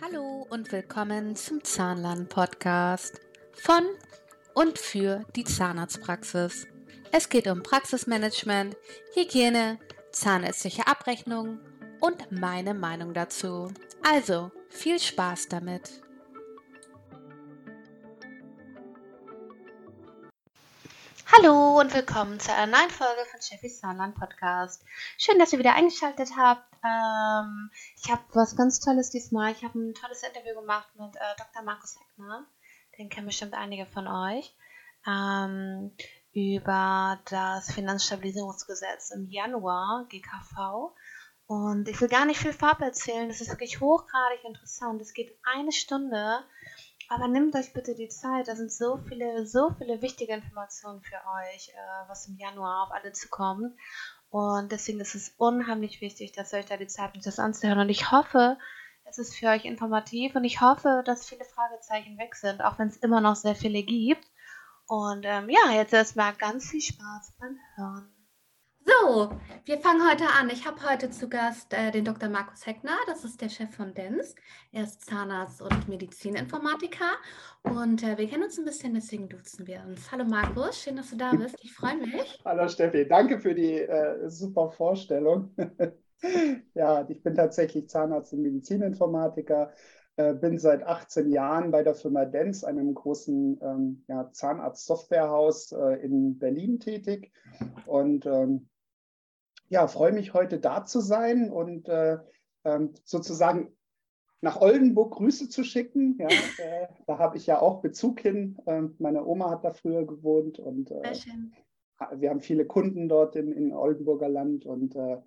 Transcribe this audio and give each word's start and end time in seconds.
Hallo 0.00 0.46
und 0.50 0.72
willkommen 0.72 1.36
zum 1.36 1.62
Zahnlern-Podcast 1.62 3.20
von 3.52 3.84
und 4.54 4.78
für 4.78 5.24
die 5.36 5.44
Zahnarztpraxis. 5.44 6.66
Es 7.12 7.28
geht 7.28 7.46
um 7.48 7.62
Praxismanagement, 7.62 8.76
Hygiene, 9.14 9.78
zahnärztliche 10.12 10.86
Abrechnung 10.86 11.60
und 12.00 12.32
meine 12.32 12.74
Meinung 12.74 13.14
dazu. 13.14 13.72
Also 14.02 14.50
viel 14.68 14.98
Spaß 14.98 15.48
damit! 15.48 16.02
Hallo 21.36 21.78
und 21.78 21.94
willkommen 21.94 22.40
zu 22.40 22.52
einer 22.52 22.76
neuen 22.76 22.90
Folge 22.90 23.24
von 23.30 23.40
Chefis 23.40 23.80
Zahnland 23.80 24.14
Podcast. 24.16 24.84
Schön, 25.16 25.38
dass 25.38 25.52
ihr 25.52 25.58
wieder 25.58 25.74
eingeschaltet 25.74 26.30
habt. 26.36 26.69
Ähm, 26.84 27.70
ich 28.02 28.10
habe 28.10 28.22
was 28.32 28.56
ganz 28.56 28.80
Tolles 28.80 29.10
diesmal. 29.10 29.52
Ich 29.52 29.62
habe 29.62 29.78
ein 29.78 29.94
tolles 29.94 30.22
Interview 30.22 30.54
gemacht 30.54 30.88
mit 30.96 31.14
äh, 31.16 31.36
Dr. 31.36 31.62
Markus 31.62 31.96
Heckner. 31.98 32.46
Den 32.98 33.08
kennen 33.08 33.26
bestimmt 33.26 33.54
einige 33.54 33.86
von 33.86 34.06
euch. 34.08 34.54
Ähm, 35.06 35.92
über 36.32 37.18
das 37.28 37.72
Finanzstabilisierungsgesetz 37.72 39.10
im 39.10 39.28
Januar, 39.28 40.06
GKV. 40.08 40.92
Und 41.46 41.88
ich 41.88 42.00
will 42.00 42.08
gar 42.08 42.26
nicht 42.26 42.38
viel 42.38 42.52
Farbe 42.52 42.84
erzählen. 42.84 43.28
Das 43.28 43.40
ist 43.40 43.50
wirklich 43.50 43.80
hochgradig 43.80 44.44
interessant. 44.44 45.00
Es 45.02 45.12
geht 45.12 45.36
eine 45.42 45.72
Stunde. 45.72 46.44
Aber 47.12 47.26
nehmt 47.26 47.56
euch 47.56 47.72
bitte 47.72 47.96
die 47.96 48.08
Zeit, 48.08 48.46
da 48.46 48.54
sind 48.54 48.72
so 48.72 48.96
viele, 49.08 49.44
so 49.44 49.74
viele 49.76 50.00
wichtige 50.00 50.32
Informationen 50.32 51.02
für 51.02 51.16
euch, 51.16 51.70
äh, 51.70 52.08
was 52.08 52.28
im 52.28 52.36
Januar 52.36 52.84
auf 52.84 52.92
alle 52.92 53.10
zukommt. 53.10 53.74
Und 54.30 54.70
deswegen 54.70 55.00
ist 55.00 55.16
es 55.16 55.34
unheimlich 55.36 56.00
wichtig, 56.00 56.32
dass 56.32 56.52
ihr 56.52 56.60
euch 56.60 56.66
da 56.66 56.76
die 56.76 56.86
Zeit 56.86 57.12
nimmt, 57.12 57.26
das 57.26 57.40
anzuhören. 57.40 57.80
Und 57.80 57.88
ich 57.88 58.12
hoffe, 58.12 58.56
es 59.04 59.18
ist 59.18 59.34
für 59.34 59.48
euch 59.48 59.64
informativ 59.64 60.36
und 60.36 60.44
ich 60.44 60.60
hoffe, 60.60 61.02
dass 61.04 61.28
viele 61.28 61.44
Fragezeichen 61.44 62.16
weg 62.16 62.36
sind, 62.36 62.62
auch 62.62 62.78
wenn 62.78 62.88
es 62.88 62.96
immer 62.98 63.20
noch 63.20 63.34
sehr 63.34 63.56
viele 63.56 63.82
gibt. 63.82 64.24
Und 64.86 65.24
ähm, 65.24 65.48
ja, 65.48 65.72
jetzt 65.72 65.92
erstmal 65.92 66.32
ganz 66.34 66.70
viel 66.70 66.80
Spaß 66.80 67.34
beim 67.38 67.58
Hören. 67.74 68.19
So, 68.90 69.30
wir 69.66 69.78
fangen 69.78 70.02
heute 70.08 70.24
an. 70.40 70.50
Ich 70.50 70.66
habe 70.66 70.78
heute 70.88 71.10
zu 71.10 71.28
Gast 71.28 71.72
äh, 71.74 71.92
den 71.92 72.04
Dr. 72.04 72.28
Markus 72.28 72.66
Heckner. 72.66 72.96
Das 73.06 73.24
ist 73.24 73.40
der 73.40 73.48
Chef 73.48 73.70
von 73.70 73.94
DENS. 73.94 74.34
Er 74.72 74.84
ist 74.84 75.04
Zahnarzt 75.04 75.62
und 75.62 75.88
Medizininformatiker. 75.88 77.12
Und 77.62 78.02
äh, 78.02 78.18
wir 78.18 78.26
kennen 78.26 78.44
uns 78.44 78.58
ein 78.58 78.64
bisschen, 78.64 78.94
deswegen 78.94 79.28
duzen 79.28 79.66
wir 79.66 79.84
uns. 79.86 80.10
Hallo 80.10 80.24
Markus, 80.24 80.82
schön, 80.82 80.96
dass 80.96 81.10
du 81.10 81.16
da 81.16 81.32
bist. 81.32 81.56
Ich 81.62 81.72
freue 81.72 81.98
mich. 81.98 82.40
Hallo 82.44 82.66
Steffi, 82.68 83.06
danke 83.06 83.38
für 83.38 83.54
die 83.54 83.74
äh, 83.74 84.28
super 84.28 84.70
Vorstellung. 84.70 85.54
ja, 86.74 87.06
ich 87.08 87.22
bin 87.22 87.34
tatsächlich 87.34 87.88
Zahnarzt 87.88 88.32
und 88.32 88.42
Medizininformatiker. 88.42 89.72
Äh, 90.16 90.34
bin 90.34 90.58
seit 90.58 90.82
18 90.82 91.30
Jahren 91.30 91.70
bei 91.70 91.84
der 91.84 91.94
Firma 91.94 92.24
DENS, 92.24 92.64
einem 92.64 92.92
großen 92.94 93.60
ähm, 93.62 94.04
ja, 94.08 94.32
Zahnarzt-Softwarehaus 94.32 95.72
äh, 95.72 96.04
in 96.04 96.38
Berlin 96.38 96.80
tätig. 96.80 97.30
Und 97.86 98.26
ähm, 98.26 98.69
ja, 99.70 99.86
freue 99.86 100.12
mich 100.12 100.34
heute 100.34 100.58
da 100.58 100.84
zu 100.84 101.00
sein 101.00 101.50
und 101.50 101.88
äh, 101.88 102.18
ähm, 102.64 102.92
sozusagen 103.04 103.74
nach 104.42 104.60
Oldenburg 104.60 105.14
Grüße 105.14 105.48
zu 105.48 105.64
schicken. 105.64 106.18
Ja, 106.18 106.28
äh, 106.58 106.88
da 107.06 107.18
habe 107.18 107.36
ich 107.36 107.46
ja 107.46 107.60
auch 107.60 107.80
Bezug 107.80 108.20
hin. 108.20 108.58
Ähm, 108.66 108.96
meine 108.98 109.24
Oma 109.24 109.50
hat 109.50 109.64
da 109.64 109.72
früher 109.72 110.04
gewohnt 110.04 110.58
und 110.58 110.90
äh, 110.90 111.14
wir 112.16 112.30
haben 112.30 112.40
viele 112.40 112.66
Kunden 112.66 113.08
dort 113.08 113.36
in, 113.36 113.52
in 113.52 113.72
Oldenburger 113.72 114.28
Land 114.28 114.66
und 114.66 114.96
äh, 114.96 115.18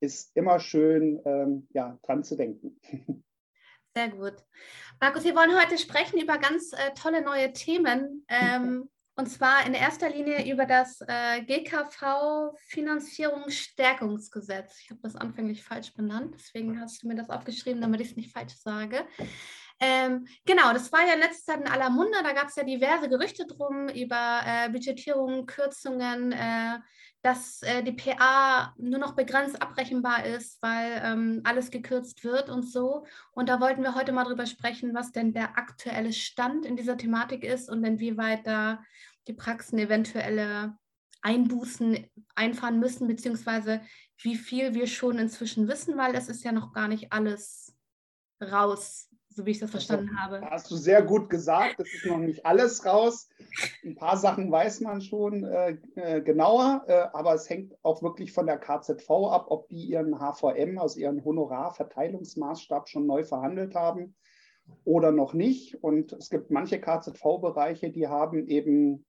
ist 0.00 0.34
immer 0.34 0.60
schön, 0.60 1.20
ähm, 1.26 1.68
ja, 1.72 1.98
dran 2.02 2.24
zu 2.24 2.36
denken. 2.36 2.80
Sehr 3.94 4.08
gut. 4.08 4.34
Markus, 5.00 5.24
wir 5.24 5.34
wollen 5.34 5.60
heute 5.60 5.76
sprechen 5.76 6.20
über 6.20 6.38
ganz 6.38 6.72
äh, 6.72 6.94
tolle 6.94 7.22
neue 7.22 7.52
Themen. 7.52 8.24
Ähm, 8.32 8.88
und 9.20 9.26
zwar 9.26 9.64
in 9.66 9.74
erster 9.74 10.08
Linie 10.08 10.50
über 10.50 10.64
das 10.64 11.02
äh, 11.02 11.42
GKV 11.42 12.56
Finanzierungsstärkungsgesetz. 12.66 14.80
Ich 14.82 14.88
habe 14.90 15.00
das 15.02 15.14
anfänglich 15.14 15.62
falsch 15.62 15.92
benannt, 15.92 16.36
deswegen 16.38 16.80
hast 16.80 17.02
du 17.02 17.08
mir 17.08 17.16
das 17.16 17.28
aufgeschrieben, 17.28 17.82
damit 17.82 18.00
ich 18.00 18.12
es 18.12 18.16
nicht 18.16 18.32
falsch 18.32 18.54
sage. 18.56 19.04
Ähm, 19.78 20.26
genau, 20.46 20.72
das 20.72 20.90
war 20.90 21.06
ja 21.06 21.12
in 21.14 21.20
letzter 21.20 21.52
Zeit 21.52 21.60
in 21.60 21.68
aller 21.68 21.90
Munde. 21.90 22.16
Da 22.22 22.32
gab 22.32 22.48
es 22.48 22.56
ja 22.56 22.64
diverse 22.64 23.10
Gerüchte 23.10 23.46
drum 23.46 23.88
über 23.88 24.40
äh, 24.46 24.70
Budgetierungen, 24.70 25.44
Kürzungen, 25.44 26.32
äh, 26.32 26.78
dass 27.22 27.60
äh, 27.62 27.82
die 27.82 27.92
PA 27.92 28.74
nur 28.78 28.98
noch 28.98 29.14
begrenzt 29.14 29.60
abrechenbar 29.60 30.24
ist, 30.24 30.62
weil 30.62 31.02
ähm, 31.04 31.42
alles 31.44 31.70
gekürzt 31.70 32.24
wird 32.24 32.48
und 32.48 32.62
so. 32.62 33.04
Und 33.32 33.50
da 33.50 33.60
wollten 33.60 33.82
wir 33.82 33.94
heute 33.94 34.12
mal 34.12 34.24
drüber 34.24 34.46
sprechen, 34.46 34.94
was 34.94 35.12
denn 35.12 35.34
der 35.34 35.58
aktuelle 35.58 36.14
Stand 36.14 36.64
in 36.64 36.76
dieser 36.76 36.96
Thematik 36.96 37.44
ist 37.44 37.68
und 37.68 37.84
inwieweit 37.84 38.46
da 38.46 38.82
die 39.28 39.32
Praxen 39.32 39.78
eventuelle 39.78 40.76
Einbußen 41.22 42.06
einfahren 42.34 42.80
müssen, 42.80 43.06
beziehungsweise 43.06 43.80
wie 44.22 44.36
viel 44.36 44.74
wir 44.74 44.86
schon 44.86 45.18
inzwischen 45.18 45.68
wissen, 45.68 45.96
weil 45.96 46.14
es 46.14 46.28
ist 46.28 46.44
ja 46.44 46.52
noch 46.52 46.72
gar 46.72 46.88
nicht 46.88 47.12
alles 47.12 47.74
raus 48.40 49.10
so 49.32 49.46
wie 49.46 49.52
ich 49.52 49.58
das 49.58 49.70
verstanden 49.70 50.10
das 50.12 50.20
habe. 50.20 50.40
Hast 50.50 50.70
du 50.70 50.76
sehr 50.76 51.02
gut 51.02 51.30
gesagt. 51.30 51.78
Es 51.78 51.94
ist 51.94 52.06
noch 52.06 52.18
nicht 52.18 52.44
alles 52.44 52.84
raus. 52.84 53.28
Ein 53.84 53.94
paar 53.94 54.16
Sachen 54.16 54.50
weiß 54.50 54.80
man 54.80 55.00
schon 55.00 55.44
äh, 55.44 55.76
äh 55.94 56.20
genauer, 56.20 56.84
äh, 56.88 57.06
aber 57.12 57.34
es 57.34 57.48
hängt 57.48 57.74
auch 57.82 58.02
wirklich 58.02 58.32
von 58.32 58.46
der 58.46 58.58
KZV 58.58 59.08
ab, 59.30 59.46
ob 59.48 59.68
die 59.68 59.84
ihren 59.84 60.18
HVM, 60.18 60.78
also 60.78 60.98
ihren 60.98 61.24
Honorarverteilungsmaßstab 61.24 62.88
schon 62.88 63.06
neu 63.06 63.24
verhandelt 63.24 63.74
haben 63.74 64.16
oder 64.84 65.12
noch 65.12 65.32
nicht. 65.32 65.82
Und 65.82 66.12
es 66.12 66.28
gibt 66.28 66.50
manche 66.50 66.80
KZV-Bereiche, 66.80 67.90
die 67.90 68.08
haben 68.08 68.48
eben 68.48 69.06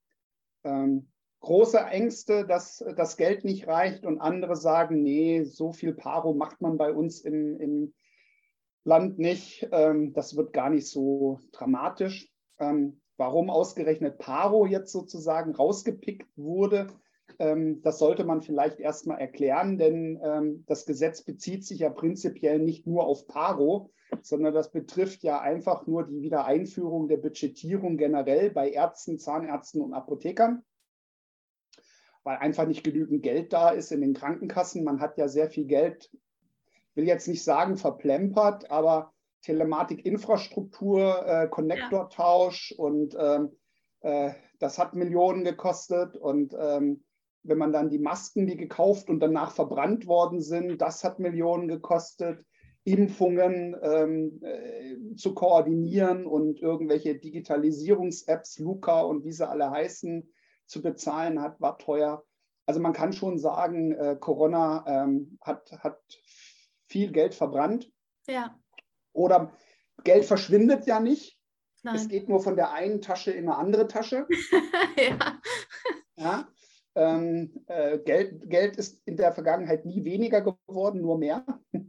ähm, 0.64 1.12
große 1.42 1.80
Ängste, 1.80 2.46
dass 2.46 2.84
das 2.96 3.18
Geld 3.18 3.44
nicht 3.44 3.68
reicht 3.68 4.06
und 4.06 4.20
andere 4.20 4.56
sagen, 4.56 5.02
nee, 5.02 5.44
so 5.44 5.72
viel 5.72 5.94
Paro 5.94 6.34
macht 6.34 6.62
man 6.62 6.78
bei 6.78 6.92
uns 6.92 7.22
im, 7.22 7.60
im 7.60 7.94
Land 8.84 9.20
nicht. 9.20 9.68
Ähm, 9.72 10.14
das 10.14 10.36
wird 10.36 10.54
gar 10.54 10.70
nicht 10.70 10.88
so 10.88 11.40
dramatisch. 11.52 12.32
Ähm, 12.60 13.02
warum 13.18 13.50
ausgerechnet 13.50 14.18
Paro 14.18 14.66
jetzt 14.66 14.92
sozusagen 14.92 15.54
rausgepickt 15.54 16.30
wurde, 16.38 16.88
das 17.38 18.00
sollte 18.00 18.24
man 18.24 18.42
vielleicht 18.42 18.80
erstmal 18.80 19.20
erklären, 19.20 19.78
denn 19.78 20.20
ähm, 20.24 20.64
das 20.68 20.86
Gesetz 20.86 21.24
bezieht 21.24 21.66
sich 21.66 21.80
ja 21.80 21.90
prinzipiell 21.90 22.60
nicht 22.60 22.88
nur 22.88 23.06
auf 23.06 23.28
Paro, 23.28 23.92
sondern 24.22 24.54
das 24.54 24.72
betrifft 24.72 25.24
ja 25.24 25.40
einfach 25.40 25.88
nur 25.88 26.06
die 26.06 26.22
Wiedereinführung 26.22 27.08
der 27.08 27.18
Budgetierung 27.18 27.98
generell 27.98 28.52
bei 28.52 28.70
Ärzten, 28.70 29.18
Zahnärzten 29.18 29.82
und 29.82 29.94
Apothekern 29.94 30.64
weil 32.24 32.38
einfach 32.38 32.68
nicht 32.68 32.84
genügend 32.84 33.24
Geld 33.24 33.52
da 33.52 33.72
ist 33.72 33.92
in 33.92 34.02
den 34.02 34.14
Krankenkassen. 34.14 34.84
Man 34.84 35.00
hat 35.00 35.18
ja 35.18 35.28
sehr 35.28 35.50
viel 35.50 35.66
Geld 35.66 36.12
will 36.96 37.06
jetzt 37.06 37.28
nicht 37.28 37.44
sagen 37.44 37.78
verplempert, 37.78 38.70
aber 38.70 39.14
Telematikinfrastruktur, 39.44 41.26
äh, 41.26 41.48
Konnektortausch 41.48 42.74
und 42.78 43.16
ähm, 43.18 43.58
äh, 44.02 44.32
das 44.60 44.78
hat 44.78 44.94
Millionen 44.94 45.44
gekostet. 45.44 46.16
Und 46.16 46.56
ähm, 46.60 47.04
wenn 47.44 47.58
man 47.58 47.72
dann 47.72 47.90
die 47.90 48.00
Masken, 48.00 48.48
die 48.48 48.58
gekauft 48.58 49.10
und 49.10 49.20
danach 49.20 49.52
verbrannt 49.52 50.08
worden 50.08 50.42
sind, 50.42 50.82
das 50.82 51.04
hat 51.04 51.20
Millionen 51.20 51.68
gekostet. 51.68 52.46
Impfungen 52.84 53.76
ähm, 53.84 54.42
äh, 54.42 55.16
zu 55.16 55.36
koordinieren 55.36 56.26
und 56.26 56.60
irgendwelche 56.60 57.16
Digitalisierungs-Apps, 57.16 58.58
Luca 58.58 59.02
und 59.02 59.24
wie 59.24 59.32
sie 59.32 59.48
alle 59.48 59.70
heißen, 59.70 60.28
zu 60.66 60.82
bezahlen 60.82 61.42
hat, 61.42 61.62
war 61.62 61.78
teuer. 61.78 62.24
Also 62.66 62.80
man 62.80 62.94
kann 62.94 63.14
schon 63.14 63.38
sagen, 63.38 63.92
äh, 63.92 64.18
Corona 64.20 64.84
ähm, 64.88 65.38
hat, 65.42 65.72
hat 65.80 66.00
viel 66.88 67.12
Geld 67.12 67.36
verbrannt. 67.36 67.92
Ja. 68.28 68.58
Oder 69.14 69.52
Geld 70.04 70.26
verschwindet 70.26 70.88
ja 70.88 71.00
nicht. 71.00 71.38
Nein. 71.84 71.96
Es 71.96 72.08
geht 72.08 72.30
nur 72.30 72.42
von 72.42 72.56
der 72.56 72.72
einen 72.72 73.02
Tasche 73.02 73.32
in 73.32 73.48
eine 73.48 73.58
andere 73.58 73.88
Tasche. 73.88 74.28
ja. 74.98 75.40
ja. 76.16 76.48
Ähm, 76.96 77.64
äh, 77.68 78.00
Geld, 78.00 78.50
Geld 78.50 78.76
ist 78.76 79.02
in 79.06 79.18
der 79.18 79.32
Vergangenheit 79.32 79.86
nie 79.86 80.04
weniger 80.04 80.42
geworden, 80.42 81.02
nur 81.02 81.18
mehr. 81.18 81.46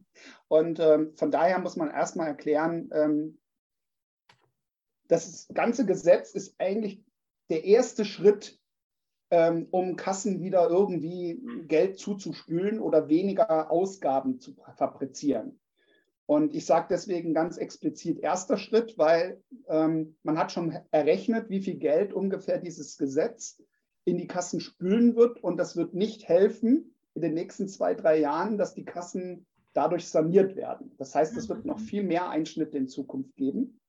Und 0.48 0.78
ähm, 0.80 1.12
von 1.16 1.30
daher 1.30 1.58
muss 1.58 1.76
man 1.76 1.90
erstmal 1.90 2.28
erklären, 2.28 2.90
ähm, 2.92 3.38
das 5.08 5.48
ganze 5.52 5.84
Gesetz 5.84 6.32
ist 6.32 6.54
eigentlich 6.58 7.04
der 7.50 7.64
erste 7.64 8.04
Schritt 8.04 8.58
ähm, 9.32 9.66
um 9.70 9.96
Kassen 9.96 10.42
wieder 10.42 10.68
irgendwie 10.68 11.42
Geld 11.66 11.98
zuzuspülen 11.98 12.80
oder 12.80 13.08
weniger 13.08 13.70
Ausgaben 13.70 14.38
zu 14.40 14.54
fabrizieren. 14.76 15.58
Und 16.26 16.54
ich 16.54 16.66
sage 16.66 16.88
deswegen 16.90 17.32
ganz 17.32 17.56
explizit 17.56 18.20
erster 18.20 18.58
Schritt, 18.58 18.98
weil 18.98 19.42
ähm, 19.68 20.16
man 20.22 20.38
hat 20.38 20.52
schon 20.52 20.78
errechnet, 20.90 21.48
wie 21.48 21.62
viel 21.62 21.76
Geld 21.76 22.12
ungefähr 22.12 22.58
dieses 22.58 22.98
Gesetz 22.98 23.62
in 24.04 24.18
die 24.18 24.26
Kassen 24.26 24.60
spülen 24.60 25.16
wird. 25.16 25.42
Und 25.42 25.56
das 25.56 25.76
wird 25.76 25.94
nicht 25.94 26.28
helfen 26.28 26.94
in 27.14 27.22
den 27.22 27.34
nächsten 27.34 27.68
zwei, 27.68 27.94
drei 27.94 28.18
Jahren, 28.18 28.58
dass 28.58 28.74
die 28.74 28.84
Kassen 28.84 29.46
dadurch 29.72 30.08
saniert 30.08 30.56
werden. 30.56 30.94
Das 30.98 31.14
heißt, 31.14 31.36
es 31.36 31.48
wird 31.48 31.64
noch 31.64 31.78
mhm. 31.78 31.84
viel 31.84 32.02
mehr 32.02 32.28
Einschnitte 32.28 32.76
in 32.76 32.88
Zukunft 32.88 33.34
geben. 33.36 33.80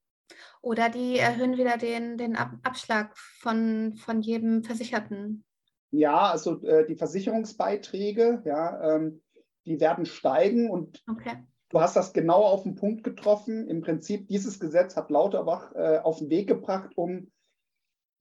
Oder 0.61 0.89
die 0.89 1.17
erhöhen 1.17 1.57
wieder 1.57 1.77
den, 1.77 2.17
den 2.17 2.35
Abschlag 2.35 3.17
von, 3.17 3.95
von 3.95 4.21
jedem 4.21 4.63
Versicherten. 4.63 5.43
Ja, 5.91 6.31
also 6.31 6.61
äh, 6.63 6.87
die 6.87 6.95
Versicherungsbeiträge, 6.95 8.41
ja, 8.45 8.95
ähm, 8.95 9.21
die 9.65 9.79
werden 9.79 10.05
steigen 10.05 10.69
und 10.69 11.03
okay. 11.09 11.43
du 11.69 11.79
hast 11.79 11.95
das 11.95 12.13
genau 12.13 12.43
auf 12.43 12.63
den 12.63 12.75
Punkt 12.75 13.03
getroffen. 13.03 13.67
Im 13.67 13.81
Prinzip, 13.81 14.27
dieses 14.27 14.59
Gesetz 14.59 14.95
hat 14.95 15.11
Lauterbach 15.11 15.73
äh, 15.75 15.99
auf 15.99 16.19
den 16.19 16.29
Weg 16.29 16.47
gebracht, 16.47 16.91
um 16.95 17.31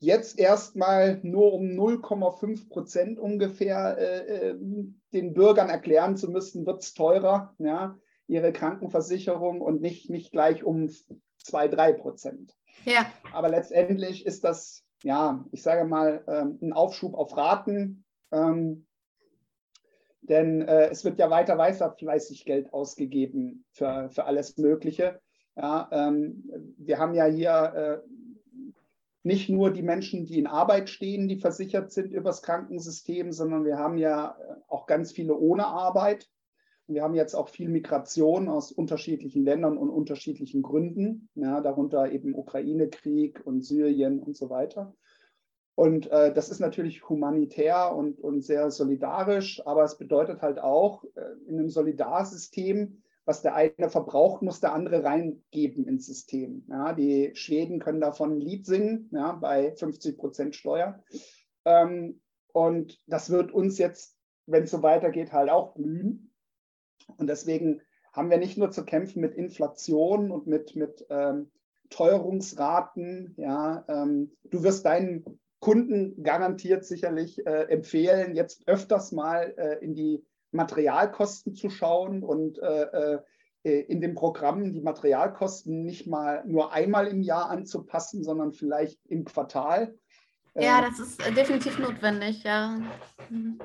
jetzt 0.02 0.38
erstmal 0.38 1.20
nur 1.22 1.52
um 1.52 1.66
0,5 1.66 2.68
Prozent 2.68 3.18
ungefähr 3.20 3.96
äh, 3.98 4.48
äh, 4.50 4.54
den 5.12 5.32
Bürgern 5.32 5.70
erklären 5.70 6.16
zu 6.16 6.28
müssen, 6.28 6.66
wird 6.66 6.82
es 6.82 6.92
teurer, 6.92 7.54
ja, 7.58 7.96
ihre 8.26 8.52
Krankenversicherung 8.52 9.60
und 9.60 9.80
nicht, 9.80 10.10
nicht 10.10 10.32
gleich 10.32 10.64
um 10.64 10.90
2, 11.38 11.68
3 11.68 11.92
Prozent. 11.92 12.56
Ja. 12.84 13.06
Aber 13.32 13.48
letztendlich 13.48 14.26
ist 14.26 14.42
das, 14.42 14.84
ja, 15.04 15.44
ich 15.52 15.62
sage 15.62 15.84
mal, 15.84 16.24
ähm, 16.26 16.58
ein 16.60 16.72
Aufschub 16.72 17.14
auf 17.14 17.36
Raten. 17.36 18.04
Ähm, 18.32 18.86
denn 20.22 20.62
äh, 20.62 20.88
es 20.88 21.04
wird 21.04 21.18
ja 21.18 21.30
weiter 21.30 21.58
weiter 21.58 21.92
fleißig 21.92 22.44
Geld 22.44 22.72
ausgegeben 22.72 23.64
für, 23.72 24.08
für 24.10 24.24
alles 24.24 24.56
Mögliche. 24.56 25.20
Ja, 25.56 25.88
ähm, 25.92 26.44
wir 26.78 26.98
haben 26.98 27.14
ja 27.14 27.26
hier 27.26 28.02
äh, 28.04 28.08
nicht 29.22 29.48
nur 29.48 29.70
die 29.70 29.82
Menschen, 29.82 30.26
die 30.26 30.38
in 30.38 30.46
Arbeit 30.46 30.88
stehen, 30.88 31.28
die 31.28 31.36
versichert 31.36 31.92
sind 31.92 32.12
übers 32.12 32.42
Krankensystem, 32.42 33.32
sondern 33.32 33.64
wir 33.64 33.78
haben 33.78 33.98
ja 33.98 34.36
äh, 34.38 34.54
auch 34.68 34.86
ganz 34.86 35.12
viele 35.12 35.36
ohne 35.36 35.66
Arbeit. 35.66 36.28
Wir 36.88 37.02
haben 37.02 37.14
jetzt 37.14 37.34
auch 37.34 37.48
viel 37.48 37.68
Migration 37.68 38.48
aus 38.48 38.72
unterschiedlichen 38.72 39.44
Ländern 39.44 39.78
und 39.78 39.88
unterschiedlichen 39.88 40.62
Gründen, 40.62 41.28
ja, 41.34 41.60
darunter 41.60 42.10
eben 42.10 42.34
Ukraine-Krieg 42.34 43.40
und 43.44 43.64
Syrien 43.64 44.18
und 44.18 44.36
so 44.36 44.50
weiter. 44.50 44.94
Und 45.74 46.10
äh, 46.10 46.34
das 46.34 46.50
ist 46.50 46.60
natürlich 46.60 47.08
humanitär 47.08 47.94
und, 47.94 48.20
und 48.20 48.42
sehr 48.42 48.70
solidarisch, 48.70 49.64
aber 49.66 49.84
es 49.84 49.96
bedeutet 49.96 50.42
halt 50.42 50.58
auch, 50.58 51.04
äh, 51.14 51.20
in 51.46 51.58
einem 51.58 51.70
Solidarsystem 51.70 53.02
was 53.24 53.42
der 53.42 53.54
eine 53.54 53.88
verbraucht, 53.88 54.42
muss 54.42 54.60
der 54.60 54.72
andere 54.72 55.04
reingeben 55.04 55.86
ins 55.86 56.06
System. 56.06 56.64
Ja, 56.68 56.92
die 56.92 57.30
Schweden 57.34 57.78
können 57.78 58.00
davon 58.00 58.32
ein 58.32 58.40
Lied 58.40 58.66
singen, 58.66 59.08
ja, 59.12 59.32
bei 59.32 59.74
50 59.76 60.18
Prozent 60.18 60.56
Steuer. 60.56 61.02
Ähm, 61.64 62.20
und 62.52 63.00
das 63.06 63.30
wird 63.30 63.52
uns 63.52 63.78
jetzt, 63.78 64.16
wenn 64.46 64.64
es 64.64 64.70
so 64.70 64.82
weitergeht, 64.82 65.32
halt 65.32 65.50
auch 65.50 65.74
blühen. 65.74 66.34
Und 67.16 67.28
deswegen 67.28 67.80
haben 68.12 68.30
wir 68.30 68.38
nicht 68.38 68.58
nur 68.58 68.70
zu 68.70 68.84
kämpfen 68.84 69.20
mit 69.20 69.34
Inflation 69.34 70.30
und 70.30 70.46
mit, 70.46 70.76
mit 70.76 71.06
ähm, 71.08 71.50
Teuerungsraten. 71.90 73.34
Ja, 73.38 73.84
ähm, 73.88 74.32
du 74.44 74.62
wirst 74.62 74.84
deinen 74.84 75.24
Kunden 75.60 76.22
garantiert 76.24 76.84
sicherlich 76.84 77.46
äh, 77.46 77.68
empfehlen, 77.68 78.34
jetzt 78.34 78.66
öfters 78.66 79.12
mal 79.12 79.54
äh, 79.56 79.78
in 79.82 79.94
die 79.94 80.24
Materialkosten 80.52 81.54
zu 81.54 81.70
schauen 81.70 82.22
und 82.22 82.58
äh, 82.58 83.18
äh, 83.64 83.80
in 83.80 84.00
den 84.00 84.14
Programmen 84.14 84.72
die 84.72 84.80
Materialkosten 84.80 85.84
nicht 85.84 86.06
mal 86.06 86.44
nur 86.46 86.72
einmal 86.72 87.06
im 87.06 87.22
Jahr 87.22 87.50
anzupassen, 87.50 88.22
sondern 88.24 88.52
vielleicht 88.52 88.98
im 89.06 89.24
Quartal. 89.24 89.94
Ja, 90.54 90.78
ähm, 90.78 90.84
das 90.90 90.98
ist 90.98 91.26
äh, 91.26 91.32
definitiv 91.32 91.78
notwendig, 91.78 92.42
ja. 92.44 92.78
Mhm. 93.30 93.60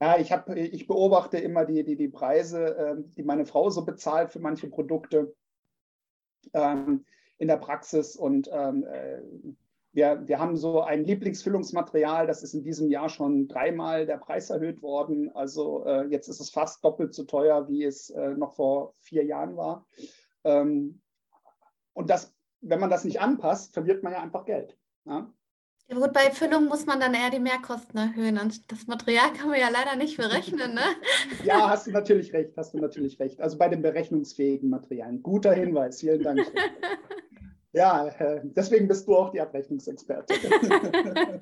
Ja, 0.00 0.18
ich, 0.18 0.30
hab, 0.30 0.50
ich 0.50 0.86
beobachte 0.86 1.38
immer 1.38 1.64
die, 1.64 1.82
die, 1.82 1.96
die 1.96 2.08
Preise, 2.08 2.76
äh, 2.76 2.94
die 3.16 3.22
meine 3.22 3.46
Frau 3.46 3.70
so 3.70 3.84
bezahlt 3.84 4.32
für 4.32 4.40
manche 4.40 4.68
Produkte 4.68 5.34
ähm, 6.52 7.06
in 7.38 7.48
der 7.48 7.56
Praxis 7.56 8.16
und 8.16 8.48
ähm, 8.52 8.84
äh, 8.84 9.22
wir, 9.96 10.28
wir 10.28 10.38
haben 10.38 10.56
so 10.56 10.82
ein 10.82 11.04
Lieblingsfüllungsmaterial, 11.04 12.26
das 12.26 12.42
ist 12.42 12.52
in 12.52 12.62
diesem 12.62 12.90
Jahr 12.90 13.08
schon 13.08 13.48
dreimal 13.48 14.04
der 14.04 14.18
Preis 14.18 14.50
erhöht 14.50 14.82
worden. 14.82 15.34
Also 15.34 15.86
äh, 15.86 16.06
jetzt 16.08 16.28
ist 16.28 16.38
es 16.38 16.50
fast 16.50 16.84
doppelt 16.84 17.14
so 17.14 17.24
teuer, 17.24 17.66
wie 17.66 17.82
es 17.82 18.10
äh, 18.10 18.34
noch 18.34 18.54
vor 18.54 18.94
vier 19.00 19.24
Jahren 19.24 19.56
war. 19.56 19.86
Ähm, 20.44 21.00
und 21.94 22.10
das, 22.10 22.34
wenn 22.60 22.78
man 22.78 22.90
das 22.90 23.04
nicht 23.04 23.22
anpasst, 23.22 23.72
verliert 23.72 24.02
man 24.02 24.12
ja 24.12 24.20
einfach 24.20 24.44
Geld. 24.44 24.76
Ja? 25.06 25.32
Ja, 25.88 25.96
gut, 25.96 26.12
bei 26.12 26.30
Füllung 26.30 26.66
muss 26.66 26.84
man 26.84 27.00
dann 27.00 27.14
eher 27.14 27.30
die 27.30 27.38
Mehrkosten 27.38 27.98
erhöhen 27.98 28.38
und 28.38 28.70
das 28.70 28.86
Material 28.86 29.32
kann 29.32 29.48
man 29.48 29.58
ja 29.58 29.70
leider 29.70 29.96
nicht 29.96 30.18
berechnen, 30.18 30.74
ne? 30.74 30.82
ja, 31.44 31.70
hast 31.70 31.86
du 31.86 31.92
natürlich 31.92 32.34
recht, 32.34 32.54
hast 32.58 32.74
du 32.74 32.78
natürlich 32.78 33.18
recht. 33.18 33.40
Also 33.40 33.56
bei 33.56 33.68
den 33.70 33.80
berechnungsfähigen 33.80 34.68
Materialien. 34.68 35.22
Guter 35.22 35.54
Hinweis, 35.54 36.00
vielen 36.00 36.22
Dank. 36.22 36.40
Ja, 37.76 38.06
äh, 38.06 38.40
deswegen 38.42 38.88
bist 38.88 39.06
du 39.06 39.14
auch 39.14 39.28
die 39.32 39.40
Abrechnungsexperte. 39.42 40.32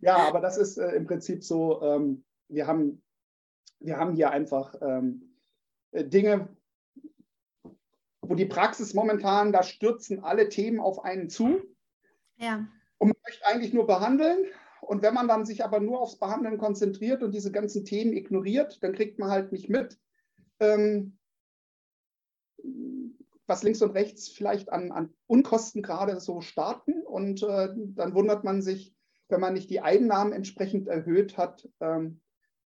ja, 0.00 0.16
aber 0.16 0.40
das 0.40 0.56
ist 0.56 0.78
äh, 0.78 0.96
im 0.96 1.06
Prinzip 1.06 1.44
so, 1.44 1.80
ähm, 1.80 2.24
wir, 2.48 2.66
haben, 2.66 3.00
wir 3.78 3.96
haben 3.96 4.16
hier 4.16 4.32
einfach 4.32 4.74
ähm, 4.80 5.38
äh, 5.92 6.04
Dinge, 6.04 6.48
wo 8.20 8.34
die 8.34 8.46
Praxis 8.46 8.94
momentan, 8.94 9.52
da 9.52 9.62
stürzen 9.62 10.24
alle 10.24 10.48
Themen 10.48 10.80
auf 10.80 11.04
einen 11.04 11.30
zu. 11.30 11.62
Ja. 12.36 12.66
Und 12.98 13.10
man 13.10 13.16
möchte 13.24 13.46
eigentlich 13.46 13.72
nur 13.72 13.86
behandeln. 13.86 14.46
Und 14.80 15.02
wenn 15.02 15.14
man 15.14 15.28
dann 15.28 15.46
sich 15.46 15.64
aber 15.64 15.78
nur 15.78 16.00
aufs 16.00 16.18
Behandeln 16.18 16.58
konzentriert 16.58 17.22
und 17.22 17.32
diese 17.32 17.52
ganzen 17.52 17.84
Themen 17.84 18.12
ignoriert, 18.12 18.82
dann 18.82 18.92
kriegt 18.92 19.20
man 19.20 19.30
halt 19.30 19.52
nicht 19.52 19.68
mit, 19.68 20.00
ähm, 20.58 21.16
was 23.46 23.62
links 23.62 23.82
und 23.82 23.90
rechts 23.90 24.28
vielleicht 24.28 24.72
an, 24.72 24.90
an 24.92 25.12
Unkosten 25.26 25.82
gerade 25.82 26.18
so 26.20 26.40
starten. 26.40 27.02
Und 27.02 27.42
äh, 27.42 27.68
dann 27.74 28.14
wundert 28.14 28.44
man 28.44 28.62
sich, 28.62 28.94
wenn 29.28 29.40
man 29.40 29.54
nicht 29.54 29.70
die 29.70 29.80
Einnahmen 29.80 30.32
entsprechend 30.32 30.88
erhöht 30.88 31.36
hat, 31.36 31.68
ähm, 31.80 32.20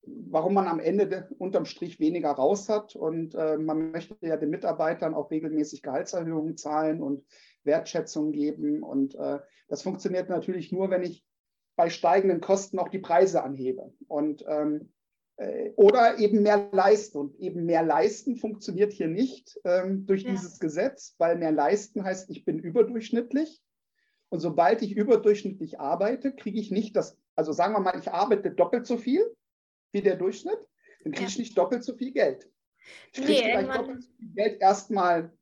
warum 0.06 0.54
man 0.54 0.68
am 0.68 0.80
Ende 0.80 1.28
unterm 1.38 1.64
Strich 1.64 2.00
weniger 2.00 2.30
raus 2.30 2.68
hat. 2.68 2.96
Und 2.96 3.34
äh, 3.34 3.56
man 3.58 3.90
möchte 3.90 4.16
ja 4.20 4.36
den 4.36 4.50
Mitarbeitern 4.50 5.14
auch 5.14 5.30
regelmäßig 5.30 5.82
Gehaltserhöhungen 5.82 6.56
zahlen 6.56 7.02
und 7.02 7.24
Wertschätzung 7.64 8.32
geben. 8.32 8.82
Und 8.82 9.14
äh, 9.14 9.40
das 9.68 9.82
funktioniert 9.82 10.28
natürlich 10.28 10.72
nur, 10.72 10.90
wenn 10.90 11.02
ich 11.02 11.24
bei 11.76 11.90
steigenden 11.90 12.40
Kosten 12.40 12.78
auch 12.78 12.88
die 12.88 12.98
Preise 12.98 13.42
anhebe. 13.42 13.92
Und 14.06 14.44
ähm, 14.46 14.80
äh, 14.82 14.93
oder 15.76 16.18
eben 16.18 16.42
mehr 16.42 16.68
leisten. 16.72 17.18
Und 17.18 17.38
eben 17.40 17.64
mehr 17.64 17.82
leisten 17.82 18.36
funktioniert 18.36 18.92
hier 18.92 19.08
nicht 19.08 19.58
ähm, 19.64 20.06
durch 20.06 20.22
ja. 20.22 20.30
dieses 20.30 20.60
Gesetz, 20.60 21.14
weil 21.18 21.36
mehr 21.36 21.52
leisten 21.52 22.04
heißt, 22.04 22.30
ich 22.30 22.44
bin 22.44 22.58
überdurchschnittlich. 22.58 23.60
Und 24.28 24.40
sobald 24.40 24.82
ich 24.82 24.96
überdurchschnittlich 24.96 25.80
arbeite, 25.80 26.34
kriege 26.34 26.60
ich 26.60 26.70
nicht 26.70 26.96
das, 26.96 27.16
also 27.36 27.52
sagen 27.52 27.74
wir 27.74 27.80
mal, 27.80 27.98
ich 27.98 28.10
arbeite 28.10 28.50
doppelt 28.50 28.86
so 28.86 28.96
viel 28.96 29.24
wie 29.92 30.02
der 30.02 30.16
Durchschnitt, 30.16 30.58
dann 31.02 31.12
kriege 31.12 31.28
ich 31.28 31.38
nicht 31.38 31.56
doppelt 31.56 31.84
so 31.84 31.94
viel 31.94 32.12
Geld. 32.12 32.48
Ich 33.12 33.22
kriege 33.22 33.28
nee, 33.28 33.42
vielleicht 33.42 33.74
doppelt 33.74 34.02
so 34.02 34.10
viel 34.18 34.34
Geld 34.34 34.60
erstmal 34.60 35.32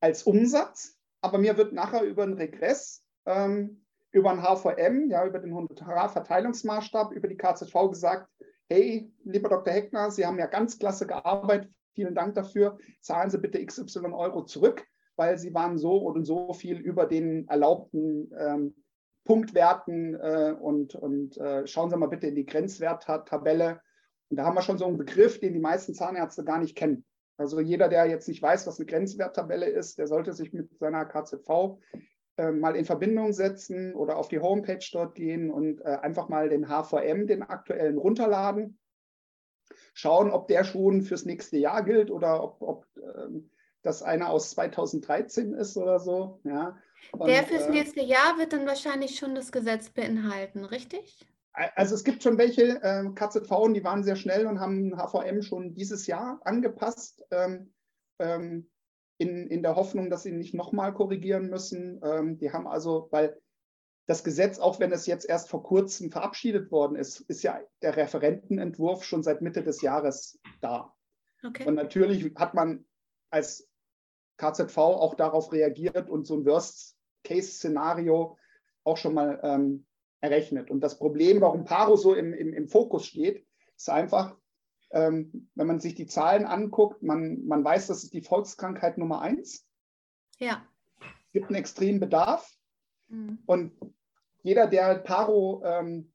als 0.00 0.24
Umsatz, 0.24 0.98
aber 1.22 1.38
mir 1.38 1.56
wird 1.56 1.72
nachher 1.72 2.02
über 2.02 2.24
einen 2.24 2.34
Regress, 2.34 3.02
ähm, 3.24 3.84
über 4.10 4.30
ein 4.30 4.42
HVM, 4.42 5.10
ja, 5.10 5.26
über 5.26 5.38
den 5.38 5.54
Honorarverteilungsmaßstab, 5.54 7.12
über 7.12 7.28
die 7.28 7.36
KZV 7.36 7.88
gesagt, 7.88 8.30
hey, 8.68 9.12
lieber 9.24 9.48
Dr. 9.48 9.72
Heckner, 9.72 10.10
Sie 10.10 10.26
haben 10.26 10.38
ja 10.38 10.46
ganz 10.46 10.78
klasse 10.78 11.06
gearbeitet, 11.06 11.70
vielen 11.94 12.14
Dank 12.14 12.34
dafür, 12.34 12.78
zahlen 13.00 13.30
Sie 13.30 13.38
bitte 13.38 13.64
XY 13.64 14.12
Euro 14.12 14.44
zurück, 14.44 14.86
weil 15.16 15.38
Sie 15.38 15.54
waren 15.54 15.78
so 15.78 15.96
und 15.98 16.24
so 16.24 16.52
viel 16.52 16.78
über 16.78 17.06
den 17.06 17.48
erlaubten 17.48 18.32
ähm, 18.38 18.74
Punktwerten 19.24 20.14
äh, 20.14 20.54
und, 20.58 20.94
und 20.94 21.36
äh, 21.38 21.66
schauen 21.66 21.90
Sie 21.90 21.96
mal 21.96 22.08
bitte 22.08 22.26
in 22.26 22.34
die 22.34 22.46
Grenzwerttabelle. 22.46 23.80
Und 24.28 24.36
da 24.36 24.44
haben 24.44 24.56
wir 24.56 24.62
schon 24.62 24.78
so 24.78 24.86
einen 24.86 24.98
Begriff, 24.98 25.40
den 25.40 25.54
die 25.54 25.60
meisten 25.60 25.94
Zahnärzte 25.94 26.44
gar 26.44 26.58
nicht 26.58 26.76
kennen. 26.76 27.04
Also 27.36 27.60
jeder, 27.60 27.88
der 27.88 28.06
jetzt 28.06 28.28
nicht 28.28 28.42
weiß, 28.42 28.66
was 28.66 28.78
eine 28.78 28.86
Grenzwerttabelle 28.86 29.66
ist, 29.66 29.98
der 29.98 30.06
sollte 30.06 30.32
sich 30.32 30.52
mit 30.52 30.78
seiner 30.78 31.04
KZV 31.04 31.78
äh, 32.36 32.50
mal 32.50 32.76
in 32.76 32.84
Verbindung 32.84 33.32
setzen 33.32 33.94
oder 33.94 34.16
auf 34.16 34.28
die 34.28 34.40
Homepage 34.40 34.84
dort 34.92 35.14
gehen 35.14 35.50
und 35.50 35.80
äh, 35.80 35.98
einfach 36.02 36.28
mal 36.28 36.48
den 36.48 36.68
HVM, 36.68 37.26
den 37.26 37.42
aktuellen, 37.42 37.98
runterladen. 37.98 38.78
Schauen, 39.94 40.30
ob 40.30 40.48
der 40.48 40.64
schon 40.64 41.02
fürs 41.02 41.24
nächste 41.24 41.56
Jahr 41.56 41.84
gilt 41.84 42.10
oder 42.10 42.42
ob, 42.42 42.60
ob 42.60 42.86
ähm, 42.96 43.50
das 43.82 44.02
einer 44.02 44.30
aus 44.30 44.50
2013 44.50 45.54
ist 45.54 45.76
oder 45.76 46.00
so. 46.00 46.40
Ja. 46.44 46.76
Und, 47.12 47.28
der 47.28 47.44
fürs 47.44 47.66
äh, 47.66 47.70
nächste 47.70 48.00
Jahr 48.00 48.38
wird 48.38 48.52
dann 48.52 48.66
wahrscheinlich 48.66 49.16
schon 49.16 49.34
das 49.34 49.52
Gesetz 49.52 49.90
beinhalten, 49.90 50.64
richtig? 50.64 51.26
Also 51.52 51.94
es 51.94 52.02
gibt 52.02 52.22
schon 52.22 52.36
welche 52.36 52.82
äh, 52.82 53.08
KZV, 53.14 53.72
die 53.72 53.84
waren 53.84 54.02
sehr 54.02 54.16
schnell 54.16 54.46
und 54.46 54.58
haben 54.58 54.96
HVM 54.96 55.40
schon 55.42 55.72
dieses 55.72 56.08
Jahr 56.08 56.40
angepasst. 56.44 57.24
Ähm, 57.30 57.72
ähm, 58.18 58.68
in, 59.18 59.48
in 59.48 59.62
der 59.62 59.76
Hoffnung, 59.76 60.10
dass 60.10 60.22
sie 60.22 60.32
nicht 60.32 60.54
nochmal 60.54 60.92
korrigieren 60.92 61.48
müssen. 61.48 62.00
Ähm, 62.02 62.38
die 62.38 62.52
haben 62.52 62.66
also, 62.66 63.08
weil 63.10 63.40
das 64.06 64.24
Gesetz, 64.24 64.58
auch 64.58 64.80
wenn 64.80 64.92
es 64.92 65.06
jetzt 65.06 65.28
erst 65.28 65.48
vor 65.48 65.62
kurzem 65.62 66.10
verabschiedet 66.10 66.70
worden 66.70 66.96
ist, 66.96 67.20
ist 67.20 67.42
ja 67.42 67.60
der 67.80 67.96
Referentenentwurf 67.96 69.04
schon 69.04 69.22
seit 69.22 69.40
Mitte 69.40 69.62
des 69.62 69.80
Jahres 69.80 70.38
da. 70.60 70.94
Okay. 71.42 71.66
Und 71.66 71.74
natürlich 71.74 72.32
hat 72.36 72.54
man 72.54 72.84
als 73.30 73.68
KZV 74.36 74.76
auch 74.76 75.14
darauf 75.14 75.52
reagiert 75.52 76.10
und 76.10 76.26
so 76.26 76.36
ein 76.36 76.44
Worst-Case-Szenario 76.44 78.36
auch 78.84 78.96
schon 78.96 79.14
mal 79.14 79.40
ähm, 79.42 79.86
errechnet. 80.20 80.70
Und 80.70 80.80
das 80.80 80.98
Problem, 80.98 81.40
warum 81.40 81.64
Paro 81.64 81.96
so 81.96 82.14
im, 82.14 82.32
im, 82.32 82.52
im 82.52 82.68
Fokus 82.68 83.06
steht, 83.06 83.46
ist 83.76 83.90
einfach, 83.90 84.36
ähm, 84.94 85.48
wenn 85.56 85.66
man 85.66 85.80
sich 85.80 85.96
die 85.96 86.06
Zahlen 86.06 86.46
anguckt, 86.46 87.02
man, 87.02 87.44
man 87.46 87.64
weiß, 87.64 87.88
das 87.88 88.04
ist 88.04 88.14
die 88.14 88.22
Volkskrankheit 88.22 88.96
Nummer 88.96 89.20
eins. 89.20 89.66
Ja. 90.38 90.64
Es 91.00 91.32
gibt 91.32 91.46
einen 91.46 91.56
extremen 91.56 91.98
Bedarf. 91.98 92.48
Mhm. 93.08 93.40
Und 93.44 93.72
jeder, 94.42 94.68
der 94.68 94.94
Paro, 94.98 95.62
ähm, 95.64 96.12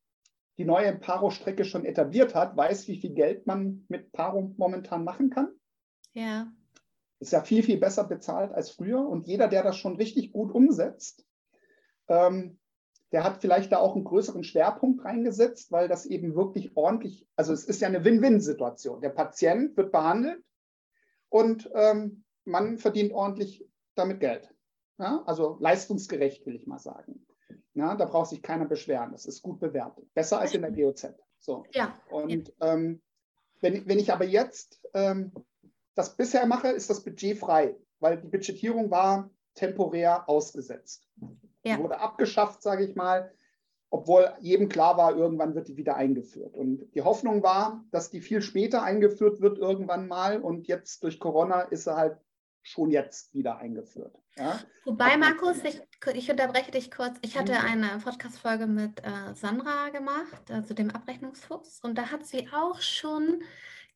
die 0.57 0.63
neue 0.63 0.95
Paro-Strecke 0.95 1.65
schon 1.65 1.83
etabliert 1.83 2.35
hat, 2.35 2.55
weiß, 2.55 2.87
wie 2.87 3.01
viel 3.01 3.13
Geld 3.13 3.45
man 3.45 3.85
mit 3.89 4.13
Paro 4.13 4.53
momentan 4.57 5.03
machen 5.03 5.29
kann. 5.29 5.49
Ja. 6.13 6.49
Ist 7.19 7.33
ja 7.33 7.41
viel, 7.41 7.63
viel 7.63 7.79
besser 7.79 8.05
bezahlt 8.05 8.53
als 8.53 8.71
früher. 8.71 9.05
Und 9.05 9.27
jeder, 9.27 9.49
der 9.49 9.63
das 9.63 9.75
schon 9.75 9.97
richtig 9.97 10.31
gut 10.31 10.53
umsetzt, 10.53 11.25
ähm, 12.07 12.58
der 13.11 13.23
hat 13.23 13.41
vielleicht 13.41 13.71
da 13.71 13.77
auch 13.77 13.95
einen 13.95 14.03
größeren 14.03 14.43
Schwerpunkt 14.43 15.03
reingesetzt, 15.03 15.71
weil 15.71 15.87
das 15.87 16.05
eben 16.05 16.35
wirklich 16.35 16.75
ordentlich, 16.75 17.27
also 17.35 17.53
es 17.53 17.65
ist 17.65 17.81
ja 17.81 17.87
eine 17.87 18.05
Win-Win-Situation. 18.05 19.01
Der 19.01 19.09
Patient 19.09 19.75
wird 19.77 19.91
behandelt 19.91 20.43
und 21.29 21.69
ähm, 21.73 22.23
man 22.45 22.77
verdient 22.77 23.13
ordentlich 23.13 23.67
damit 23.95 24.19
Geld. 24.19 24.53
Ja? 24.99 25.23
Also 25.25 25.57
leistungsgerecht, 25.59 26.45
will 26.45 26.55
ich 26.55 26.67
mal 26.67 26.79
sagen. 26.79 27.25
Ja, 27.73 27.95
da 27.95 28.05
braucht 28.05 28.29
sich 28.29 28.41
keiner 28.41 28.65
beschweren. 28.65 29.11
Das 29.11 29.25
ist 29.25 29.41
gut 29.41 29.59
bewertet. 29.59 30.13
Besser 30.13 30.39
als 30.39 30.53
in 30.53 30.61
der 30.61 30.71
GOZ. 30.71 31.13
So. 31.39 31.65
Ja. 31.71 31.97
Und 32.09 32.53
ähm, 32.61 33.01
wenn, 33.61 33.87
wenn 33.87 33.99
ich 33.99 34.11
aber 34.11 34.25
jetzt 34.25 34.81
ähm, 34.93 35.31
das 35.95 36.15
bisher 36.15 36.45
mache, 36.45 36.69
ist 36.69 36.89
das 36.89 37.03
Budget 37.03 37.37
frei, 37.37 37.75
weil 37.99 38.21
die 38.21 38.27
Budgetierung 38.27 38.91
war 38.91 39.29
temporär 39.55 40.27
ausgesetzt. 40.29 41.07
Ja. 41.63 41.75
Die 41.75 41.83
wurde 41.83 41.99
abgeschafft, 41.99 42.61
sage 42.61 42.85
ich 42.85 42.95
mal, 42.95 43.31
obwohl 43.89 44.31
jedem 44.39 44.69
klar 44.69 44.97
war, 44.97 45.15
irgendwann 45.15 45.55
wird 45.55 45.67
die 45.67 45.77
wieder 45.77 45.95
eingeführt. 45.95 46.55
Und 46.55 46.93
die 46.93 47.01
Hoffnung 47.01 47.41
war, 47.41 47.83
dass 47.91 48.11
die 48.11 48.21
viel 48.21 48.41
später 48.41 48.83
eingeführt 48.83 49.41
wird 49.41 49.57
irgendwann 49.57 50.07
mal. 50.07 50.41
Und 50.41 50.67
jetzt 50.67 51.03
durch 51.03 51.19
Corona 51.19 51.61
ist 51.61 51.85
sie 51.85 51.95
halt 51.95 52.17
schon 52.61 52.91
jetzt 52.91 53.33
wieder 53.33 53.57
eingeführt. 53.57 54.15
Ja? 54.37 54.59
Wobei, 54.85 55.17
Markus, 55.17 55.63
ich, 55.63 55.81
ich, 56.13 56.29
unterbreche 56.29 56.71
dich 56.71 56.91
kurz. 56.91 57.17
Ich 57.21 57.37
hatte 57.37 57.53
mhm. 57.53 57.65
eine 57.65 57.99
Podcast-Folge 58.03 58.67
mit 58.67 58.99
äh, 59.03 59.33
Sandra 59.33 59.89
gemacht, 59.89 60.51
also 60.51 60.73
dem 60.73 60.91
Abrechnungsfuchs, 60.91 61.79
und 61.81 61.97
da 61.97 62.11
hat 62.11 62.25
sie 62.25 62.47
auch 62.53 62.79
schon 62.81 63.41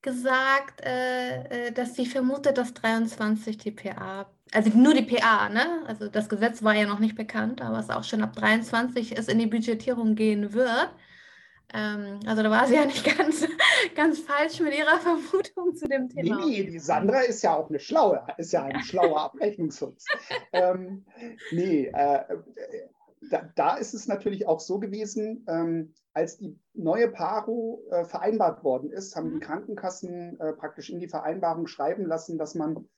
gesagt, 0.04 0.82
äh, 0.84 1.68
äh 1.68 1.72
dass 1.72 1.96
sie 1.96 2.06
vermutet, 2.06 2.58
dass 2.58 2.74
23 2.74 3.58
die 3.58 3.72
PA, 3.72 4.26
also 4.52 4.70
nur 4.78 4.94
die 4.94 5.02
PA, 5.02 5.48
ne? 5.48 5.82
Also 5.88 6.08
das 6.08 6.28
Gesetz 6.28 6.62
war 6.62 6.74
ja 6.74 6.86
noch 6.86 7.00
nicht 7.00 7.16
bekannt, 7.16 7.60
aber 7.60 7.80
es 7.80 7.90
auch 7.90 8.04
schon 8.04 8.22
ab 8.22 8.36
23 8.36 9.18
es 9.18 9.26
in 9.26 9.40
die 9.40 9.48
Budgetierung 9.48 10.14
gehen 10.14 10.52
wird. 10.52 10.90
Ähm, 11.72 12.20
also 12.26 12.42
da 12.42 12.50
war 12.50 12.66
sie 12.68 12.74
ja 12.74 12.84
nicht 12.84 13.04
ganz, 13.18 13.46
ganz 13.96 14.20
falsch 14.20 14.60
mit 14.60 14.76
ihrer 14.76 14.98
Vermutung 15.00 15.74
zu 15.74 15.88
dem 15.88 16.08
Thema. 16.08 16.36
Nee, 16.36 16.62
nee, 16.62 16.70
die 16.70 16.78
Sandra 16.78 17.20
ist 17.20 17.42
ja 17.42 17.56
auch 17.56 17.68
eine 17.68 17.80
schlaue, 17.80 18.24
ist 18.36 18.52
ja 18.52 18.62
ein 18.62 18.80
schlauer 18.82 19.20
Abrechnungsschutz. 19.24 20.04
ähm, 20.52 21.04
nee, 21.50 21.86
äh, 21.86 22.24
da, 23.30 23.50
da, 23.56 23.76
ist 23.76 23.94
es 23.94 24.06
natürlich 24.06 24.46
auch 24.46 24.60
so 24.60 24.78
gewesen, 24.78 25.44
ähm, 25.48 25.94
als 26.14 26.38
die 26.38 26.58
neue 26.72 27.08
Paro 27.08 27.84
äh, 27.90 28.04
vereinbart 28.04 28.62
worden 28.62 28.90
ist, 28.90 29.16
haben 29.16 29.30
die 29.30 29.36
mhm. 29.36 29.40
Krankenkassen 29.40 30.38
äh, 30.40 30.52
praktisch 30.52 30.88
in 30.88 31.00
die 31.00 31.08
Vereinbarung 31.08 31.66
schreiben 31.66 32.06
lassen, 32.06 32.38
dass 32.38 32.54
man 32.54 32.88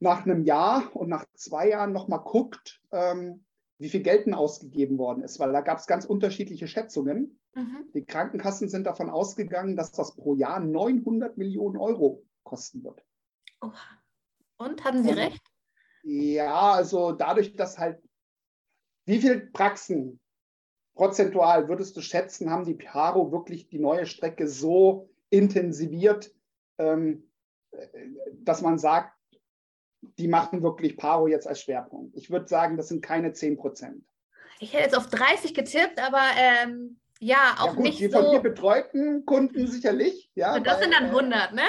nach 0.00 0.26
einem 0.26 0.42
Jahr 0.42 0.94
und 0.94 1.08
nach 1.08 1.24
zwei 1.34 1.68
Jahren 1.70 1.92
nochmal 1.92 2.20
guckt, 2.20 2.82
ähm, 2.92 3.44
wie 3.78 3.88
viel 3.88 4.02
Geld 4.02 4.26
denn 4.26 4.34
ausgegeben 4.34 4.98
worden 4.98 5.22
ist, 5.22 5.38
weil 5.38 5.52
da 5.52 5.60
gab 5.60 5.78
es 5.78 5.86
ganz 5.86 6.04
unterschiedliche 6.04 6.66
Schätzungen. 6.66 7.40
Mhm. 7.54 7.88
Die 7.94 8.04
Krankenkassen 8.04 8.68
sind 8.68 8.84
davon 8.84 9.10
ausgegangen, 9.10 9.76
dass 9.76 9.92
das 9.92 10.16
pro 10.16 10.34
Jahr 10.34 10.58
900 10.58 11.38
Millionen 11.38 11.76
Euro 11.76 12.24
kosten 12.42 12.82
wird. 12.82 13.04
Oha. 13.60 13.72
Und 14.56 14.84
hatten 14.84 15.04
Sie 15.04 15.10
und, 15.10 15.18
recht? 15.18 15.42
Ja, 16.02 16.72
also 16.72 17.12
dadurch, 17.12 17.54
dass 17.54 17.78
halt, 17.78 18.02
wie 19.04 19.20
viele 19.20 19.38
Praxen 19.38 20.20
prozentual 20.98 21.68
würdest 21.68 21.96
du 21.96 22.00
schätzen, 22.00 22.50
haben 22.50 22.64
die 22.64 22.74
Paro 22.74 23.30
wirklich 23.30 23.68
die 23.68 23.78
neue 23.78 24.04
Strecke 24.04 24.48
so 24.48 25.08
intensiviert, 25.30 26.34
ähm, 26.78 27.22
dass 28.32 28.62
man 28.62 28.78
sagt, 28.78 29.14
die 30.18 30.26
machen 30.26 30.64
wirklich 30.64 30.96
Paro 30.96 31.28
jetzt 31.28 31.46
als 31.46 31.62
Schwerpunkt. 31.62 32.16
Ich 32.16 32.30
würde 32.30 32.48
sagen, 32.48 32.76
das 32.76 32.88
sind 32.88 33.00
keine 33.00 33.32
10 33.32 33.58
Prozent. 33.58 34.04
Ich 34.58 34.72
hätte 34.72 34.82
jetzt 34.82 34.96
auf 34.96 35.06
30 35.06 35.54
getippt, 35.54 36.02
aber 36.02 36.22
ähm, 36.36 36.98
ja, 37.20 37.54
auch 37.60 37.66
ja 37.66 37.72
gut, 37.74 37.84
nicht 37.84 38.00
die 38.00 38.08
so. 38.08 38.20
von 38.20 38.30
dir 38.32 38.40
betreuten 38.40 39.24
Kunden 39.24 39.68
sicherlich. 39.68 40.32
Ja, 40.34 40.58
das 40.58 40.74
weil, 40.74 40.82
sind 40.82 40.94
dann 40.94 41.10
100, 41.10 41.52
äh, 41.52 41.54
ne? 41.54 41.62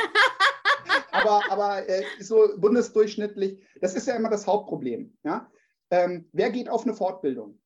aber 1.11 1.43
aber 1.51 1.87
äh, 1.87 2.03
so 2.19 2.49
bundesdurchschnittlich, 2.57 3.61
das 3.79 3.93
ist 3.93 4.07
ja 4.07 4.15
immer 4.15 4.31
das 4.31 4.47
Hauptproblem. 4.47 5.15
Ja? 5.23 5.51
Ähm, 5.91 6.27
wer 6.33 6.49
geht 6.49 6.67
auf 6.67 6.83
eine 6.83 6.95
Fortbildung? 6.95 7.59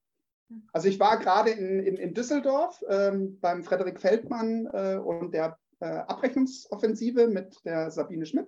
Also 0.71 0.87
ich 0.87 0.99
war 0.99 1.17
gerade 1.17 1.51
in, 1.51 1.79
in, 1.79 1.97
in 1.97 2.13
Düsseldorf 2.13 2.83
ähm, 2.89 3.39
beim 3.39 3.63
Frederik 3.63 3.99
Feldmann 3.99 4.67
äh, 4.71 4.97
und 4.97 5.33
der 5.33 5.57
äh, 5.79 5.85
Abrechnungsoffensive 5.85 7.27
mit 7.27 7.57
der 7.65 7.91
Sabine 7.91 8.25
Schmidt. 8.25 8.47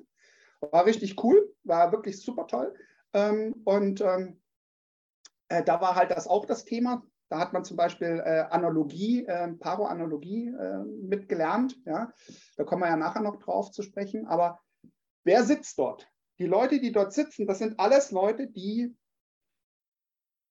War 0.61 0.85
richtig 0.85 1.21
cool, 1.23 1.53
war 1.63 1.91
wirklich 1.91 2.21
super 2.21 2.47
toll. 2.47 2.73
Ähm, 3.13 3.55
und 3.63 4.01
ähm, 4.01 4.39
äh, 5.49 5.63
da 5.63 5.81
war 5.81 5.95
halt 5.95 6.11
das 6.11 6.27
auch 6.27 6.45
das 6.45 6.65
Thema. 6.65 7.03
Da 7.29 7.39
hat 7.39 7.53
man 7.53 7.63
zum 7.63 7.77
Beispiel 7.77 8.21
äh, 8.23 8.45
Analogie, 8.49 9.25
äh, 9.25 9.47
Paro-Analogie 9.53 10.47
äh, 10.47 10.83
mitgelernt. 10.83 11.77
Ja? 11.85 12.11
Da 12.55 12.63
kommen 12.63 12.83
wir 12.83 12.89
ja 12.89 12.97
nachher 12.97 13.21
noch 13.21 13.37
drauf 13.37 13.71
zu 13.71 13.81
sprechen. 13.81 14.27
Aber 14.27 14.59
wer 15.23 15.43
sitzt 15.43 15.77
dort? 15.79 16.07
Die 16.39 16.45
Leute, 16.45 16.79
die 16.79 16.91
dort 16.91 17.13
sitzen, 17.13 17.47
das 17.47 17.59
sind 17.59 17.79
alles 17.79 18.11
Leute, 18.11 18.47
die, 18.47 18.95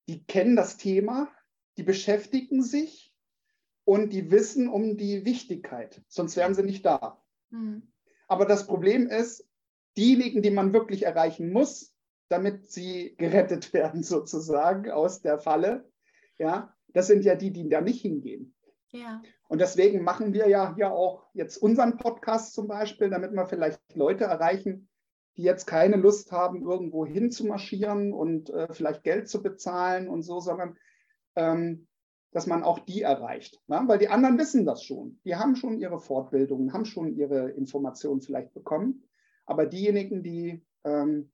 die 0.08 0.24
kennen 0.24 0.56
das 0.56 0.76
Thema, 0.76 1.28
die 1.76 1.82
beschäftigen 1.82 2.62
sich 2.62 3.14
und 3.84 4.12
die 4.12 4.30
wissen 4.30 4.68
um 4.68 4.96
die 4.96 5.24
Wichtigkeit. 5.24 6.02
Sonst 6.08 6.36
wären 6.36 6.54
sie 6.54 6.62
nicht 6.62 6.84
da. 6.84 7.22
Mhm. 7.50 7.92
Aber 8.28 8.46
das 8.46 8.66
Problem 8.66 9.08
ist, 9.08 9.46
diejenigen, 9.96 10.42
die 10.42 10.50
man 10.50 10.72
wirklich 10.72 11.04
erreichen 11.04 11.52
muss, 11.52 11.94
damit 12.28 12.70
sie 12.70 13.14
gerettet 13.18 13.72
werden 13.72 14.02
sozusagen 14.02 14.90
aus 14.90 15.20
der 15.20 15.38
Falle, 15.38 15.90
ja, 16.38 16.74
das 16.88 17.06
sind 17.06 17.24
ja 17.24 17.34
die, 17.34 17.52
die 17.52 17.68
da 17.68 17.80
nicht 17.80 18.02
hingehen. 18.02 18.54
Ja. 18.90 19.22
Und 19.48 19.60
deswegen 19.60 20.02
machen 20.02 20.32
wir 20.32 20.48
ja 20.48 20.74
hier 20.74 20.92
auch 20.92 21.26
jetzt 21.34 21.56
unseren 21.58 21.96
Podcast 21.96 22.54
zum 22.54 22.68
Beispiel, 22.68 23.10
damit 23.10 23.32
wir 23.32 23.46
vielleicht 23.46 23.80
Leute 23.94 24.24
erreichen, 24.24 24.88
die 25.36 25.42
jetzt 25.42 25.66
keine 25.66 25.96
Lust 25.96 26.32
haben, 26.32 26.62
irgendwo 26.62 27.04
hinzumarschieren 27.04 28.12
und 28.12 28.50
äh, 28.50 28.72
vielleicht 28.72 29.02
Geld 29.02 29.28
zu 29.28 29.42
bezahlen 29.42 30.08
und 30.08 30.22
so, 30.22 30.40
sondern 30.40 30.76
ähm, 31.36 31.86
dass 32.30 32.46
man 32.46 32.64
auch 32.64 32.80
die 32.80 33.02
erreicht. 33.02 33.62
Ja? 33.68 33.86
Weil 33.86 33.98
die 33.98 34.08
anderen 34.08 34.38
wissen 34.38 34.66
das 34.66 34.82
schon. 34.82 35.20
Die 35.24 35.36
haben 35.36 35.56
schon 35.56 35.78
ihre 35.78 36.00
Fortbildungen, 36.00 36.72
haben 36.72 36.84
schon 36.84 37.16
ihre 37.16 37.50
Informationen 37.50 38.20
vielleicht 38.20 38.52
bekommen. 38.54 39.04
Aber 39.46 39.66
diejenigen, 39.66 40.22
die 40.22 40.64
ähm, 40.84 41.30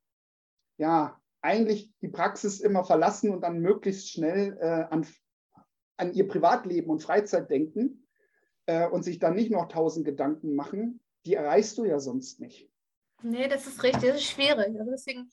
ja 0.76 1.20
eigentlich 1.42 1.92
die 2.02 2.08
Praxis 2.08 2.60
immer 2.60 2.84
verlassen 2.84 3.30
und 3.30 3.42
dann 3.42 3.60
möglichst 3.60 4.10
schnell 4.10 4.58
äh, 4.60 4.84
an, 4.90 5.06
an 5.96 6.12
ihr 6.12 6.28
Privatleben 6.28 6.90
und 6.90 7.02
Freizeit 7.02 7.50
denken 7.50 8.06
äh, 8.66 8.88
und 8.88 9.02
sich 9.02 9.18
dann 9.18 9.34
nicht 9.34 9.50
noch 9.50 9.68
tausend 9.68 10.04
Gedanken 10.04 10.54
machen, 10.54 11.00
die 11.24 11.34
erreichst 11.34 11.78
du 11.78 11.84
ja 11.84 11.98
sonst 11.98 12.40
nicht. 12.40 12.69
Nee, 13.22 13.48
das 13.48 13.66
ist 13.66 13.82
richtig, 13.82 14.10
das 14.10 14.20
ist 14.20 14.30
schwierig. 14.30 14.78
Also 14.78 14.90
deswegen 14.90 15.30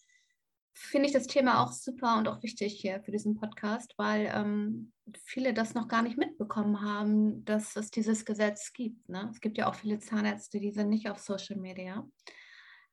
finde 0.74 1.08
ich 1.08 1.14
das 1.14 1.28
Thema 1.28 1.64
auch 1.64 1.72
super 1.72 2.18
und 2.18 2.28
auch 2.28 2.44
wichtig 2.44 2.80
hier 2.80 3.02
für 3.02 3.12
diesen 3.12 3.36
Podcast, 3.36 3.94
weil 3.98 4.32
ähm, 4.34 4.92
viele 5.24 5.54
das 5.54 5.74
noch 5.74 5.88
gar 5.88 6.04
nicht 6.04 6.18
mitbekommen 6.18 6.82
haben, 6.82 7.44
dass 7.46 7.76
es 7.76 7.90
dieses 7.90 8.26
Gesetz 8.26 8.74
gibt. 8.74 9.10
Ne? 9.10 9.30
Es 9.32 9.42
gibt 9.42 9.58
ja 9.58 9.68
auch 9.68 9.76
viele 9.76 10.00
Zahnärzte, 10.00 10.60
die 10.60 10.72
sind 10.72 10.90
nicht 10.90 11.10
auf 11.10 11.20
Social 11.20 11.58
Media. 11.58 12.08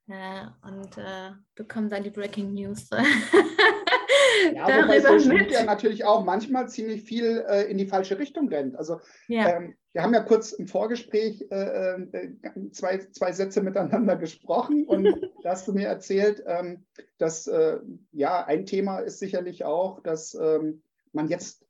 Äh, 0.06 0.46
und 0.62 0.98
äh, 0.98 1.32
bekommen 1.54 1.88
dann 1.88 2.04
die 2.04 2.10
Breaking 2.10 2.54
News. 2.54 2.88
ja, 4.54 4.66
wobei 4.82 5.00
Social 5.00 5.34
Media 5.34 5.64
natürlich 5.64 6.04
auch 6.04 6.24
manchmal 6.24 6.68
ziemlich 6.68 7.02
viel 7.02 7.44
äh, 7.48 7.70
in 7.70 7.78
die 7.78 7.86
falsche 7.86 8.18
Richtung 8.18 8.48
rennt. 8.48 8.76
Also 8.76 9.00
ja. 9.28 9.56
ähm, 9.56 9.74
wir 9.92 10.02
haben 10.02 10.14
ja 10.14 10.20
kurz 10.20 10.52
im 10.52 10.66
Vorgespräch 10.66 11.46
äh, 11.50 12.02
äh, 12.02 12.32
zwei, 12.72 12.98
zwei 12.98 13.32
Sätze 13.32 13.62
miteinander 13.62 14.16
gesprochen 14.16 14.86
und 14.86 15.06
da 15.42 15.50
hast 15.50 15.68
du 15.68 15.72
mir 15.72 15.86
erzählt, 15.86 16.42
ähm, 16.46 16.84
dass 17.18 17.46
äh, 17.46 17.78
ja 18.12 18.44
ein 18.44 18.66
Thema 18.66 18.98
ist 18.98 19.18
sicherlich 19.18 19.64
auch, 19.64 20.00
dass 20.00 20.34
ähm, 20.34 20.82
man 21.12 21.28
jetzt 21.28 21.64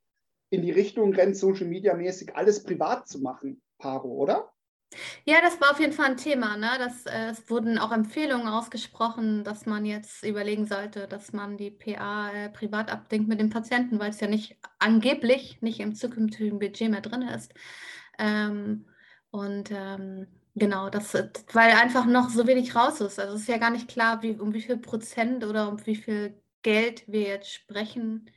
in 0.49 0.61
die 0.61 0.71
Richtung 0.71 1.13
rennt, 1.13 1.37
Social 1.37 1.67
Media 1.67 1.93
mäßig 1.93 2.35
alles 2.35 2.63
privat 2.63 3.07
zu 3.07 3.19
machen, 3.19 3.61
Paro, 3.77 4.09
oder? 4.09 4.51
Ja, 5.25 5.41
das 5.41 5.59
war 5.59 5.71
auf 5.71 5.79
jeden 5.79 5.93
Fall 5.93 6.05
ein 6.11 6.17
Thema. 6.17 6.57
Ne? 6.57 6.69
Das, 6.77 7.05
äh, 7.05 7.29
es 7.29 7.49
wurden 7.49 7.77
auch 7.77 7.91
Empfehlungen 7.91 8.47
ausgesprochen, 8.47 9.43
dass 9.43 9.65
man 9.65 9.85
jetzt 9.85 10.23
überlegen 10.23 10.65
sollte, 10.67 11.07
dass 11.07 11.33
man 11.33 11.57
die 11.57 11.71
PA 11.71 12.31
äh, 12.31 12.49
privat 12.49 12.91
abdenkt 12.91 13.27
mit 13.27 13.39
dem 13.39 13.49
Patienten, 13.49 13.99
weil 13.99 14.11
es 14.11 14.19
ja 14.19 14.27
nicht 14.27 14.57
angeblich 14.79 15.61
nicht 15.61 15.79
im 15.79 15.95
zukünftigen 15.95 16.59
Budget 16.59 16.89
mehr 16.91 17.01
drin 17.01 17.23
ist. 17.23 17.53
Ähm, 18.19 18.85
und 19.31 19.69
ähm, 19.71 20.27
genau, 20.55 20.89
das, 20.89 21.13
weil 21.53 21.71
einfach 21.71 22.05
noch 22.05 22.29
so 22.29 22.47
wenig 22.47 22.75
raus 22.75 23.01
ist. 23.01 23.19
Also 23.19 23.35
es 23.35 23.41
ist 23.41 23.49
ja 23.49 23.57
gar 23.57 23.71
nicht 23.71 23.89
klar, 23.89 24.21
wie, 24.21 24.31
um 24.39 24.53
wie 24.53 24.61
viel 24.61 24.77
Prozent 24.77 25.43
oder 25.43 25.69
um 25.69 25.85
wie 25.85 25.95
viel 25.97 26.41
Geld 26.61 27.03
wir 27.07 27.21
jetzt 27.23 27.51
sprechen, 27.51 28.31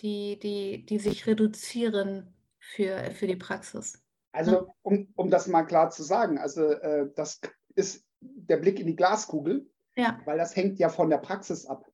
die, 0.00 0.38
die, 0.38 0.86
die 0.86 0.98
sich 0.98 1.26
reduzieren 1.26 2.34
für, 2.58 3.10
für 3.12 3.26
die 3.26 3.36
Praxis. 3.36 4.03
Also, 4.34 4.74
um, 4.82 5.06
um 5.14 5.30
das 5.30 5.46
mal 5.46 5.62
klar 5.62 5.90
zu 5.90 6.02
sagen, 6.02 6.38
also 6.38 6.64
äh, 6.64 7.08
das 7.14 7.40
ist 7.76 8.04
der 8.20 8.56
Blick 8.56 8.80
in 8.80 8.88
die 8.88 8.96
Glaskugel, 8.96 9.70
ja. 9.94 10.18
weil 10.24 10.38
das 10.38 10.56
hängt 10.56 10.80
ja 10.80 10.88
von 10.88 11.08
der 11.08 11.18
Praxis 11.18 11.66
ab. 11.66 11.88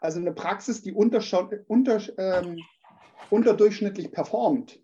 Also 0.00 0.20
eine 0.20 0.32
Praxis, 0.32 0.82
die 0.82 0.92
unter, 0.92 1.20
unter, 1.66 2.00
ähm, 2.16 2.60
unterdurchschnittlich 3.28 4.12
performt, 4.12 4.80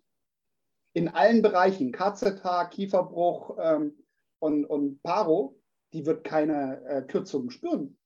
in 0.95 1.09
allen 1.09 1.43
Bereichen, 1.43 1.93
KZH, 1.93 2.71
Kieferbruch 2.71 3.57
ähm, 3.61 4.05
und, 4.41 4.65
und 4.65 5.01
Paro, 5.05 5.61
die 5.93 6.07
wird 6.07 6.25
keine 6.25 6.83
äh, 6.87 7.03
Kürzungen 7.03 7.51
spüren. 7.51 7.97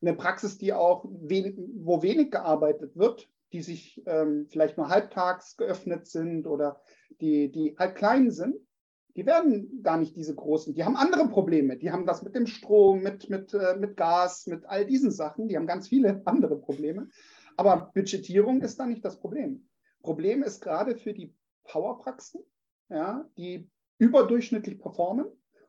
Eine 0.00 0.14
Praxis, 0.14 0.56
die 0.56 0.72
auch 0.72 1.04
wen, 1.10 1.74
wo 1.84 2.02
wenig 2.02 2.30
gearbeitet 2.30 2.96
wird, 2.96 3.28
die 3.56 3.62
sich 3.62 4.02
ähm, 4.04 4.46
vielleicht 4.50 4.76
nur 4.76 4.90
halbtags 4.90 5.56
geöffnet 5.56 6.06
sind 6.06 6.46
oder 6.46 6.78
die, 7.22 7.50
die 7.50 7.74
halt 7.78 7.94
klein 7.96 8.30
sind, 8.30 8.56
die 9.16 9.24
werden 9.24 9.82
gar 9.82 9.96
nicht 9.96 10.14
diese 10.14 10.34
großen, 10.34 10.74
die 10.74 10.84
haben 10.84 10.94
andere 10.94 11.26
Probleme. 11.28 11.78
Die 11.78 11.90
haben 11.90 12.04
das 12.04 12.22
mit 12.22 12.34
dem 12.34 12.46
Strom, 12.46 13.02
mit, 13.02 13.30
mit, 13.30 13.54
äh, 13.54 13.74
mit 13.78 13.96
Gas, 13.96 14.46
mit 14.46 14.66
all 14.66 14.84
diesen 14.84 15.10
Sachen. 15.10 15.48
Die 15.48 15.56
haben 15.56 15.66
ganz 15.66 15.88
viele 15.88 16.20
andere 16.26 16.58
Probleme. 16.58 17.08
Aber 17.56 17.92
Budgetierung 17.94 18.60
ist 18.60 18.78
da 18.78 18.84
nicht 18.84 19.02
das 19.02 19.18
Problem. 19.18 19.66
Problem 20.02 20.42
ist 20.42 20.60
gerade 20.60 20.98
für 20.98 21.14
die 21.14 21.34
Powerpraxen, 21.64 22.42
ja, 22.90 23.26
die 23.38 23.70
überdurchschnittlich 23.96 24.78
performen. 24.78 25.24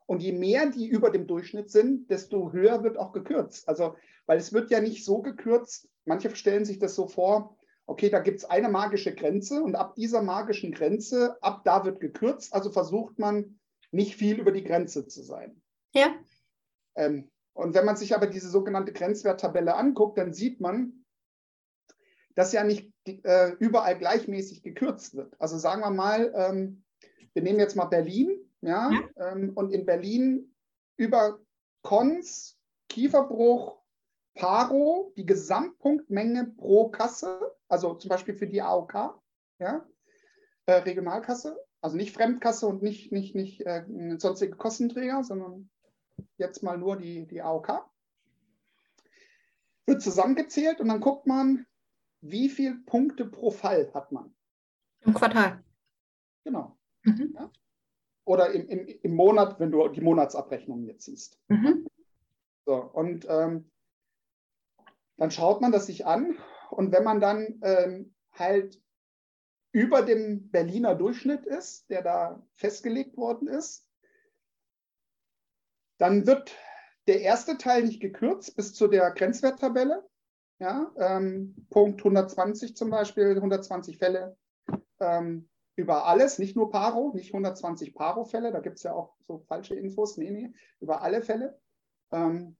Und 0.07 0.21
je 0.21 0.33
mehr 0.33 0.69
die 0.69 0.87
über 0.89 1.09
dem 1.09 1.25
Durchschnitt 1.25 1.69
sind, 1.69 2.11
desto 2.11 2.51
höher 2.51 2.83
wird 2.83 2.97
auch 2.97 3.13
gekürzt. 3.13 3.69
Also, 3.69 3.95
weil 4.25 4.39
es 4.39 4.51
wird 4.51 4.71
ja 4.71 4.81
nicht 4.81 5.05
so 5.05 5.21
gekürzt. 5.21 5.89
Manche 6.03 6.35
stellen 6.35 6.65
sich 6.65 6.79
das 6.79 6.95
so 6.95 7.07
vor, 7.07 7.56
okay, 7.87 8.09
da 8.09 8.19
gibt 8.19 8.39
es 8.39 8.45
eine 8.45 8.69
magische 8.69 9.15
Grenze 9.15 9.63
und 9.63 9.75
ab 9.75 9.95
dieser 9.95 10.21
magischen 10.21 10.71
Grenze, 10.71 11.41
ab 11.41 11.61
da 11.63 11.85
wird 11.85 11.99
gekürzt, 11.99 12.53
also 12.53 12.69
versucht 12.69 13.17
man 13.17 13.59
nicht 13.91 14.15
viel 14.15 14.39
über 14.39 14.51
die 14.51 14.63
Grenze 14.63 15.07
zu 15.07 15.23
sein. 15.23 15.61
Ja. 15.93 16.15
Ähm, 16.95 17.31
und 17.53 17.73
wenn 17.73 17.85
man 17.85 17.95
sich 17.95 18.13
aber 18.13 18.27
diese 18.27 18.49
sogenannte 18.49 18.91
Grenzwerttabelle 18.93 19.73
anguckt, 19.75 20.17
dann 20.17 20.33
sieht 20.33 20.59
man, 20.59 21.05
dass 22.35 22.51
ja 22.51 22.63
nicht 22.63 22.91
äh, 23.07 23.53
überall 23.59 23.97
gleichmäßig 23.97 24.61
gekürzt 24.61 25.15
wird. 25.15 25.33
Also 25.39 25.57
sagen 25.57 25.81
wir 25.81 25.89
mal, 25.89 26.31
ähm, 26.35 26.83
wir 27.33 27.41
nehmen 27.41 27.59
jetzt 27.59 27.75
mal 27.75 27.85
Berlin, 27.85 28.29
ja, 28.61 28.91
ja. 28.91 29.31
Ähm, 29.31 29.53
und 29.55 29.71
in 29.71 29.85
Berlin 29.85 30.53
über 30.97 31.39
Cons, 31.83 32.59
Kieferbruch, 32.89 33.81
Paro, 34.35 35.13
die 35.15 35.25
Gesamtpunktmenge 35.25 36.53
pro 36.57 36.89
Kasse, 36.89 37.56
also 37.67 37.93
zum 37.95 38.09
Beispiel 38.09 38.35
für 38.35 38.47
die 38.47 38.61
AOK, 38.61 39.19
ja, 39.59 39.85
äh, 40.65 40.73
Regionalkasse, 40.73 41.57
also 41.81 41.97
nicht 41.97 42.13
Fremdkasse 42.13 42.67
und 42.67 42.81
nicht, 42.81 43.11
nicht, 43.11 43.35
nicht 43.35 43.65
äh, 43.65 43.85
sonstige 44.17 44.55
Kostenträger, 44.55 45.23
sondern 45.23 45.69
jetzt 46.37 46.63
mal 46.63 46.77
nur 46.77 46.97
die, 46.97 47.27
die 47.27 47.41
AOK, 47.41 47.89
wird 49.85 50.01
zusammengezählt 50.01 50.81
und 50.81 50.89
dann 50.89 50.99
guckt 50.99 51.27
man, 51.27 51.65
wie 52.21 52.49
viele 52.49 52.75
Punkte 52.75 53.25
pro 53.25 53.51
Fall 53.51 53.91
hat 53.93 54.11
man. 54.11 54.35
Im 55.01 55.13
Quartal. 55.13 55.63
Genau. 56.43 56.77
Mhm. 57.03 57.33
Ja? 57.35 57.51
Oder 58.25 58.51
im, 58.51 58.67
im, 58.67 58.87
im 58.87 59.15
Monat, 59.15 59.59
wenn 59.59 59.71
du 59.71 59.87
die 59.87 60.01
Monatsabrechnung 60.01 60.83
jetzt 60.83 61.05
siehst. 61.05 61.39
Mhm. 61.47 61.87
So, 62.65 62.75
und 62.75 63.25
ähm, 63.29 63.71
dann 65.15 65.31
schaut 65.31 65.61
man 65.61 65.71
das 65.71 65.85
sich 65.85 66.05
an 66.05 66.37
und 66.71 66.91
wenn 66.91 67.03
man 67.03 67.19
dann 67.19 67.59
ähm, 67.63 68.15
halt 68.31 68.81
über 69.71 70.01
dem 70.01 70.49
Berliner 70.49 70.95
Durchschnitt 70.95 71.45
ist, 71.45 71.89
der 71.89 72.01
da 72.01 72.43
festgelegt 72.55 73.17
worden 73.17 73.47
ist, 73.47 73.87
dann 75.97 76.25
wird 76.25 76.55
der 77.07 77.21
erste 77.21 77.57
Teil 77.57 77.83
nicht 77.83 78.01
gekürzt 78.01 78.55
bis 78.55 78.73
zu 78.73 78.87
der 78.87 79.11
Grenzwerttabelle. 79.11 80.07
Ja, 80.59 80.91
ähm, 80.97 81.55
Punkt 81.69 81.99
120 82.01 82.75
zum 82.75 82.89
Beispiel, 82.89 83.35
120 83.35 83.97
Fälle 83.99 84.35
ähm, 84.99 85.47
über 85.75 86.07
alles, 86.07 86.39
nicht 86.39 86.55
nur 86.55 86.71
Paro, 86.71 87.11
nicht 87.13 87.29
120 87.29 87.93
Paro-Fälle, 87.93 88.51
da 88.51 88.59
gibt 88.59 88.77
es 88.77 88.83
ja 88.83 88.93
auch 88.93 89.15
so 89.27 89.37
falsche 89.37 89.75
Infos, 89.75 90.17
nee, 90.17 90.31
nee, 90.31 90.53
über 90.79 91.03
alle 91.03 91.21
Fälle. 91.21 91.59
Ähm, 92.11 92.57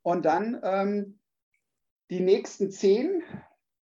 und 0.00 0.24
dann 0.24 0.58
ähm, 0.62 1.20
die 2.10 2.20
nächsten 2.20 2.70
zehn 2.70 3.22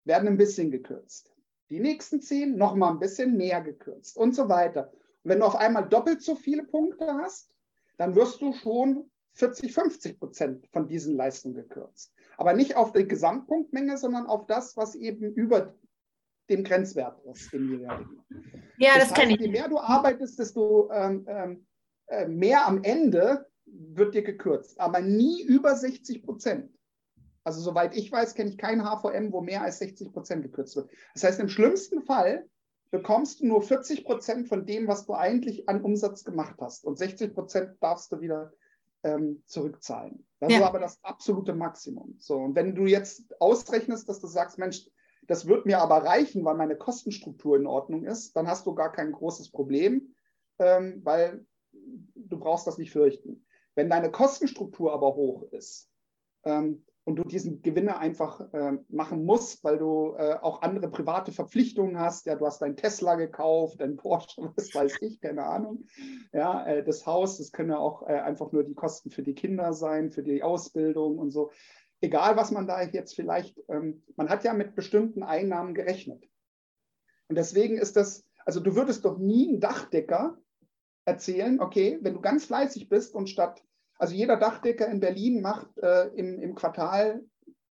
werden 0.06 0.28
ein 0.28 0.38
bisschen 0.38 0.72
gekürzt. 0.72 1.34
Die 1.70 1.80
nächsten 1.80 2.22
zehn 2.22 2.58
noch 2.58 2.76
mal 2.76 2.92
ein 2.92 3.00
bisschen 3.00 3.36
mehr 3.36 3.62
gekürzt 3.62 4.18
und 4.18 4.36
so 4.36 4.50
weiter. 4.50 4.92
Und 5.24 5.32
wenn 5.32 5.40
du 5.40 5.46
auf 5.46 5.56
einmal 5.56 5.88
doppelt 5.88 6.22
so 6.22 6.36
viele 6.36 6.64
Punkte 6.64 7.08
hast, 7.08 7.52
dann 7.98 8.16
wirst 8.16 8.42
du 8.42 8.54
schon 8.54 9.10
40, 9.34 9.74
50 9.74 10.20
Prozent 10.20 10.68
von 10.72 10.88
diesen 10.88 11.16
Leistungen 11.16 11.56
gekürzt. 11.56 12.14
Aber 12.38 12.54
nicht 12.54 12.76
auf 12.76 12.92
die 12.92 13.08
Gesamtpunktmenge, 13.08 13.98
sondern 13.98 14.28
auf 14.28 14.46
das, 14.46 14.78
was 14.78 14.96
eben 14.96 15.34
über 15.34 15.74
dem 16.50 16.64
Grenzwert 16.64 17.24
ist 17.26 17.54
im 17.54 17.72
jeweiligen. 17.72 18.24
Ja, 18.78 18.96
das, 18.96 19.10
das 19.10 19.18
kenne 19.18 19.34
ich. 19.34 19.40
Je 19.40 19.48
mehr 19.48 19.70
du 19.70 19.80
arbeitest, 19.80 20.38
desto 20.38 20.92
ähm, 20.92 21.26
ähm, 21.28 21.66
äh, 22.08 22.28
mehr 22.28 22.68
am 22.68 22.84
Ende 22.84 23.48
wird 23.66 24.14
dir 24.14 24.24
gekürzt, 24.24 24.80
aber 24.80 25.00
nie 25.00 25.44
über 25.44 25.76
60 25.76 26.24
Prozent. 26.24 26.70
Also 27.44 27.62
soweit 27.62 27.96
ich 27.96 28.12
weiß, 28.12 28.36
kenne 28.36 28.50
ich 28.50 28.58
kein 28.58 28.84
HVM, 28.84 29.32
wo 29.32 29.42
mehr 29.42 29.64
als 29.64 29.80
60 29.80 30.14
Prozent 30.14 30.44
gekürzt 30.44 30.76
wird. 30.76 30.90
Das 31.14 31.24
heißt, 31.24 31.40
im 31.40 31.50
schlimmsten 31.50 32.02
Fall 32.02 32.48
bekommst 32.92 33.42
du 33.42 33.48
nur 33.48 33.62
40 33.62 34.06
Prozent 34.06 34.48
von 34.48 34.66
dem, 34.66 34.88
was 34.88 35.06
du 35.06 35.14
eigentlich 35.14 35.68
an 35.68 35.82
Umsatz 35.82 36.24
gemacht 36.24 36.56
hast. 36.62 36.86
Und 36.86 36.98
60 36.98 37.34
Prozent 37.34 37.78
darfst 37.82 38.12
du 38.12 38.22
wieder 38.22 38.54
ähm, 39.04 39.44
zurückzahlen. 39.46 40.26
Das 40.40 40.52
ja. 40.52 40.60
ist 40.60 40.64
aber 40.66 40.80
das 40.80 41.04
absolute 41.04 41.54
Maximum. 41.54 42.16
So, 42.20 42.38
und 42.38 42.56
wenn 42.56 42.76
du 42.76 42.86
jetzt 42.86 43.40
ausrechnest, 43.42 44.08
dass 44.08 44.20
du 44.20 44.28
sagst, 44.28 44.58
Mensch, 44.58 44.90
das 45.28 45.48
wird 45.48 45.66
mir 45.66 45.80
aber 45.80 46.04
reichen, 46.04 46.44
weil 46.44 46.56
meine 46.56 46.76
Kostenstruktur 46.76 47.58
in 47.58 47.66
Ordnung 47.66 48.06
ist, 48.06 48.36
dann 48.36 48.48
hast 48.48 48.66
du 48.66 48.76
gar 48.76 48.92
kein 48.92 49.12
großes 49.12 49.52
Problem, 49.52 50.14
ähm, 50.60 51.02
weil 51.04 51.46
du 51.72 52.38
brauchst 52.38 52.68
das 52.68 52.78
nicht 52.78 52.92
fürchten. 52.92 53.46
Wenn 53.76 53.90
deine 53.90 54.12
Kostenstruktur 54.12 54.94
aber 54.94 55.16
hoch 55.16 55.44
ist, 55.52 55.90
ähm, 56.44 56.86
und 57.06 57.18
du 57.18 57.24
diesen 57.24 57.62
Gewinner 57.62 58.00
einfach 58.00 58.40
äh, 58.54 58.78
machen 58.88 59.26
musst, 59.26 59.64
weil 59.64 59.78
du 59.78 60.16
äh, 60.18 60.36
auch 60.42 60.62
andere 60.62 60.90
private 60.90 61.34
Verpflichtungen 61.34 62.00
hast. 62.00 62.26
Ja, 62.26 62.36
du 62.36 62.46
hast 62.46 62.62
dein 62.62 62.78
Tesla 62.78 63.16
gekauft, 63.16 63.82
dein 63.82 63.98
Porsche, 63.98 64.42
was 64.56 64.74
weiß 64.74 65.02
ich, 65.02 65.20
keine 65.20 65.44
Ahnung. 65.44 65.86
Ja, 66.32 66.66
äh, 66.66 66.84
das 66.84 67.06
Haus, 67.06 67.38
das 67.38 67.52
können 67.52 67.72
ja 67.72 67.78
auch 67.78 68.04
äh, 68.04 68.14
einfach 68.14 68.52
nur 68.52 68.64
die 68.64 68.76
Kosten 68.76 69.10
für 69.10 69.24
die 69.24 69.36
Kinder 69.36 69.74
sein, 69.74 70.12
für 70.12 70.24
die 70.24 70.44
Ausbildung 70.44 71.18
und 71.18 71.32
so. 71.32 71.52
Egal, 72.00 72.38
was 72.38 72.52
man 72.52 72.68
da 72.68 72.82
jetzt 72.82 73.16
vielleicht, 73.16 73.62
ähm, 73.68 74.04
man 74.16 74.30
hat 74.30 74.44
ja 74.44 74.54
mit 74.54 74.76
bestimmten 74.76 75.24
Einnahmen 75.24 75.74
gerechnet. 75.74 76.24
Und 77.28 77.38
deswegen 77.38 77.78
ist 77.78 77.96
das, 77.98 78.26
also 78.46 78.60
du 78.60 78.76
würdest 78.76 79.04
doch 79.04 79.18
nie 79.18 79.50
einen 79.50 79.60
Dachdecker 79.60 80.38
erzählen, 81.06 81.60
okay, 81.60 82.00
wenn 82.02 82.14
du 82.14 82.22
ganz 82.22 82.46
fleißig 82.46 82.88
bist 82.88 83.14
und 83.14 83.30
statt 83.30 83.62
also 83.98 84.16
jeder 84.16 84.38
Dachdecker 84.38 84.88
in 84.88 85.00
Berlin 85.00 85.42
macht 85.42 85.78
äh, 85.78 86.08
im, 86.10 86.40
im 86.40 86.56
Quartal 86.56 87.24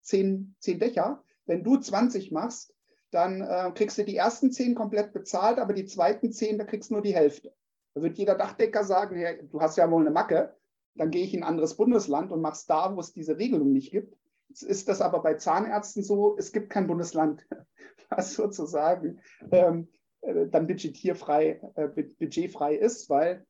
zehn, 0.03 0.55
zehn 0.59 0.79
Dächer. 0.79 1.23
Wenn 1.47 1.65
du 1.65 1.77
20 1.77 2.31
machst, 2.31 2.75
dann 3.11 3.41
äh, 3.41 3.73
kriegst 3.75 3.99
du 3.99 4.05
die 4.05 4.17
ersten 4.17 4.53
zehn 4.53 4.75
komplett 4.75 5.13
bezahlt, 5.13 5.59
aber 5.59 5.73
die 5.73 5.87
zweiten 5.87 6.33
zehn, 6.33 6.59
da 6.59 6.65
kriegst 6.65 6.91
du 6.91 6.95
nur 6.95 7.03
die 7.03 7.15
Hälfte. 7.15 7.53
Da 7.95 8.03
wird 8.03 8.19
jeder 8.19 8.37
Dachdecker 8.37 8.85
sagen, 8.85 9.17
hey, 9.17 9.41
du 9.51 9.61
hast 9.61 9.77
ja 9.77 9.91
wohl 9.91 10.03
eine 10.03 10.11
Macke, 10.11 10.55
dann 10.95 11.11
gehe 11.11 11.25
ich 11.25 11.35
in 11.35 11.43
ein 11.43 11.49
anderes 11.49 11.77
Bundesland 11.77 12.31
und 12.31 12.41
mache 12.41 12.55
es 12.55 12.67
da, 12.67 12.95
wo 12.95 13.01
es 13.01 13.13
diese 13.13 13.39
Regelung 13.39 13.73
nicht 13.73 13.91
gibt. 13.91 14.17
Jetzt 14.49 14.63
ist 14.63 14.89
das 14.89 15.01
aber 15.01 15.23
bei 15.23 15.35
Zahnärzten 15.35 16.03
so, 16.03 16.37
es 16.37 16.53
gibt 16.53 16.71
kein 16.71 16.87
Bundesland, 16.87 17.47
was 18.11 18.35
sozusagen 18.35 19.21
ähm, 19.51 19.89
äh, 20.21 20.47
dann 20.49 20.67
budgetierfrei, 20.67 21.61
äh, 21.75 21.89
budgetfrei 21.89 22.75
ist, 22.77 23.09
weil 23.11 23.47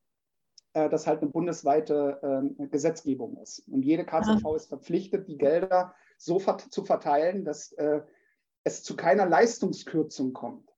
äh, 0.72 0.88
das 0.88 1.06
halt 1.06 1.22
eine 1.22 1.30
bundesweite 1.30 2.20
äh, 2.58 2.66
Gesetzgebung 2.66 3.36
ist. 3.38 3.60
Und 3.68 3.84
jede 3.84 4.04
KZV 4.04 4.42
ja. 4.44 4.56
ist 4.56 4.66
verpflichtet, 4.66 5.28
die 5.28 5.38
Gelder 5.38 5.94
so 6.16 6.38
vert 6.38 6.60
zu 6.60 6.84
verteilen, 6.84 7.44
dass 7.44 7.72
äh, 7.72 8.02
es 8.64 8.82
zu 8.82 8.96
keiner 8.96 9.26
Leistungskürzung 9.26 10.32
kommt. 10.32 10.68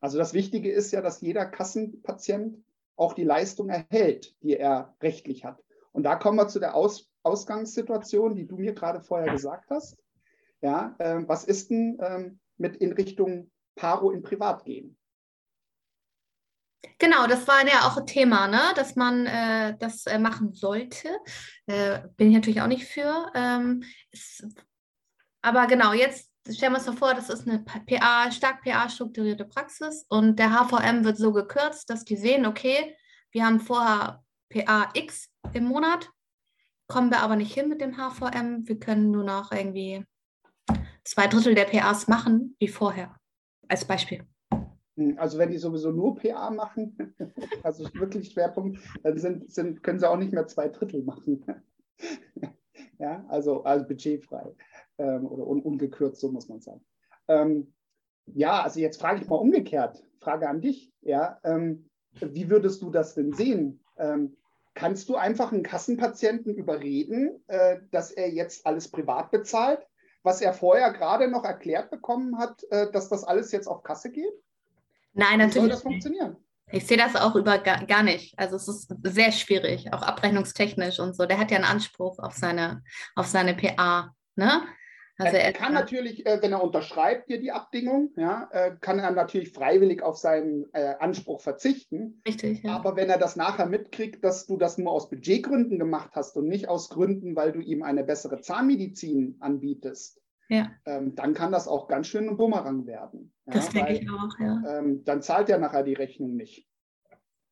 Also 0.00 0.18
das 0.18 0.34
Wichtige 0.34 0.70
ist 0.70 0.92
ja, 0.92 1.00
dass 1.00 1.20
jeder 1.20 1.46
Kassenpatient 1.46 2.62
auch 2.96 3.12
die 3.12 3.24
Leistung 3.24 3.68
erhält, 3.68 4.36
die 4.42 4.56
er 4.56 4.94
rechtlich 5.02 5.44
hat. 5.44 5.62
Und 5.92 6.02
da 6.04 6.16
kommen 6.16 6.36
wir 6.36 6.48
zu 6.48 6.58
der 6.58 6.74
Aus 6.74 7.10
Ausgangssituation, 7.22 8.34
die 8.34 8.46
du 8.46 8.56
mir 8.56 8.72
gerade 8.72 9.02
vorher 9.02 9.30
gesagt 9.30 9.68
hast. 9.70 9.98
Ja, 10.62 10.94
äh, 10.98 11.22
was 11.26 11.44
ist 11.44 11.70
denn 11.70 11.98
ähm, 12.00 12.40
mit 12.56 12.76
in 12.76 12.92
Richtung 12.92 13.50
Paro 13.74 14.10
in 14.10 14.22
Privat 14.22 14.64
gehen? 14.64 14.96
Genau, 16.98 17.26
das 17.26 17.46
war 17.46 17.66
ja 17.66 17.86
auch 17.86 17.96
ein 17.96 18.06
Thema, 18.06 18.46
ne? 18.48 18.60
dass 18.74 18.96
man 18.96 19.26
äh, 19.26 19.76
das 19.78 20.06
äh, 20.06 20.18
machen 20.18 20.52
sollte. 20.52 21.08
Äh, 21.66 22.00
bin 22.16 22.28
ich 22.28 22.34
natürlich 22.34 22.60
auch 22.60 22.66
nicht 22.66 22.86
für. 22.86 23.30
Ähm, 23.34 23.82
es, 24.10 24.46
aber 25.42 25.66
genau, 25.66 25.92
jetzt 25.92 26.30
stellen 26.48 26.72
wir 26.72 26.78
uns 26.78 26.86
mal 26.86 26.96
vor, 26.96 27.14
das 27.14 27.28
ist 27.28 27.46
eine 27.46 27.60
PA, 27.60 28.30
stark 28.30 28.62
PA-strukturierte 28.64 29.44
Praxis 29.44 30.04
und 30.08 30.38
der 30.38 30.50
HVM 30.50 31.04
wird 31.04 31.16
so 31.16 31.32
gekürzt, 31.32 31.90
dass 31.90 32.04
die 32.04 32.16
sehen, 32.16 32.46
okay, 32.46 32.96
wir 33.32 33.44
haben 33.44 33.60
vorher 33.60 34.22
PA 34.48 34.90
X 34.94 35.30
im 35.52 35.64
Monat, 35.64 36.10
kommen 36.88 37.10
wir 37.10 37.20
aber 37.20 37.36
nicht 37.36 37.54
hin 37.54 37.68
mit 37.68 37.80
dem 37.80 37.96
HVM. 37.96 38.66
Wir 38.66 38.78
können 38.78 39.10
nur 39.10 39.24
noch 39.24 39.52
irgendwie 39.52 40.04
zwei 41.04 41.26
Drittel 41.28 41.54
der 41.54 41.66
PAs 41.66 42.08
machen 42.08 42.56
wie 42.58 42.68
vorher, 42.68 43.16
als 43.68 43.84
Beispiel. 43.84 44.26
Hm, 45.00 45.18
also 45.18 45.38
wenn 45.38 45.50
die 45.50 45.56
sowieso 45.56 45.90
nur 45.90 46.14
PA 46.14 46.50
machen, 46.50 46.94
also 47.62 47.84
wirklich 47.94 48.32
Schwerpunkt, 48.32 48.78
dann 49.02 49.16
sind, 49.16 49.50
sind, 49.50 49.82
können 49.82 49.98
sie 49.98 50.08
auch 50.08 50.18
nicht 50.18 50.32
mehr 50.32 50.46
zwei 50.46 50.68
Drittel 50.68 51.02
machen. 51.02 51.44
ja, 52.98 53.24
also, 53.28 53.64
also 53.64 53.86
budgetfrei 53.86 54.54
ähm, 54.98 55.26
oder 55.26 55.46
un, 55.46 55.62
ungekürzt, 55.62 56.20
so 56.20 56.30
muss 56.30 56.48
man 56.48 56.60
sagen. 56.60 56.84
Ähm, 57.28 57.72
ja, 58.26 58.62
also 58.62 58.78
jetzt 58.78 59.00
frage 59.00 59.22
ich 59.22 59.28
mal 59.28 59.36
umgekehrt, 59.36 60.04
Frage 60.20 60.48
an 60.48 60.60
dich. 60.60 60.92
Ja, 61.00 61.40
ähm, 61.44 61.88
wie 62.20 62.50
würdest 62.50 62.82
du 62.82 62.90
das 62.90 63.14
denn 63.14 63.32
sehen? 63.32 63.82
Ähm, 63.96 64.36
kannst 64.74 65.08
du 65.08 65.16
einfach 65.16 65.50
einen 65.50 65.62
Kassenpatienten 65.62 66.54
überreden, 66.54 67.42
äh, 67.46 67.80
dass 67.90 68.10
er 68.10 68.30
jetzt 68.30 68.66
alles 68.66 68.88
privat 68.88 69.30
bezahlt, 69.30 69.86
was 70.22 70.42
er 70.42 70.52
vorher 70.52 70.92
gerade 70.92 71.28
noch 71.28 71.44
erklärt 71.44 71.90
bekommen 71.90 72.36
hat, 72.36 72.62
äh, 72.70 72.90
dass 72.92 73.08
das 73.08 73.24
alles 73.24 73.50
jetzt 73.50 73.66
auf 73.66 73.82
Kasse 73.82 74.10
geht? 74.10 74.34
Nein, 75.12 75.38
natürlich. 75.38 75.54
Wie 75.54 75.60
soll 75.60 75.68
das 75.68 75.82
funktionieren? 75.82 76.36
Ich 76.72 76.86
sehe 76.86 76.96
das 76.96 77.16
auch 77.16 77.34
über 77.34 77.58
gar, 77.58 78.02
nicht. 78.02 78.38
Also 78.38 78.56
es 78.56 78.68
ist 78.68 78.94
sehr 79.02 79.32
schwierig, 79.32 79.92
auch 79.92 80.02
abrechnungstechnisch 80.02 81.00
und 81.00 81.16
so. 81.16 81.26
Der 81.26 81.38
hat 81.38 81.50
ja 81.50 81.56
einen 81.56 81.66
Anspruch 81.66 82.18
auf 82.20 82.34
seine, 82.34 82.82
auf 83.16 83.26
seine 83.26 83.54
PA. 83.54 84.14
Ne? 84.36 84.62
Also 85.18 85.36
er, 85.36 85.44
er 85.44 85.52
kann 85.52 85.74
natürlich, 85.74 86.24
äh, 86.24 86.38
wenn 86.40 86.52
er 86.52 86.62
unterschreibt 86.62 87.28
dir 87.28 87.40
die 87.40 87.52
Abdingung, 87.52 88.10
ja, 88.16 88.48
äh, 88.52 88.76
kann 88.80 88.98
er 88.98 89.10
natürlich 89.10 89.52
freiwillig 89.52 90.02
auf 90.02 90.16
seinen 90.16 90.72
äh, 90.72 90.94
Anspruch 90.98 91.40
verzichten. 91.40 92.22
Richtig. 92.26 92.62
Ja. 92.62 92.76
Aber 92.76 92.96
wenn 92.96 93.10
er 93.10 93.18
das 93.18 93.36
nachher 93.36 93.66
mitkriegt, 93.66 94.24
dass 94.24 94.46
du 94.46 94.56
das 94.56 94.78
nur 94.78 94.92
aus 94.92 95.10
Budgetgründen 95.10 95.78
gemacht 95.78 96.12
hast 96.14 96.36
und 96.36 96.48
nicht 96.48 96.68
aus 96.68 96.88
Gründen, 96.88 97.36
weil 97.36 97.52
du 97.52 97.60
ihm 97.60 97.82
eine 97.82 98.04
bessere 98.04 98.40
Zahnmedizin 98.40 99.36
anbietest, 99.40 100.20
ja. 100.50 100.70
ähm, 100.84 101.14
dann 101.14 101.34
kann 101.34 101.52
das 101.52 101.68
auch 101.68 101.88
ganz 101.88 102.08
schön 102.08 102.28
ein 102.28 102.36
Bumerang 102.36 102.86
werden. 102.86 103.32
Ja, 103.46 103.54
das 103.54 103.70
denke 103.70 103.92
ich 103.92 104.10
auch, 104.10 104.38
ja. 104.38 104.78
Ähm, 104.78 105.04
dann 105.04 105.22
zahlt 105.22 105.48
er 105.48 105.58
nachher 105.58 105.82
die 105.82 105.94
Rechnung 105.94 106.36
nicht. 106.36 106.68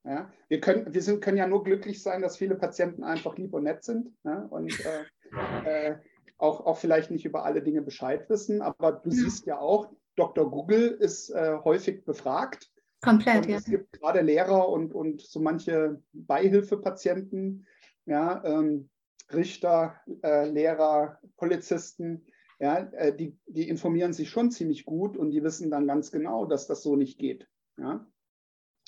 Ja? 0.04 0.30
Wir, 0.48 0.60
können, 0.60 0.92
wir 0.92 1.02
sind, 1.02 1.22
können 1.22 1.36
ja 1.36 1.46
nur 1.46 1.64
glücklich 1.64 2.02
sein, 2.02 2.22
dass 2.22 2.36
viele 2.36 2.56
Patienten 2.56 3.04
einfach 3.04 3.36
lieb 3.36 3.54
und 3.54 3.64
nett 3.64 3.84
sind 3.84 4.12
ja? 4.24 4.40
und 4.50 4.72
äh, 4.84 5.30
äh, 5.90 5.96
auch, 6.38 6.66
auch 6.66 6.78
vielleicht 6.78 7.10
nicht 7.10 7.24
über 7.24 7.44
alle 7.44 7.62
Dinge 7.62 7.82
Bescheid 7.82 8.28
wissen. 8.30 8.62
Aber 8.62 8.92
du 8.92 9.10
ja. 9.10 9.16
siehst 9.16 9.46
ja 9.46 9.58
auch, 9.58 9.92
Dr. 10.16 10.50
Google 10.50 10.88
ist 10.88 11.30
äh, 11.30 11.58
häufig 11.62 12.04
befragt. 12.04 12.70
Komplett, 13.00 13.44
und 13.44 13.50
ja. 13.50 13.58
Es 13.58 13.64
gibt 13.64 13.92
gerade 13.92 14.22
Lehrer 14.22 14.68
und, 14.68 14.92
und 14.92 15.20
so 15.20 15.40
manche 15.40 16.02
Beihilfepatienten, 16.12 17.66
ja, 18.06 18.42
ähm, 18.44 18.88
Richter, 19.32 20.00
äh, 20.22 20.48
Lehrer, 20.48 21.20
Polizisten, 21.36 22.26
ja, 22.58 22.78
äh, 22.92 23.14
die, 23.14 23.38
die 23.46 23.68
informieren 23.68 24.12
sich 24.12 24.30
schon 24.30 24.50
ziemlich 24.50 24.84
gut 24.84 25.16
und 25.16 25.30
die 25.30 25.42
wissen 25.42 25.70
dann 25.70 25.86
ganz 25.86 26.10
genau, 26.10 26.44
dass 26.44 26.66
das 26.66 26.82
so 26.82 26.96
nicht 26.96 27.18
geht. 27.18 27.48
Ja? 27.76 28.06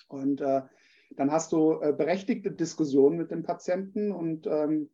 Und 0.08 0.40
äh, 0.40 0.62
dann 1.12 1.30
hast 1.30 1.52
du 1.52 1.80
äh, 1.80 1.92
berechtigte 1.92 2.50
Diskussionen 2.50 3.16
mit 3.16 3.30
dem 3.30 3.42
Patienten 3.42 4.12
und 4.12 4.46
ähm, 4.46 4.90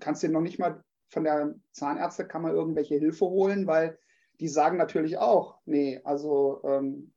kannst 0.00 0.22
dir 0.22 0.30
noch 0.30 0.40
nicht 0.40 0.58
mal 0.58 0.82
von 1.08 1.24
der 1.24 1.54
Zahnärztekammer 1.72 2.52
irgendwelche 2.52 2.96
Hilfe 2.96 3.26
holen, 3.26 3.66
weil 3.66 3.98
die 4.40 4.48
sagen 4.48 4.76
natürlich 4.76 5.18
auch, 5.18 5.58
nee, 5.64 6.00
also 6.04 6.60
ähm, 6.64 7.12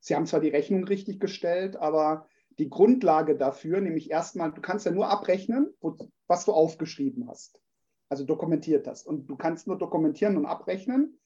sie 0.00 0.14
haben 0.14 0.26
zwar 0.26 0.40
die 0.40 0.48
Rechnung 0.48 0.84
richtig 0.84 1.18
gestellt, 1.18 1.76
aber 1.76 2.28
die 2.58 2.68
Grundlage 2.68 3.36
dafür, 3.36 3.80
nämlich 3.80 4.10
erstmal, 4.10 4.52
du 4.52 4.60
kannst 4.60 4.86
ja 4.86 4.92
nur 4.92 5.08
abrechnen, 5.08 5.72
wo, 5.80 5.96
was 6.26 6.44
du 6.44 6.52
aufgeschrieben 6.52 7.28
hast 7.28 7.60
also 8.08 8.24
dokumentiert 8.24 8.86
hast. 8.86 9.06
Und 9.06 9.28
du 9.28 9.36
kannst 9.36 9.66
nur 9.66 9.78
dokumentieren 9.78 10.36
und 10.36 10.46
abrechnen, 10.46 11.18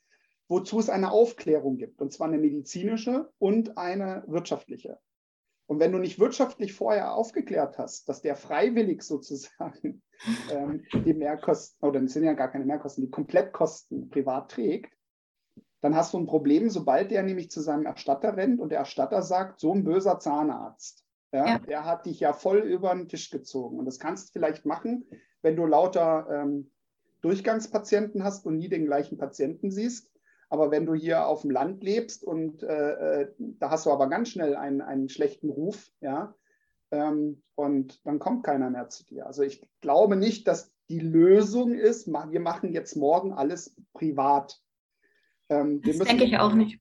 wozu 0.48 0.78
es 0.80 0.90
eine 0.90 1.12
Aufklärung 1.12 1.76
gibt, 1.76 2.00
und 2.00 2.12
zwar 2.12 2.28
eine 2.28 2.38
medizinische 2.38 3.30
und 3.38 3.78
eine 3.78 4.24
wirtschaftliche. 4.26 4.98
Und 5.66 5.78
wenn 5.78 5.92
du 5.92 5.98
nicht 5.98 6.18
wirtschaftlich 6.18 6.72
vorher 6.72 7.14
aufgeklärt 7.14 7.78
hast, 7.78 8.08
dass 8.08 8.22
der 8.22 8.34
freiwillig 8.34 9.02
sozusagen 9.02 10.02
ähm, 10.50 10.84
die 11.04 11.14
Mehrkosten, 11.14 11.86
oder 11.86 12.02
es 12.02 12.12
sind 12.12 12.24
ja 12.24 12.32
gar 12.32 12.50
keine 12.50 12.64
Mehrkosten, 12.64 13.04
die 13.04 13.10
Komplettkosten 13.10 14.10
privat 14.10 14.50
trägt, 14.50 14.92
dann 15.80 15.94
hast 15.94 16.12
du 16.12 16.18
ein 16.18 16.26
Problem, 16.26 16.68
sobald 16.68 17.12
der 17.12 17.22
nämlich 17.22 17.50
zu 17.50 17.60
seinem 17.60 17.86
Erstatter 17.86 18.36
rennt 18.36 18.60
und 18.60 18.70
der 18.70 18.80
Erstatter 18.80 19.22
sagt, 19.22 19.60
so 19.60 19.72
ein 19.72 19.84
böser 19.84 20.18
Zahnarzt, 20.18 21.06
ja, 21.32 21.46
ja. 21.46 21.58
der 21.58 21.84
hat 21.84 22.06
dich 22.06 22.20
ja 22.20 22.32
voll 22.32 22.58
über 22.58 22.94
den 22.94 23.08
Tisch 23.08 23.30
gezogen. 23.30 23.78
Und 23.78 23.84
das 23.84 23.98
kannst 23.98 24.28
du 24.28 24.32
vielleicht 24.32 24.66
machen, 24.66 25.06
wenn 25.42 25.56
du 25.56 25.66
lauter 25.66 26.26
ähm, 26.30 26.70
Durchgangspatienten 27.20 28.24
hast 28.24 28.46
und 28.46 28.56
nie 28.56 28.68
den 28.68 28.86
gleichen 28.86 29.18
Patienten 29.18 29.70
siehst. 29.70 30.10
Aber 30.48 30.70
wenn 30.72 30.86
du 30.86 30.94
hier 30.94 31.26
auf 31.26 31.42
dem 31.42 31.50
Land 31.50 31.82
lebst 31.84 32.24
und 32.24 32.62
äh, 32.64 33.22
äh, 33.22 33.32
da 33.38 33.70
hast 33.70 33.86
du 33.86 33.90
aber 33.90 34.08
ganz 34.08 34.30
schnell 34.30 34.56
einen, 34.56 34.80
einen 34.80 35.08
schlechten 35.08 35.48
Ruf, 35.48 35.92
ja, 36.00 36.34
ähm, 36.90 37.42
und 37.54 38.04
dann 38.04 38.18
kommt 38.18 38.44
keiner 38.44 38.68
mehr 38.70 38.88
zu 38.88 39.04
dir. 39.04 39.26
Also 39.26 39.42
ich 39.42 39.64
glaube 39.80 40.16
nicht, 40.16 40.48
dass 40.48 40.72
die 40.88 40.98
Lösung 40.98 41.74
ist, 41.74 42.08
wir 42.08 42.40
machen 42.40 42.72
jetzt 42.72 42.96
morgen 42.96 43.32
alles 43.32 43.76
privat. 43.92 44.60
Ähm, 45.48 45.82
das 45.82 45.98
denke 45.98 46.24
ich 46.24 46.36
auch 46.38 46.54
nicht. 46.54 46.80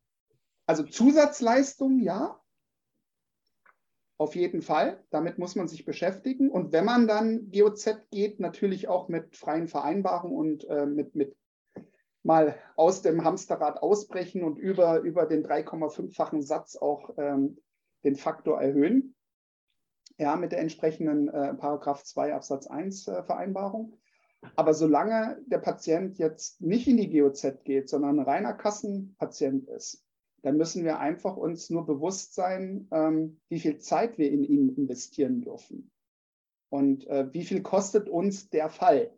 Also 0.65 0.83
Zusatzleistung, 0.83 1.99
ja, 1.99 2.38
auf 4.19 4.35
jeden 4.35 4.61
Fall, 4.61 5.01
damit 5.11 5.39
muss 5.39 5.55
man 5.55 5.69
sich 5.69 5.85
beschäftigen. 5.85 6.51
Und 6.51 6.73
wenn 6.73 6.83
man 6.83 7.07
dann 7.07 7.49
GOZ 7.51 8.09
geht, 8.11 8.41
natürlich 8.41 8.89
auch 8.89 9.07
mit 9.07 9.37
freien 9.37 9.69
Vereinbarungen 9.69 10.35
und 10.35 10.65
äh, 10.67 10.85
mit, 10.85 11.15
mit 11.15 11.37
mal 12.21 12.55
aus 12.75 13.01
dem 13.01 13.23
Hamsterrad 13.23 13.81
ausbrechen 13.81 14.43
und 14.43 14.59
über, 14.59 14.99
über 14.99 15.25
den 15.25 15.45
3,5-fachen 15.45 16.41
Satz 16.41 16.75
auch 16.75 17.11
ähm, 17.17 17.59
den 18.03 18.17
Faktor 18.17 18.61
erhöhen. 18.61 19.15
Ja, 20.17 20.35
mit 20.35 20.51
der 20.51 20.59
entsprechenden 20.59 21.29
äh, 21.29 21.53
Paragraph 21.53 22.03
2 22.03 22.35
Absatz 22.35 22.67
1 22.67 23.07
äh, 23.07 23.23
Vereinbarung. 23.23 23.97
Aber 24.57 24.73
solange 24.73 25.41
der 25.45 25.59
Patient 25.59 26.17
jetzt 26.17 26.59
nicht 26.59 26.89
in 26.89 26.97
die 26.97 27.09
GOZ 27.09 27.63
geht, 27.63 27.87
sondern 27.87 28.19
ein 28.19 28.25
reiner 28.25 28.53
Kassenpatient 28.53 29.69
ist, 29.69 30.03
dann 30.41 30.57
müssen 30.57 30.83
wir 30.83 30.99
einfach 30.99 31.35
uns 31.37 31.69
nur 31.69 31.85
bewusst 31.85 32.33
sein, 32.33 32.87
ähm, 32.91 33.39
wie 33.49 33.59
viel 33.59 33.77
Zeit 33.79 34.17
wir 34.17 34.31
in 34.31 34.43
ihn 34.43 34.69
investieren 34.75 35.41
dürfen. 35.41 35.91
Und 36.69 37.07
äh, 37.07 37.33
wie 37.33 37.43
viel 37.43 37.61
kostet 37.61 38.07
uns 38.09 38.49
der 38.49 38.69
Fall? 38.69 39.11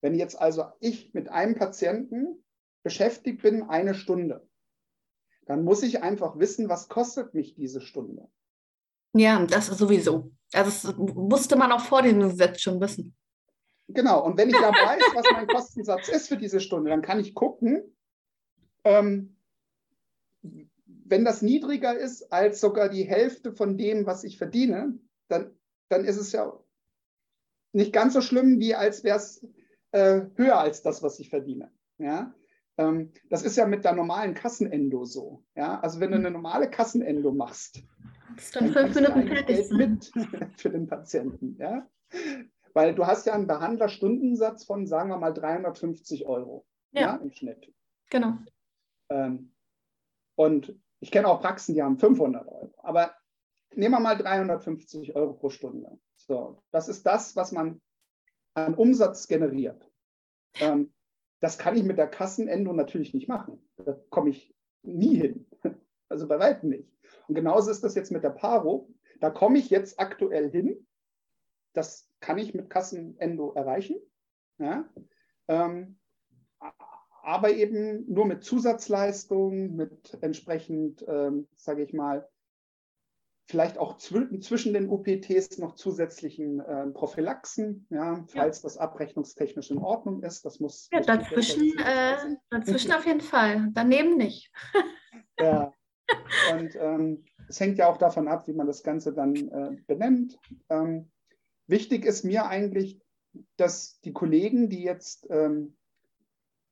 Wenn 0.00 0.14
jetzt 0.14 0.40
also 0.40 0.64
ich 0.80 1.12
mit 1.12 1.28
einem 1.28 1.54
Patienten 1.54 2.42
beschäftigt 2.82 3.42
bin, 3.42 3.62
eine 3.64 3.94
Stunde, 3.94 4.46
dann 5.46 5.64
muss 5.64 5.82
ich 5.82 6.02
einfach 6.02 6.38
wissen, 6.38 6.68
was 6.68 6.88
kostet 6.88 7.34
mich 7.34 7.54
diese 7.54 7.80
Stunde. 7.80 8.28
Ja, 9.14 9.44
das 9.44 9.68
ist 9.68 9.78
sowieso. 9.78 10.30
Also 10.52 10.88
das 10.88 10.96
musste 10.96 11.56
man 11.56 11.72
auch 11.72 11.80
vor 11.80 12.02
dem 12.02 12.20
Gesetz 12.20 12.60
schon 12.60 12.80
wissen. 12.80 13.16
Genau, 13.88 14.24
und 14.24 14.36
wenn 14.36 14.50
ich 14.50 14.54
ja 14.54 14.70
weiß, 14.70 15.02
was 15.14 15.26
mein 15.32 15.46
Kostensatz 15.46 16.08
ist 16.08 16.28
für 16.28 16.36
diese 16.36 16.60
Stunde, 16.60 16.90
dann 16.90 17.00
kann 17.00 17.20
ich 17.20 17.34
gucken, 17.34 17.96
ähm, 18.84 19.37
wenn 21.10 21.24
das 21.24 21.42
niedriger 21.42 21.96
ist 21.96 22.32
als 22.32 22.60
sogar 22.60 22.88
die 22.88 23.04
Hälfte 23.04 23.52
von 23.52 23.76
dem, 23.76 24.06
was 24.06 24.24
ich 24.24 24.38
verdiene, 24.38 24.98
dann, 25.28 25.56
dann 25.88 26.04
ist 26.04 26.18
es 26.18 26.32
ja 26.32 26.58
nicht 27.72 27.92
ganz 27.92 28.14
so 28.14 28.20
schlimm, 28.20 28.58
wie 28.60 28.74
als 28.74 29.04
wäre 29.04 29.16
es 29.16 29.46
äh, 29.92 30.22
höher 30.36 30.58
als 30.58 30.82
das, 30.82 31.02
was 31.02 31.18
ich 31.18 31.30
verdiene. 31.30 31.70
Ja? 31.98 32.34
Ähm, 32.76 33.12
das 33.30 33.42
ist 33.42 33.56
ja 33.56 33.66
mit 33.66 33.84
der 33.84 33.94
normalen 33.94 34.34
Kassenendo 34.34 35.04
so. 35.04 35.44
Ja? 35.54 35.80
Also 35.80 36.00
wenn 36.00 36.10
du 36.10 36.16
eine 36.16 36.30
normale 36.30 36.70
Kassenendo 36.70 37.32
machst, 37.32 37.82
dann, 38.52 38.72
dann 38.72 38.92
fünf 38.92 38.94
Minuten 38.94 39.46
Geld 39.46 39.70
mit 39.72 40.12
für 40.56 40.70
den 40.70 40.86
Patienten. 40.86 41.56
Ja? 41.58 41.88
Weil 42.74 42.94
du 42.94 43.06
hast 43.06 43.26
ja 43.26 43.34
einen 43.34 43.46
Behandlerstundensatz 43.46 44.64
von, 44.64 44.86
sagen 44.86 45.10
wir 45.10 45.18
mal, 45.18 45.32
350 45.32 46.26
Euro 46.26 46.66
ja. 46.92 47.00
ja 47.00 47.16
im 47.16 47.30
Schnitt. 47.30 47.72
Genau. 48.10 48.34
Ähm, 49.10 49.52
und 50.36 50.78
ich 51.00 51.10
kenne 51.10 51.28
auch 51.28 51.40
Praxen, 51.40 51.74
die 51.74 51.82
haben 51.82 51.98
500 51.98 52.46
Euro. 52.46 52.74
Aber 52.78 53.14
nehmen 53.74 53.94
wir 53.94 54.00
mal 54.00 54.16
350 54.16 55.14
Euro 55.14 55.34
pro 55.34 55.50
Stunde. 55.50 55.98
So, 56.16 56.62
das 56.70 56.88
ist 56.88 57.06
das, 57.06 57.36
was 57.36 57.52
man 57.52 57.80
an 58.54 58.74
Umsatz 58.74 59.28
generiert. 59.28 59.88
Ähm, 60.60 60.92
das 61.40 61.58
kann 61.58 61.76
ich 61.76 61.84
mit 61.84 61.98
der 61.98 62.08
Kassenendo 62.08 62.72
natürlich 62.72 63.14
nicht 63.14 63.28
machen. 63.28 63.62
Da 63.76 63.92
komme 64.10 64.30
ich 64.30 64.54
nie 64.82 65.16
hin. 65.16 65.46
Also 66.10 66.26
bei 66.26 66.38
weitem 66.38 66.70
nicht. 66.70 66.90
Und 67.26 67.34
genauso 67.34 67.70
ist 67.70 67.84
das 67.84 67.94
jetzt 67.94 68.10
mit 68.10 68.24
der 68.24 68.30
Paro. 68.30 68.88
Da 69.20 69.28
komme 69.28 69.58
ich 69.58 69.68
jetzt 69.68 70.00
aktuell 70.00 70.50
hin. 70.50 70.86
Das 71.74 72.10
kann 72.20 72.38
ich 72.38 72.54
mit 72.54 72.70
Kassenendo 72.70 73.52
erreichen. 73.52 74.00
Ja? 74.56 74.88
Ähm, 75.48 75.98
aber 77.28 77.50
eben 77.50 78.10
nur 78.10 78.24
mit 78.24 78.42
Zusatzleistungen, 78.42 79.76
mit 79.76 80.16
entsprechend, 80.22 81.04
ähm, 81.06 81.46
sage 81.56 81.82
ich 81.82 81.92
mal, 81.92 82.26
vielleicht 83.44 83.76
auch 83.76 83.98
zwischen 83.98 84.72
den 84.72 84.88
UPTs 84.88 85.58
noch 85.58 85.74
zusätzlichen 85.74 86.60
äh, 86.60 86.86
Prophylaxen, 86.86 87.86
ja, 87.90 88.24
falls 88.28 88.58
ja. 88.58 88.62
das 88.62 88.78
abrechnungstechnisch 88.78 89.70
in 89.70 89.76
Ordnung 89.76 90.22
ist. 90.22 90.46
Das 90.46 90.58
muss. 90.58 90.88
Ja, 90.90 91.00
dazwischen, 91.00 91.78
äh, 91.78 92.16
dazwischen 92.48 92.92
auf 92.92 93.04
jeden 93.04 93.20
Fall, 93.20 93.68
daneben 93.74 94.16
nicht. 94.16 94.50
ja. 95.38 95.72
Und 96.52 96.76
ähm, 96.76 97.24
es 97.46 97.60
hängt 97.60 97.76
ja 97.76 97.90
auch 97.90 97.98
davon 97.98 98.26
ab, 98.26 98.48
wie 98.48 98.54
man 98.54 98.66
das 98.66 98.82
Ganze 98.82 99.12
dann 99.12 99.34
äh, 99.34 99.76
benennt. 99.86 100.38
Ähm, 100.70 101.10
wichtig 101.66 102.06
ist 102.06 102.24
mir 102.24 102.46
eigentlich, 102.46 103.02
dass 103.58 104.00
die 104.00 104.14
Kollegen, 104.14 104.70
die 104.70 104.82
jetzt 104.82 105.26
ähm, 105.28 105.77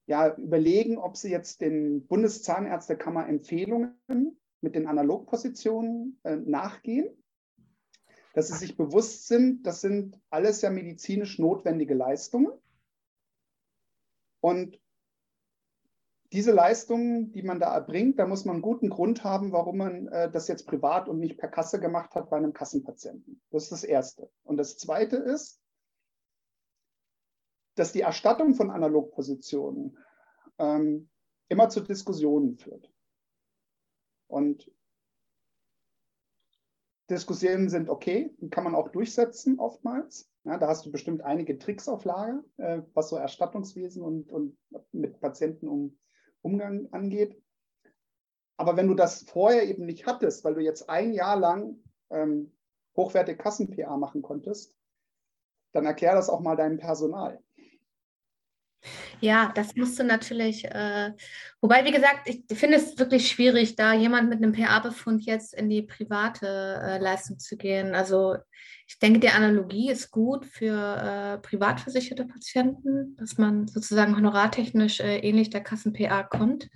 ja, 0.07 0.37
überlegen, 0.37 0.99
ob 0.99 1.17
sie 1.17 1.31
jetzt 1.31 1.61
den 1.61 2.07
Bundeszahnärztekammer 2.07 3.29
Empfehlungen 3.29 3.97
mit 4.61 4.75
den 4.75 4.87
Analogpositionen 4.87 6.19
äh, 6.23 6.37
nachgehen, 6.37 7.09
dass 8.35 8.49
sie 8.49 8.55
sich 8.55 8.77
bewusst 8.77 9.27
sind, 9.27 9.67
das 9.67 9.81
sind 9.81 10.21
alles 10.31 10.63
ja 10.63 10.71
medizinisch 10.71 11.39
notwendige 11.39 11.95
Leistungen. 11.95 12.53
Und 14.41 14.81
diese 16.33 16.53
Leistungen, 16.53 17.33
die 17.33 17.43
man 17.43 17.61
da 17.61 17.75
erbringt, 17.75 18.19
da 18.19 18.27
muss 18.27 18.45
man 18.45 18.57
einen 18.57 18.63
guten 18.63 18.91
Grund 18.91 19.25
haben, 19.25 19.53
warum 19.53 19.79
man 19.79 20.09
äh, 20.09 20.31
das 20.31 20.49
jetzt 20.49 20.67
privat 20.67 21.09
und 21.09 21.19
nicht 21.19 21.39
per 21.39 21.49
Kasse 21.49 21.81
gemacht 21.81 22.15
hat 22.15 22.31
bei 22.31 22.37
einem 22.37 22.53
Kassenpatienten. 22.53 23.41
Das 23.51 23.65
ist 23.65 23.73
das 23.73 23.85
Erste. 23.85 24.31
Und 24.45 24.57
das 24.57 24.77
Zweite 24.77 25.17
ist, 25.17 25.61
dass 27.77 27.93
die 27.93 28.01
Erstattung 28.01 28.55
von 28.55 28.71
Analogpositionen 28.71 29.97
ähm, 30.59 31.09
immer 31.49 31.69
zu 31.69 31.81
Diskussionen 31.81 32.57
führt. 32.57 32.91
Und 34.27 34.71
Diskussionen 37.09 37.69
sind 37.69 37.89
okay, 37.89 38.35
die 38.41 38.51
kann 38.51 38.65
man 38.65 38.75
auch 38.75 38.89
durchsetzen 38.89 39.61
oftmals. 39.61 40.29
Ja, 40.43 40.59
da 40.59 40.67
hast 40.67 40.85
du 40.87 40.91
bestimmt 40.91 41.23
einige 41.23 41.59
Tricks 41.59 41.89
auf 41.89 42.05
Lager, 42.05 42.43
äh, 42.57 42.83
was 42.95 43.11
so 43.11 43.17
Erstattungswesen 43.17 44.03
und, 44.03 44.33
und 44.33 44.59
mit 44.93 45.21
Patienten 45.21 45.69
um 45.69 45.99
Umgang 46.43 46.89
angeht. 46.93 47.41
Aber 48.57 48.77
wenn 48.77 48.89
du 48.89 48.95
das 48.95 49.23
vorher 49.23 49.65
eben 49.69 49.87
nicht 49.87 50.07
hattest, 50.07 50.45
weil 50.45 50.55
du 50.55 50.61
jetzt 50.63 50.89
ein 50.89 51.13
Jahr 51.13 51.39
lang 51.39 51.79
ähm, 52.11 52.53
hochwertige 52.97 53.39
Kassen-PA 53.39 53.97
machen 53.97 54.23
konntest, 54.23 54.75
dann 55.73 55.85
erklär 55.85 56.15
das 56.15 56.31
auch 56.31 56.41
mal 56.41 56.57
deinem 56.57 56.79
Personal. 56.79 57.43
Ja, 59.21 59.53
das 59.55 59.75
musst 59.77 59.99
du 59.99 60.05
natürlich, 60.05 60.65
äh, 60.65 61.13
wobei, 61.61 61.85
wie 61.85 61.93
gesagt, 61.93 62.29
ich 62.29 62.43
finde 62.59 62.77
es 62.77 62.99
wirklich 62.99 63.29
schwierig, 63.29 63.77
da 63.77 63.95
jemand 63.95 64.29
mit 64.29 64.43
einem 64.43 64.53
PA-Befund 64.53 65.25
jetzt 65.25 65.55
in 65.55 65.69
die 65.69 65.83
private 65.83 66.47
äh, 66.83 66.99
Leistung 66.99 67.39
zu 67.39 67.57
gehen. 67.57 67.95
Also 67.95 68.37
ich 68.87 68.99
denke, 68.99 69.21
die 69.21 69.31
Analogie 69.31 69.91
ist 69.91 70.11
gut 70.11 70.47
für 70.47 70.75
äh, 70.75 71.39
privat 71.39 71.85
Patienten, 71.85 73.17
dass 73.17 73.39
man 73.39 73.67
sozusagen 73.67 74.17
honorartechnisch 74.17 75.01
äh, 75.01 75.19
ähnlich 75.19 75.51
der 75.51 75.63
Kassen-PA 75.63 76.23
kommt. 76.25 76.69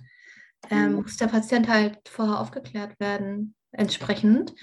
Ähm, 0.69 0.91
mhm. 0.91 1.01
Muss 1.03 1.17
der 1.17 1.27
Patient 1.27 1.67
halt 1.67 1.97
vorher 2.09 2.39
aufgeklärt 2.39 2.99
werden, 2.99 3.55
entsprechend. 3.71 4.53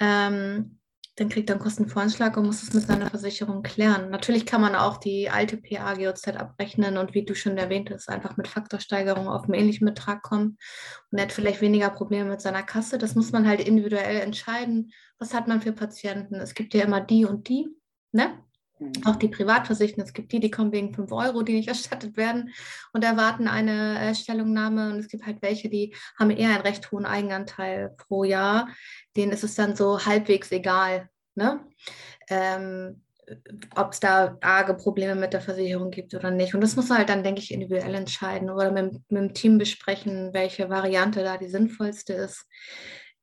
Ähm, 0.00 0.75
dann 1.16 1.30
kriegt 1.30 1.48
er 1.48 1.54
einen 1.54 1.62
Kostenvoranschlag 1.62 2.36
und 2.36 2.46
muss 2.46 2.62
es 2.62 2.74
mit 2.74 2.86
seiner 2.86 3.08
Versicherung 3.08 3.62
klären. 3.62 4.10
Natürlich 4.10 4.44
kann 4.44 4.60
man 4.60 4.74
auch 4.74 4.98
die 4.98 5.30
alte 5.30 5.56
PA-GOZ 5.56 6.28
abrechnen 6.28 6.98
und 6.98 7.14
wie 7.14 7.24
du 7.24 7.34
schon 7.34 7.56
erwähnt 7.56 7.90
hast, 7.90 8.10
einfach 8.10 8.36
mit 8.36 8.48
Faktorsteigerung 8.48 9.26
auf 9.26 9.44
einen 9.44 9.54
ähnlichen 9.54 9.86
Betrag 9.86 10.22
kommen 10.22 10.58
und 11.10 11.18
er 11.18 11.24
hat 11.24 11.32
vielleicht 11.32 11.62
weniger 11.62 11.88
Probleme 11.88 12.28
mit 12.28 12.42
seiner 12.42 12.62
Kasse. 12.62 12.98
Das 12.98 13.14
muss 13.14 13.32
man 13.32 13.48
halt 13.48 13.66
individuell 13.66 14.20
entscheiden. 14.20 14.92
Was 15.18 15.32
hat 15.32 15.48
man 15.48 15.62
für 15.62 15.72
Patienten? 15.72 16.34
Es 16.36 16.54
gibt 16.54 16.74
ja 16.74 16.84
immer 16.84 17.00
die 17.00 17.24
und 17.24 17.48
die, 17.48 17.68
ne? 18.12 18.38
Mhm. 18.78 18.92
Auch 19.04 19.16
die 19.16 19.28
Privatversicherten, 19.28 20.02
es 20.02 20.12
gibt 20.12 20.32
die, 20.32 20.40
die 20.40 20.50
kommen 20.50 20.72
wegen 20.72 20.94
5 20.94 21.10
Euro, 21.12 21.42
die 21.42 21.54
nicht 21.54 21.68
erstattet 21.68 22.16
werden 22.16 22.52
und 22.92 23.04
erwarten 23.04 23.48
eine 23.48 23.98
äh, 24.00 24.14
Stellungnahme. 24.14 24.90
Und 24.90 24.98
es 24.98 25.08
gibt 25.08 25.26
halt 25.26 25.42
welche, 25.42 25.68
die 25.68 25.94
haben 26.18 26.30
eher 26.30 26.50
einen 26.50 26.62
recht 26.62 26.90
hohen 26.92 27.06
Eigenanteil 27.06 27.94
pro 27.96 28.24
Jahr. 28.24 28.68
Denen 29.16 29.32
ist 29.32 29.44
es 29.44 29.54
dann 29.54 29.76
so 29.76 30.04
halbwegs 30.04 30.52
egal, 30.52 31.08
ne? 31.34 31.60
Ähm, 32.28 33.02
ob 33.74 33.92
es 33.92 33.98
da 33.98 34.38
arge 34.40 34.74
Probleme 34.74 35.16
mit 35.16 35.32
der 35.32 35.40
Versicherung 35.40 35.90
gibt 35.90 36.14
oder 36.14 36.30
nicht. 36.30 36.54
Und 36.54 36.60
das 36.60 36.76
muss 36.76 36.88
man 36.88 36.98
halt 36.98 37.08
dann, 37.08 37.24
denke 37.24 37.40
ich, 37.40 37.50
individuell 37.50 37.94
entscheiden 37.94 38.50
oder 38.50 38.70
mit, 38.70 38.92
mit 39.08 39.20
dem 39.20 39.34
Team 39.34 39.58
besprechen, 39.58 40.32
welche 40.32 40.70
Variante 40.70 41.24
da 41.24 41.36
die 41.36 41.48
sinnvollste 41.48 42.12
ist. 42.12 42.46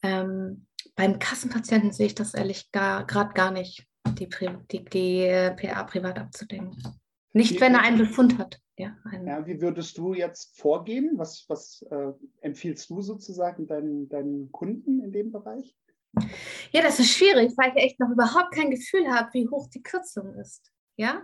Ähm, 0.02 0.68
beim 0.96 1.20
Kassenpatienten 1.20 1.94
sehe 1.94 2.08
ich 2.08 2.16
das 2.16 2.34
ehrlich 2.34 2.70
gerade 2.72 3.34
gar 3.34 3.52
nicht 3.52 3.88
die, 4.20 4.30
die, 4.72 4.86
die 4.86 5.52
PA 5.56 5.84
privat 5.84 6.20
abzudecken. 6.20 6.76
Nicht, 7.34 7.60
wenn 7.60 7.74
er 7.74 7.82
einen 7.82 7.98
Befund 7.98 8.38
hat. 8.38 8.60
Ja, 8.78 8.96
ja, 9.24 9.46
wie 9.46 9.62
würdest 9.62 9.98
du 10.00 10.16
jetzt 10.16 10.58
vorgehen? 10.60 11.12
Was, 11.16 11.46
was 11.48 11.86
äh, 11.92 12.12
empfiehlst 12.42 12.90
du 12.90 13.02
sozusagen 13.02 13.68
deinen, 13.68 14.10
deinen 14.10 14.52
Kunden 14.52 15.00
in 15.04 15.12
dem 15.12 15.32
Bereich? 15.32 15.76
Ja, 16.72 16.82
das 16.82 17.00
ist 17.00 17.12
schwierig, 17.12 17.54
weil 17.56 17.72
ich 17.76 17.84
echt 17.84 18.00
noch 18.00 18.10
überhaupt 18.10 18.54
kein 18.54 18.72
Gefühl 18.72 19.08
habe, 19.08 19.30
wie 19.34 19.48
hoch 19.48 19.68
die 19.70 19.84
Kürzung 19.84 20.36
ist. 20.36 20.72
Ja, 20.96 21.22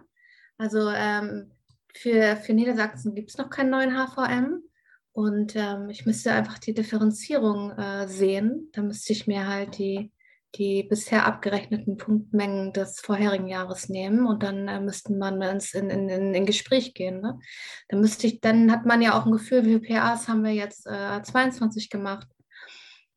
also 0.57 0.89
ähm, 0.89 1.51
für, 1.95 2.35
für 2.37 2.53
Niedersachsen 2.53 3.15
gibt 3.15 3.31
es 3.31 3.37
noch 3.37 3.49
keinen 3.49 3.71
neuen 3.71 3.95
HVM. 3.95 4.63
Und 5.11 5.55
ähm, 5.55 5.89
ich 5.89 6.05
müsste 6.05 6.31
einfach 6.31 6.59
die 6.59 6.73
Differenzierung 6.73 7.71
äh, 7.71 8.07
sehen. 8.07 8.69
Da 8.73 8.81
müsste 8.81 9.11
ich 9.13 9.27
mir 9.27 9.47
halt 9.47 9.77
die, 9.77 10.11
die 10.55 10.83
bisher 10.83 11.25
abgerechneten 11.25 11.97
Punktmengen 11.97 12.73
des 12.73 12.99
vorherigen 12.99 13.47
Jahres 13.47 13.87
nehmen 13.89 14.25
und 14.25 14.41
dann 14.43 14.67
äh, 14.67 14.79
müsste 14.79 15.13
man 15.13 15.41
ins, 15.41 15.73
in, 15.73 15.89
in, 15.89 16.09
in, 16.09 16.33
in 16.33 16.45
Gespräch 16.45 16.93
gehen. 16.93 17.21
Ne? 17.21 17.39
Dann 17.87 18.01
müsste 18.01 18.27
ich, 18.27 18.41
dann 18.41 18.71
hat 18.71 18.85
man 18.85 19.01
ja 19.01 19.17
auch 19.17 19.25
ein 19.25 19.31
Gefühl, 19.31 19.65
wie 19.65 19.79
viele 19.85 19.99
PAs 19.99 20.27
haben 20.27 20.43
wir 20.43 20.53
jetzt 20.53 20.87
äh, 20.87 21.21
22 21.21 21.89
gemacht. 21.89 22.27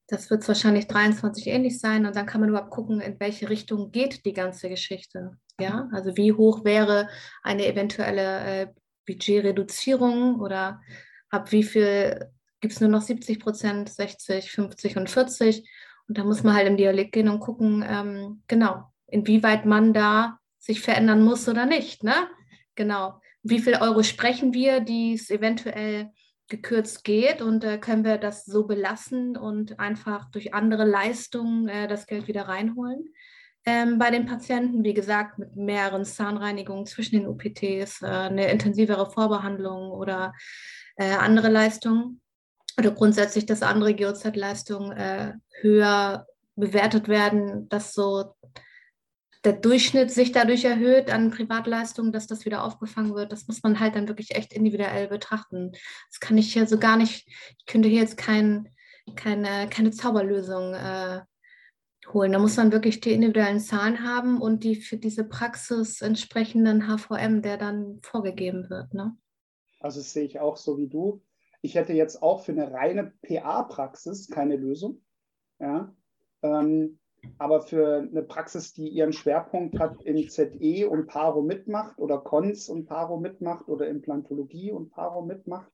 Das 0.09 0.31
wird 0.31 0.47
wahrscheinlich 0.47 0.89
23 0.89 1.47
ähnlich 1.47 1.81
sein 1.81 2.05
und 2.05 2.15
dann 2.17 2.27
kann 2.27 2.43
man 2.43 2.51
überhaupt 2.51 2.71
gucken, 2.71 3.01
in 3.01 3.19
welche 3.19 3.49
Richtung 3.49 3.93
geht 3.93 4.27
die 4.27 4.35
ganze 4.35 4.69
Geschichte. 4.69 5.39
Ja, 5.59 5.89
also 5.93 6.17
wie 6.17 6.33
hoch 6.33 6.65
wäre 6.65 7.09
eine 7.43 7.67
eventuelle 7.67 8.45
äh, 8.45 8.67
Budgetreduzierung 9.07 10.41
oder 10.41 10.81
ab 11.31 11.51
wie 11.51 11.63
viel 11.63 12.31
gibt 12.61 12.75
es 12.75 12.81
nur 12.81 12.91
noch 12.91 13.03
70 13.03 13.41
Prozent, 13.41 13.89
60, 13.89 14.51
50 14.51 14.97
und 14.97 15.11
40 15.11 15.69
und 16.09 16.19
da 16.19 16.25
muss 16.25 16.43
man 16.43 16.55
halt 16.55 16.67
im 16.67 16.77
Dialekt 16.77 17.13
gehen 17.13 17.29
und 17.29 17.41
gucken, 17.41 17.85
ähm, 17.87 18.43
genau, 18.49 18.85
inwieweit 19.07 19.67
man 19.67 19.93
da 19.93 20.39
sich 20.59 20.81
verändern 20.81 21.23
muss 21.23 21.49
oder 21.49 21.67
nicht. 21.67 22.05
Ne? 22.05 22.15
Genau. 22.75 23.21
Wie 23.43 23.59
viel 23.59 23.75
Euro 23.75 24.03
sprechen 24.03 24.55
wir, 24.55 24.81
die 24.81 25.15
es 25.15 25.31
eventuell 25.31 26.11
gekürzt 26.49 27.03
geht 27.03 27.43
und 27.43 27.65
äh, 27.65 27.79
können 27.79 28.05
wir 28.05 28.19
das 28.19 28.45
so 28.45 28.67
belassen 28.67 29.37
und 29.37 29.81
einfach 29.81 30.31
durch 30.31 30.55
andere 30.55 30.85
Leistungen 30.85 31.69
äh, 31.69 31.89
das 31.89 32.07
Geld 32.07 32.29
wieder 32.29 32.43
reinholen. 32.43 33.13
Ähm, 33.65 33.99
bei 33.99 34.11
den 34.11 34.27
Patienten, 34.27 34.85
wie 34.85 34.95
gesagt, 34.95 35.39
mit 35.39 35.57
mehreren 35.57 36.05
Zahnreinigungen 36.05 36.85
zwischen 36.87 37.17
den 37.17 37.29
UPTs, 37.29 38.03
äh, 38.03 38.07
eine 38.07 38.51
intensivere 38.51 39.11
Vorbehandlung 39.11 39.91
oder 39.91 40.33
äh, 40.97 41.13
andere 41.13 41.49
Leistungen 41.49 42.22
oder 42.79 42.91
grundsätzlich, 42.91 43.47
dass 43.47 43.63
andere 43.63 43.95
GOZ-Leistungen 43.95 44.93
äh, 44.93 45.35
höher 45.61 46.27
bewertet 46.57 47.09
werden, 47.09 47.69
dass 47.69 47.95
so 47.95 48.35
der 49.45 49.55
Durchschnitt 49.55 50.11
sich 50.11 50.33
dadurch 50.33 50.65
erhöht 50.65 51.11
an 51.11 51.31
Privatleistungen, 51.31 52.13
dass 52.13 52.27
das 52.27 52.45
wieder 52.45 52.63
aufgefangen 52.65 53.15
wird. 53.15 53.33
Das 53.33 53.49
muss 53.49 53.63
man 53.63 53.81
halt 53.81 53.97
dann 53.97 54.09
wirklich 54.09 54.37
echt 54.37 54.53
individuell 54.53 55.09
betrachten. 55.09 55.73
Das 56.11 56.21
kann 56.21 56.39
ich 56.39 56.53
hier 56.53 56.67
so 56.67 56.79
gar 56.79 56.97
nicht, 56.97 57.27
ich 57.59 57.67
könnte 57.67 57.89
hier 57.89 58.01
jetzt 58.01 58.17
kein, 58.17 58.69
keine, 59.17 59.69
keine 59.69 59.91
Zauberlösung 59.91 60.75
äh, 60.75 61.21
holen. 62.13 62.33
Da 62.33 62.39
muss 62.39 62.57
man 62.57 62.71
wirklich 62.73 63.01
die 63.01 63.13
individuellen 63.13 63.61
Zahlen 63.61 64.05
haben 64.05 64.41
und 64.41 64.63
die 64.63 64.77
für 64.77 64.97
diese 64.97 65.25
Praxis 65.25 66.03
entsprechenden 66.03 66.87
HVM, 66.87 67.43
der 67.43 67.57
dann 67.57 67.99
vorgegeben 68.03 68.71
wird. 68.71 68.95
Ne? 68.95 69.17
Also 69.81 69.99
das 69.99 70.13
sehe 70.13 70.25
ich 70.25 70.39
auch 70.39 70.57
so 70.57 70.79
wie 70.79 70.89
du. 70.89 71.21
Ich 71.63 71.75
hätte 71.75 71.93
jetzt 71.95 72.23
auch 72.23 72.45
für 72.45 72.53
eine 72.53 72.73
reine 72.73 73.13
PA-Praxis 73.23 74.29
keine 74.29 74.57
Lösung. 74.57 75.01
Ja? 75.59 75.95
Ähm, 76.43 76.99
Aber 77.39 77.61
für 77.63 77.99
eine 77.99 78.23
Praxis, 78.23 78.73
die 78.73 78.89
ihren 78.89 79.13
Schwerpunkt 79.13 79.79
hat 79.79 80.03
in 80.03 80.29
ZE 80.29 80.89
und 80.89 81.07
Paro 81.07 81.43
mitmacht 81.43 81.99
oder 81.99 82.19
Cons 82.19 82.69
und 82.69 82.87
Paro 82.87 83.19
mitmacht 83.19 83.69
oder 83.69 83.89
Implantologie 83.89 84.73
und 84.73 84.91
Paro 84.91 85.23
mitmacht, 85.23 85.71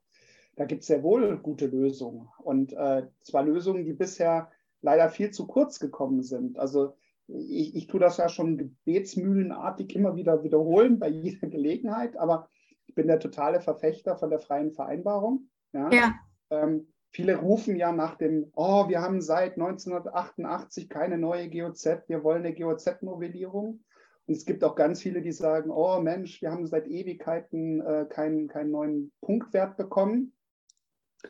da 0.57 0.65
gibt 0.65 0.83
es 0.83 0.89
sehr 0.89 1.03
wohl 1.03 1.39
gute 1.39 1.67
Lösungen. 1.67 2.29
Und 2.43 2.73
äh, 2.73 3.07
zwar 3.23 3.45
Lösungen, 3.45 3.85
die 3.85 3.95
bisher 3.95 4.51
leider 4.83 5.09
viel 5.09 5.31
zu 5.31 5.47
kurz 5.47 5.79
gekommen 5.81 6.23
sind. 6.23 6.59
Also 6.59 6.95
ich, 7.29 7.75
ich 7.77 7.87
tue 7.87 8.01
das 8.01 8.17
ja 8.17 8.29
schon 8.29 8.59
gebetsmühlenartig 8.59 9.95
immer 9.95 10.17
wieder 10.17 10.43
wiederholen 10.43 10.99
bei 10.99 11.09
jeder 11.09 11.49
Gelegenheit, 11.49 12.17
aber 12.17 12.49
ich 12.87 12.95
bin 12.95 13.07
der 13.07 13.21
totale 13.21 13.61
Verfechter 13.61 14.17
von 14.17 14.31
der 14.31 14.41
freien 14.41 14.73
Vereinbarung. 14.73 15.49
Ja. 15.73 15.91
ja. 15.91 16.15
Ähm, 16.51 16.93
viele 17.11 17.37
rufen 17.37 17.77
ja 17.77 17.93
nach 17.93 18.17
dem, 18.17 18.51
oh, 18.55 18.89
wir 18.89 19.01
haben 19.01 19.21
seit 19.21 19.55
1988 19.55 20.89
keine 20.89 21.19
neue 21.19 21.51
GOZ, 21.51 22.05
wir 22.09 22.23
wollen 22.25 22.45
eine 22.45 22.55
GOZ-Novellierung. 22.55 23.85
Und 24.27 24.35
es 24.35 24.45
gibt 24.45 24.63
auch 24.63 24.75
ganz 24.75 25.01
viele, 25.01 25.23
die 25.23 25.33
sagen, 25.33 25.71
oh 25.71 26.01
Mensch, 26.01 26.43
wir 26.43 26.51
haben 26.51 26.67
seit 26.67 26.87
Ewigkeiten 26.87 27.81
äh, 27.81 28.07
keinen, 28.09 28.47
keinen 28.47 28.71
neuen 28.71 29.13
Punktwert 29.23 29.77
bekommen. 29.79 30.35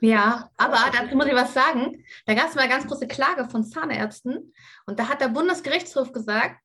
Ja, 0.01 0.51
aber 0.57 0.79
dazu 0.93 1.17
muss 1.17 1.27
ich 1.27 1.35
was 1.35 1.55
sagen. 1.55 2.05
Da 2.27 2.35
gab 2.35 2.49
es 2.49 2.55
mal 2.55 2.63
eine 2.63 2.73
ganz 2.73 2.87
große 2.87 3.07
Klage 3.07 3.49
von 3.49 3.65
Zahnärzten 3.65 4.53
und 4.87 4.99
da 4.99 5.09
hat 5.09 5.21
der 5.21 5.29
Bundesgerichtshof 5.29 6.13
gesagt, 6.13 6.61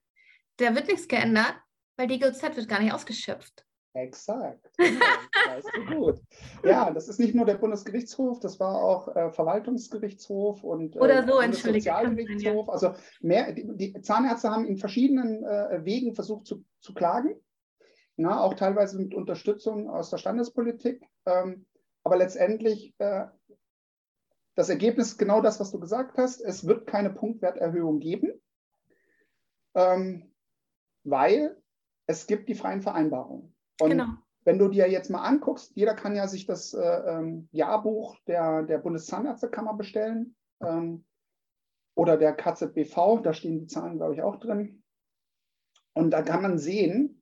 da 0.58 0.76
wird 0.76 0.88
nichts 0.88 1.08
geändert, 1.08 1.56
weil 1.98 2.08
die 2.08 2.20
GOZ 2.20 2.42
wird 2.42 2.68
gar 2.68 2.80
nicht 2.80 2.94
ausgeschöpft. 2.94 3.66
Exakt. 3.94 4.72
Genau, 4.78 5.06
weißt 5.48 5.70
du 5.76 5.96
gut. 5.96 6.22
Ja, 6.64 6.90
das 6.90 7.08
ist 7.08 7.20
nicht 7.20 7.36
nur 7.36 7.46
der 7.46 7.56
Bundesgerichtshof, 7.56 8.40
das 8.40 8.60
war 8.60 8.82
auch 8.82 9.16
äh, 9.16 9.30
Verwaltungsgerichtshof 9.30 10.64
und 10.64 10.96
äh, 10.96 11.00
Oder 11.00 11.28
so, 11.28 11.40
Sozialgerichtshof. 11.52 12.70
Also 12.70 12.96
mehr, 13.22 13.52
die, 13.54 13.68
die, 13.76 14.02
Zahnärzte 14.02 14.50
haben 14.50 14.66
in 14.66 14.78
verschiedenen 14.78 15.44
äh, 15.44 15.86
Wegen 15.86 16.16
versucht 16.16 16.48
zu, 16.48 16.64
zu 16.80 16.96
klagen, 16.96 17.36
na, 18.16 18.42
auch 18.42 18.56
teilweise 18.56 18.98
mit 18.98 19.14
Unterstützung 19.14 19.90
aus 19.90 20.10
der 20.10 20.18
Standespolitik. 20.18 21.06
Ähm, 21.26 21.68
aber 22.04 22.18
letztendlich, 22.18 22.96
äh, 22.98 23.26
das 24.56 24.70
Ergebnis 24.70 25.10
ist 25.10 25.18
genau 25.18 25.42
das, 25.42 25.60
was 25.60 25.72
du 25.72 25.80
gesagt 25.80 26.18
hast. 26.18 26.42
Es 26.42 26.66
wird 26.66 26.88
keine 26.88 27.12
Punktwerterhöhung 27.12 28.00
geben, 28.00 28.34
ähm, 29.76 30.32
weil 31.04 31.62
es 32.08 32.28
gibt 32.28 32.50
die 32.50 32.56
freien 32.56 32.82
Vereinbarungen. 32.82 33.53
Und 33.80 33.92
genau. 33.92 34.08
wenn 34.44 34.60
du 34.60 34.68
dir 34.70 34.90
jetzt 34.90 35.10
mal 35.10 35.24
anguckst, 35.24 35.72
jeder 35.76 35.94
kann 35.94 36.16
ja 36.16 36.28
sich 36.28 36.46
das 36.46 36.74
äh, 36.74 36.80
ähm, 36.82 37.48
Jahrbuch 37.52 38.18
der, 38.28 38.64
der 38.64 38.78
Bundeszahnärztekammer 38.78 39.74
bestellen 39.74 40.36
ähm, 40.62 41.06
oder 41.96 42.18
der 42.18 42.34
KZBV, 42.34 43.22
da 43.24 43.34
stehen 43.34 43.60
die 43.60 43.68
Zahlen, 43.68 43.98
glaube 43.98 44.14
ich, 44.16 44.22
auch 44.22 44.38
drin. 44.38 44.84
Und 45.94 46.12
da 46.12 46.22
kann 46.22 46.42
man 46.42 46.58
sehen, 46.58 47.22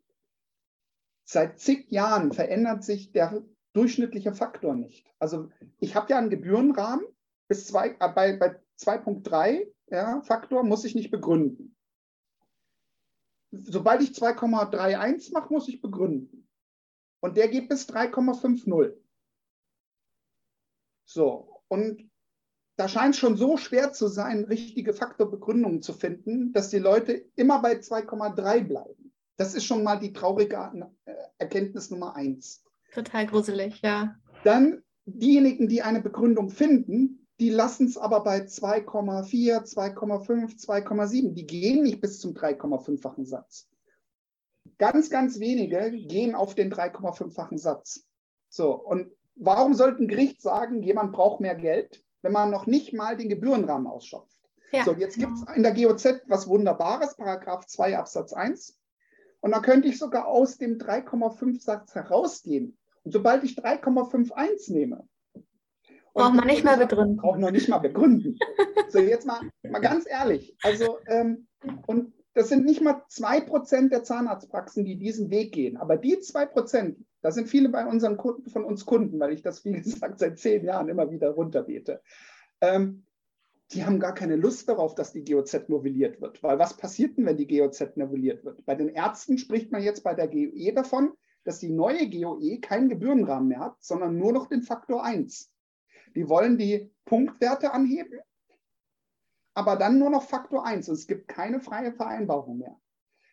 seit 1.26 1.60
zig 1.60 1.92
Jahren 1.92 2.32
verändert 2.32 2.84
sich 2.84 3.12
der 3.12 3.44
durchschnittliche 3.74 4.34
Faktor 4.34 4.76
nicht. 4.76 5.06
Also 5.20 5.50
ich 5.80 5.96
habe 5.96 6.10
ja 6.10 6.18
einen 6.18 6.30
Gebührenrahmen 6.30 7.06
bis 7.48 7.68
zwei, 7.68 7.96
äh, 8.00 8.10
bei, 8.14 8.38
bei 8.38 8.60
2.3 8.80 9.68
ja, 9.88 10.22
Faktor 10.22 10.64
muss 10.64 10.86
ich 10.86 10.96
nicht 10.96 11.12
begründen. 11.12 11.76
Sobald 13.52 14.02
ich 14.02 14.12
2,31 14.12 15.34
mache, 15.34 15.52
muss 15.52 15.68
ich 15.68 15.82
begründen. 15.82 16.41
Und 17.22 17.38
der 17.38 17.48
geht 17.48 17.70
bis 17.70 17.88
3,50. 17.88 18.94
So, 21.06 21.62
und 21.68 22.10
da 22.78 22.88
scheint 22.88 23.14
es 23.14 23.20
schon 23.20 23.38
so 23.38 23.58
schwer 23.58 23.94
zu 23.94 24.08
sein, 24.08 24.44
richtige 24.46 24.94
Faktorbegründungen 24.94 25.82
zu 25.82 25.94
finden, 25.94 26.52
dass 26.54 26.70
die 26.70 26.80
Leute 26.80 27.26
immer 27.36 27.62
bei 27.62 27.74
2,3 27.74 28.64
bleiben. 28.64 29.14
Das 29.38 29.54
ist 29.54 29.66
schon 29.66 29.84
mal 29.84 29.98
die 29.98 30.14
traurige 30.14 30.56
äh, 31.06 31.14
Erkenntnis 31.38 31.92
Nummer 31.92 32.16
eins. 32.16 32.64
Total 32.94 33.26
gruselig, 33.26 33.82
ja. 33.82 34.16
Dann 34.44 34.84
diejenigen, 35.06 35.68
die 35.68 35.82
eine 35.82 36.02
Begründung 36.02 36.50
finden, 36.50 37.28
die 37.40 37.50
lassen 37.50 37.88
es 37.88 37.98
aber 37.98 38.24
bei 38.24 38.42
2,4, 38.42 39.64
2,5, 39.74 40.64
2,7. 40.64 41.34
Die 41.34 41.48
gehen 41.48 41.84
nicht 41.84 42.02
bis 42.02 42.20
zum 42.20 42.34
3,5-fachen 42.34 43.26
Satz. 43.26 43.68
Ganz, 44.78 45.10
ganz 45.10 45.40
wenige 45.40 45.92
gehen 45.92 46.36
auf 46.36 46.56
den 46.56 46.72
3,5-fachen 46.72 47.58
Satz. 47.58 48.06
So, 48.50 48.74
und 48.74 49.12
warum 49.36 49.74
sollte 49.74 50.04
ein 50.04 50.08
Gericht 50.08 50.42
sagen, 50.42 50.84
jemand 50.84 51.14
braucht 51.14 51.40
mehr 51.40 51.56
Geld, 51.56 52.04
wenn 52.22 52.32
man 52.32 52.52
noch 52.52 52.66
nicht 52.66 52.94
mal 52.94 53.18
den 53.18 53.30
Gebührenrahmen 53.30 53.88
ausschöpft? 53.88 54.38
Ja. 54.72 54.86
So, 54.86 54.94
jetzt 54.94 55.18
gibt 55.18 55.34
es 55.34 55.56
in 55.56 55.64
der 55.64 55.74
GOZ 55.74 56.22
was 56.28 56.48
Wunderbares, 56.48 57.16
Paragraph 57.16 57.66
2 57.66 57.98
Absatz 57.98 58.34
1. 58.34 58.78
Und 59.42 59.52
da 59.52 59.60
könnte 59.60 59.88
ich 59.88 59.98
sogar 59.98 60.28
aus 60.28 60.58
dem 60.58 60.78
3,5 60.78 61.62
Satz 61.62 61.96
herausgehen 61.96 62.78
und 63.04 63.12
sobald 63.12 63.44
ich 63.44 63.58
3,51 63.58 64.74
nehme, 64.74 65.08
braucht 66.14 66.34
man 66.34 66.48
nicht 66.48 66.64
mehr 66.64 66.78
begründen. 66.78 67.18
Braucht 67.18 67.40
noch 67.40 67.52
nicht 67.52 67.68
mal 67.68 67.80
begründen. 67.80 68.38
so, 68.90 69.00
jetzt 69.00 69.26
mal, 69.26 69.42
mal 69.64 69.80
ganz 69.80 70.06
ehrlich. 70.08 70.56
Also, 70.62 71.00
ähm, 71.08 71.48
und 71.88 72.14
das 72.34 72.50
sind 72.50 72.66
nicht 72.66 72.82
mal 72.82 73.04
2% 73.10 73.90
der 73.90 74.04
Zahnarztpraxen, 74.04 74.86
die 74.86 74.98
diesen 74.98 75.30
Weg 75.30 75.52
gehen. 75.52 75.78
Aber 75.78 75.98
die 75.98 76.18
2%, 76.18 76.96
da 77.22 77.32
sind 77.32 77.48
viele 77.48 77.70
bei 77.70 77.86
unseren 77.86 78.18
Kunden, 78.18 78.50
von 78.50 78.64
uns 78.64 78.86
Kunden, 78.86 79.20
weil 79.20 79.34
ich 79.34 79.42
das, 79.42 79.66
wie 79.66 79.72
gesagt, 79.82 80.20
seit 80.20 80.40
zehn 80.40 80.64
Jahren 80.64 80.90
immer 80.90 81.12
wieder 81.12 81.32
runterbete. 81.32 82.02
Ähm, 82.62 83.06
die 83.74 83.86
haben 83.86 84.00
gar 84.00 84.14
keine 84.14 84.36
Lust 84.36 84.68
darauf, 84.68 84.96
dass 84.96 85.14
die 85.14 85.24
GOZ 85.24 85.70
novelliert 85.70 86.22
wird. 86.22 86.44
Weil 86.44 86.60
was 86.60 86.76
passiert 86.76 87.18
denn, 87.18 87.26
wenn 87.26 87.38
die 87.38 87.48
GOZ 87.48 87.96
novelliert 87.96 88.44
wird? 88.44 88.66
Bei 88.66 88.76
den 88.76 88.90
Ärzten 88.90 89.38
spricht 89.38 89.72
man 89.72 89.82
jetzt 89.82 90.04
bei 90.04 90.14
der 90.14 90.28
GOE 90.28 90.74
davon, 90.74 91.14
dass 91.44 91.60
die 91.60 91.70
neue 91.70 92.10
GOE 92.10 92.60
keinen 92.60 92.90
Gebührenrahmen 92.90 93.48
mehr 93.48 93.60
hat, 93.60 93.76
sondern 93.80 94.18
nur 94.18 94.34
noch 94.34 94.48
den 94.48 94.62
Faktor 94.62 95.04
1. 95.04 95.52
Die 96.16 96.28
wollen 96.28 96.58
die 96.58 96.92
Punktwerte 97.06 97.74
anheben, 97.74 98.20
aber 99.54 99.76
dann 99.76 100.00
nur 100.00 100.10
noch 100.10 100.24
Faktor 100.24 100.66
1 100.66 100.90
und 100.90 100.96
es 100.96 101.08
gibt 101.08 101.28
keine 101.28 101.60
freie 101.60 101.92
Vereinbarung 101.92 102.60
mehr. 102.60 102.80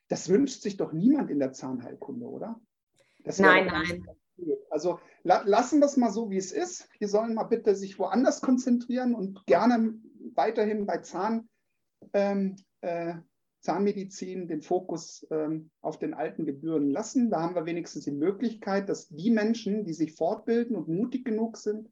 Das 0.08 0.28
wünscht 0.28 0.62
sich 0.62 0.76
doch 0.76 0.92
niemand 0.92 1.30
in 1.30 1.38
der 1.38 1.52
Zahnheilkunde, 1.52 2.26
oder? 2.26 2.60
nein, 3.38 3.66
nein. 3.66 4.06
Also 4.70 5.00
la 5.24 5.42
lassen 5.44 5.80
wir 5.80 5.86
es 5.86 5.96
mal 5.96 6.10
so, 6.10 6.30
wie 6.30 6.36
es 6.36 6.52
ist. 6.52 6.88
Die 7.00 7.06
sollen 7.06 7.34
mal 7.34 7.44
bitte 7.44 7.74
sich 7.74 7.98
woanders 7.98 8.40
konzentrieren 8.40 9.14
und 9.14 9.44
gerne 9.46 9.94
weiterhin 10.34 10.86
bei 10.86 10.98
Zahn, 10.98 11.48
ähm, 12.12 12.56
äh, 12.80 13.14
Zahnmedizin 13.60 14.46
den 14.46 14.62
Fokus 14.62 15.26
ähm, 15.30 15.70
auf 15.80 15.98
den 15.98 16.14
alten 16.14 16.46
Gebühren 16.46 16.90
lassen. 16.90 17.30
Da 17.30 17.42
haben 17.42 17.56
wir 17.56 17.66
wenigstens 17.66 18.04
die 18.04 18.12
Möglichkeit, 18.12 18.88
dass 18.88 19.08
die 19.08 19.30
Menschen, 19.30 19.84
die 19.84 19.92
sich 19.92 20.14
fortbilden 20.14 20.76
und 20.76 20.88
mutig 20.88 21.24
genug 21.24 21.56
sind, 21.56 21.90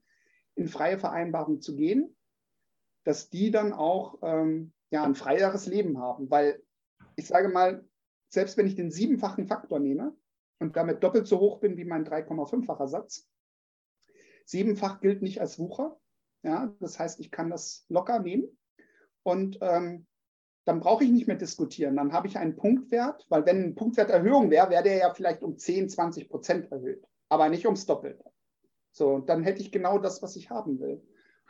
in 0.55 0.69
freie 0.69 0.99
Vereinbarung 0.99 1.61
zu 1.61 1.77
gehen, 1.77 2.16
dass 3.07 3.31
die 3.31 3.53
dann 3.53 3.73
auch 3.73 4.19
ähm, 4.23 4.73
ja, 4.91 5.05
ein 5.05 5.15
freieres 5.15 5.67
Leben 5.67 5.99
haben. 5.99 6.29
Weil 6.29 6.61
ich 7.15 7.29
sage 7.29 7.49
mal, 7.49 7.85
selbst 8.29 8.57
wenn 8.57 8.67
ich 8.67 8.75
den 8.75 8.91
siebenfachen 8.91 9.47
Faktor 9.47 9.79
nehme 9.79 10.13
und 10.59 10.77
damit 10.77 11.05
doppelt 11.05 11.29
so 11.29 11.39
hoch 11.39 11.61
bin 11.61 11.77
wie 11.77 11.85
mein 11.85 12.05
3,5-facher 12.05 12.89
Satz, 12.89 13.29
siebenfach 14.45 15.01
gilt 15.01 15.23
nicht 15.23 15.41
als 15.41 15.57
Wucher. 15.57 15.97
Ja, 16.43 16.75
das 16.81 16.99
heißt, 16.99 17.21
ich 17.21 17.31
kann 17.31 17.49
das 17.49 17.87
locker 17.89 18.19
nehmen. 18.19 18.49
Und 19.23 19.59
ähm, 19.61 20.07
dann 20.65 20.81
brauche 20.81 21.05
ich 21.05 21.11
nicht 21.11 21.29
mehr 21.29 21.37
diskutieren. 21.37 21.95
Dann 21.95 22.13
habe 22.13 22.27
ich 22.27 22.39
einen 22.39 22.57
Punktwert, 22.57 23.25
weil 23.29 23.47
wenn 23.47 23.63
eine 23.63 23.75
Punktwerterhöhung 23.75 24.51
wäre, 24.51 24.69
wäre 24.71 24.83
der 24.83 24.97
ja 24.97 25.15
vielleicht 25.15 25.43
um 25.43 25.57
10, 25.57 25.91
20 25.91 26.29
Prozent 26.29 26.73
erhöht, 26.73 27.07
aber 27.29 27.49
nicht 27.49 27.67
ums 27.67 27.87
Doppelte. 27.87 28.25
So, 28.91 29.21
dann 29.21 29.45
hätte 29.45 29.63
ich 29.63 29.71
genau 29.71 29.99
das, 29.99 30.23
was 30.23 30.35
ich 30.35 30.51
haben 30.51 30.81
will. 30.81 31.07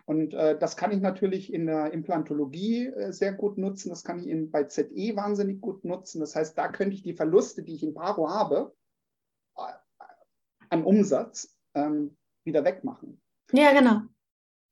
Und 0.06 0.34
äh, 0.34 0.58
das 0.58 0.76
kann 0.76 0.92
ich 0.92 1.00
natürlich 1.00 1.52
in 1.52 1.66
der 1.66 1.92
Implantologie 1.92 2.86
äh, 2.86 3.12
sehr 3.12 3.32
gut 3.32 3.58
nutzen. 3.58 3.90
Das 3.90 4.04
kann 4.04 4.18
ich 4.18 4.28
in, 4.28 4.50
bei 4.50 4.64
ZE 4.64 5.16
wahnsinnig 5.16 5.60
gut 5.60 5.84
nutzen. 5.84 6.20
Das 6.20 6.36
heißt, 6.36 6.57
da 6.57 6.68
könnte 6.68 6.94
ich 6.94 7.02
die 7.02 7.14
Verluste, 7.14 7.62
die 7.62 7.74
ich 7.74 7.82
in 7.82 7.94
Paro 7.94 8.30
habe, 8.30 8.74
äh, 9.57 9.62
an 10.70 10.84
Umsatz 10.84 11.57
ähm, 11.74 12.16
wieder 12.44 12.64
wegmachen. 12.64 13.20
Ja, 13.52 13.72
genau 13.72 14.02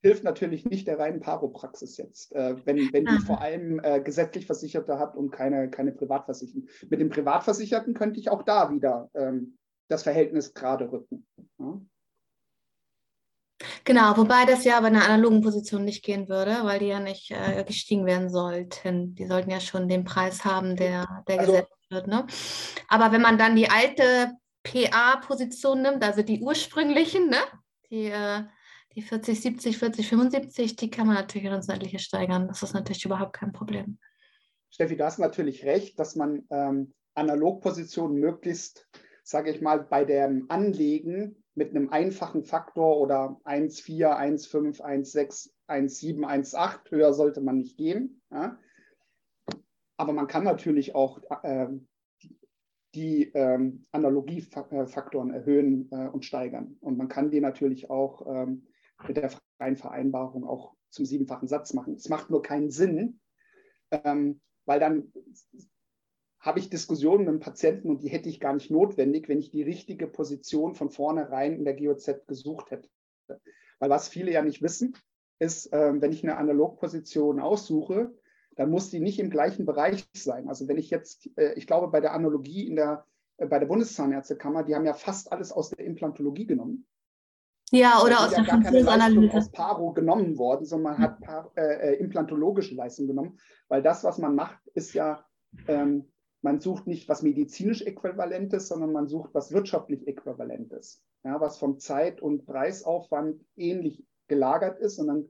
hilft 0.05 0.23
natürlich 0.23 0.67
nicht 0.67 0.87
der 0.87 0.99
reinen 0.99 1.21
Paropraxis 1.21 1.97
jetzt, 1.97 2.35
äh, 2.35 2.57
wenn, 2.67 2.93
wenn 2.93 3.07
die 3.07 3.19
vor 3.25 3.41
allem 3.41 3.81
äh, 3.83 4.03
gesetzlich 4.03 4.45
Versicherte 4.45 4.99
hat 4.99 5.17
und 5.17 5.31
keine, 5.31 5.71
keine 5.71 5.93
Privatversicherten. 5.93 6.69
Mit 6.91 7.01
dem 7.01 7.09
Privatversicherten 7.09 7.95
könnte 7.95 8.21
ich 8.21 8.29
auch 8.29 8.43
da 8.43 8.71
wieder 8.71 9.09
ähm, 9.15 9.57
das 9.89 10.03
Verhältnis 10.03 10.53
gerade 10.53 10.93
rücken. 10.93 11.27
Ja? 11.59 11.81
Genau, 13.85 14.17
wobei 14.17 14.45
das 14.47 14.65
ja 14.65 14.81
bei 14.81 14.89
einer 14.89 15.05
analogen 15.05 15.41
Position 15.41 15.85
nicht 15.85 16.05
gehen 16.05 16.29
würde, 16.29 16.59
weil 16.65 16.81
die 16.81 16.87
ja 16.87 17.01
nicht 17.01 17.31
äh, 17.31 17.65
gestiegen 17.65 18.05
werden 18.05 18.29
sollten. 18.29 19.15
Die 19.15 19.27
sollten 19.27 19.51
ja 19.51 19.61
schon 19.61 19.89
den 19.89 20.05
Preis 20.05 20.45
haben, 20.45 20.77
der, 20.77 21.23
der 21.29 21.41
also, 21.41 21.53
gesetzt 21.53 21.91
wird. 21.91 22.07
Ne? 22.09 22.27
Aber 22.89 23.13
wenn 23.13 23.23
man 23.23 23.39
dann 23.39 23.57
die 23.57 23.71
alte 23.71 24.33
PA-Position 24.65 25.83
nimmt, 25.83 26.03
also 26.03 26.23
die 26.23 26.41
ursprünglichen, 26.41 27.29
ne? 27.29 27.39
die 27.91 28.07
äh, 28.07 28.43
die 28.95 29.03
40, 29.03 29.41
70, 29.41 29.79
40, 29.79 30.09
75, 30.09 30.77
die 30.77 30.91
kann 30.91 31.07
man 31.07 31.17
natürlich 31.17 31.51
ins 31.51 31.69
Unendliche 31.69 31.99
steigern. 31.99 32.47
Das 32.49 32.63
ist 32.63 32.75
natürlich 32.75 33.05
überhaupt 33.05 33.33
kein 33.35 33.53
Problem. 33.53 33.99
Steffi, 34.71 34.97
du 34.97 35.05
hast 35.05 35.19
natürlich 35.19 35.65
recht, 35.65 35.99
dass 35.99 36.17
man 36.17 36.47
ähm, 36.51 36.95
Analogpositionen 37.15 38.19
möglichst, 38.19 38.89
sage 39.23 39.51
ich 39.51 39.61
mal, 39.61 39.81
bei 39.81 40.05
dem 40.05 40.47
Anlegen 40.49 41.44
mit 41.55 41.71
einem 41.71 41.91
einfachen 41.91 42.43
Faktor 42.43 43.01
oder 43.01 43.41
1,4, 43.45 44.17
1,5, 44.17 44.81
1,6, 44.81 45.51
1,7, 45.69 46.25
1,8, 46.25 46.91
höher 46.91 47.15
sollte 47.15 47.41
man 47.41 47.59
nicht 47.59 47.77
gehen. 47.77 48.21
Ja? 48.31 48.59
Aber 49.97 50.13
man 50.13 50.27
kann 50.27 50.45
natürlich 50.45 50.95
auch 50.95 51.21
äh, 51.43 51.69
die 52.95 53.31
ähm, 53.35 53.85
Analogiefaktoren 53.93 55.31
erhöhen 55.31 55.89
äh, 55.91 56.09
und 56.09 56.25
steigern. 56.25 56.77
Und 56.81 56.97
man 56.97 57.09
kann 57.09 57.31
die 57.31 57.41
natürlich 57.41 57.91
auch 57.91 58.27
ähm, 58.27 58.67
mit 59.07 59.17
der 59.17 59.31
freien 59.59 59.77
Vereinbarung 59.77 60.45
auch 60.45 60.75
zum 60.91 61.05
siebenfachen 61.05 61.49
Satz 61.49 61.73
machen. 61.73 61.95
Es 61.95 62.09
macht 62.09 62.31
nur 62.31 62.43
keinen 62.43 62.71
Sinn, 62.71 63.21
ähm, 63.91 64.41
weil 64.65 64.81
dann 64.81 65.13
habe 66.45 66.59
ich 66.59 66.69
Diskussionen 66.69 67.25
mit 67.25 67.29
dem 67.29 67.41
Patienten 67.41 67.89
und 67.89 68.03
die 68.03 68.09
hätte 68.09 68.29
ich 68.29 68.39
gar 68.39 68.53
nicht 68.53 68.71
notwendig, 68.71 69.29
wenn 69.29 69.39
ich 69.39 69.51
die 69.51 69.63
richtige 69.63 70.07
Position 70.07 70.75
von 70.75 70.91
vornherein 70.91 71.55
in 71.55 71.65
der 71.65 71.75
GOZ 71.75 72.27
gesucht 72.27 72.71
hätte. 72.71 72.91
Weil 73.79 73.91
was 73.91 74.09
viele 74.09 74.31
ja 74.31 74.43
nicht 74.43 74.61
wissen, 74.61 74.95
ist, 75.39 75.73
äh, 75.73 75.93
wenn 76.01 76.13
ich 76.13 76.23
eine 76.23 76.37
Analogposition 76.37 77.41
aussuche, 77.41 78.15
dann 78.57 78.71
muss 78.71 78.91
die 78.91 79.01
nicht 79.01 79.19
im 79.19 79.31
gleichen 79.31 79.65
Bereich 79.65 80.07
sein. 80.15 80.49
Also 80.49 80.69
wenn 80.69 80.77
ich 80.77 80.91
jetzt, 80.91 81.31
äh, 81.37 81.55
ich 81.55 81.67
glaube, 81.67 81.89
bei 81.89 82.01
der 82.01 82.13
Analogie 82.13 82.69
in 82.69 82.77
der, 82.77 83.07
äh, 83.39 83.47
bei 83.47 83.59
der 83.59 83.67
Bundeszahnärztekammer, 83.67 84.65
die 84.65 84.75
haben 84.75 84.85
ja 84.85 84.93
fast 84.95 85.33
alles 85.33 85.51
aus 85.51 85.71
der 85.71 85.85
Implantologie 85.85 86.47
genommen. 86.47 86.87
Ja, 87.71 88.03
oder 88.03 88.21
aus 88.21 88.35
der 88.35 88.45
Funktionsanalyse. 88.45 89.35
aus 89.35 89.51
Paro 89.51 89.95
genommen 89.95 90.37
worden, 90.37 90.67
sondern 90.67 90.93
man 90.93 91.03
hat 91.03 91.19
äh, 91.57 91.95
äh, 91.95 91.95
implantologische 91.95 92.75
Leistung 92.75 93.07
genommen, 93.07 93.39
weil 93.69 93.83
das, 93.83 94.05
was 94.05 94.19
man 94.19 94.35
macht, 94.35 94.59
ist 94.75 94.93
ja, 94.93 95.25
ähm, 95.67 96.13
man 96.45 96.61
sucht 96.61 96.87
nicht 96.87 97.09
was 97.09 97.23
medizinisch 97.23 97.81
Äquivalentes, 97.81 98.69
sondern 98.69 98.93
man 98.93 99.09
sucht 99.09 99.33
was 99.33 99.51
wirtschaftlich 99.51 100.07
Äquivalentes, 100.07 101.03
ja, 101.25 101.41
was 101.41 101.57
vom 101.57 101.79
Zeit- 101.79 102.21
und 102.21 102.45
Preisaufwand 102.45 103.43
ähnlich 103.57 104.05
gelagert 104.29 104.79
ist 104.79 104.99
und 104.99 105.07
dann 105.07 105.29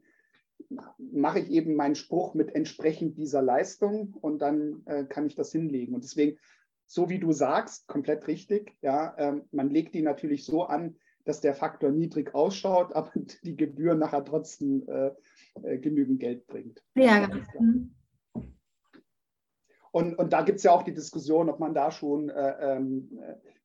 mache 0.98 1.38
ich 1.38 1.50
eben 1.50 1.76
meinen 1.76 1.94
Spruch 1.94 2.34
mit 2.34 2.52
entsprechend 2.56 3.16
dieser 3.16 3.42
Leistung 3.42 4.14
und 4.20 4.40
dann 4.40 4.82
äh, 4.86 5.04
kann 5.04 5.26
ich 5.26 5.36
das 5.36 5.52
hinlegen. 5.52 5.94
Und 5.94 6.02
deswegen, 6.02 6.36
so 6.86 7.08
wie 7.08 7.20
du 7.20 7.30
sagst, 7.30 7.86
komplett 7.86 8.26
richtig, 8.26 8.72
ja, 8.82 9.14
ähm, 9.16 9.44
man 9.52 9.70
legt 9.70 9.94
die 9.94 10.02
natürlich 10.02 10.44
so 10.44 10.64
an, 10.64 10.96
dass 11.24 11.40
der 11.40 11.54
Faktor 11.54 11.92
niedrig 11.92 12.34
ausschaut, 12.34 12.92
aber 12.92 13.12
die 13.44 13.56
Gebühr 13.56 13.94
nachher 13.94 14.24
trotzdem 14.24 14.84
äh, 14.88 15.12
äh, 15.62 15.78
genügend 15.78 16.18
Geld 16.18 16.48
bringt. 16.48 16.82
Ja, 16.96 17.26
ganz 17.26 17.46
klar. 17.46 17.62
Und, 19.95 20.18
und 20.18 20.32
da 20.32 20.42
gibt 20.42 20.59
es 20.59 20.64
ja 20.64 20.72
auch 20.72 20.82
die 20.82 20.92
Diskussion, 20.92 21.49
ob 21.49 21.61
man 21.61 21.72
da 21.72 21.92
schon 21.92 22.28
äh, 22.28 22.57
ähm, 22.59 23.16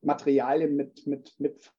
Materialien 0.03 0.75
mit, 0.75 1.07
mit, 1.07 1.33
mit 1.39 1.71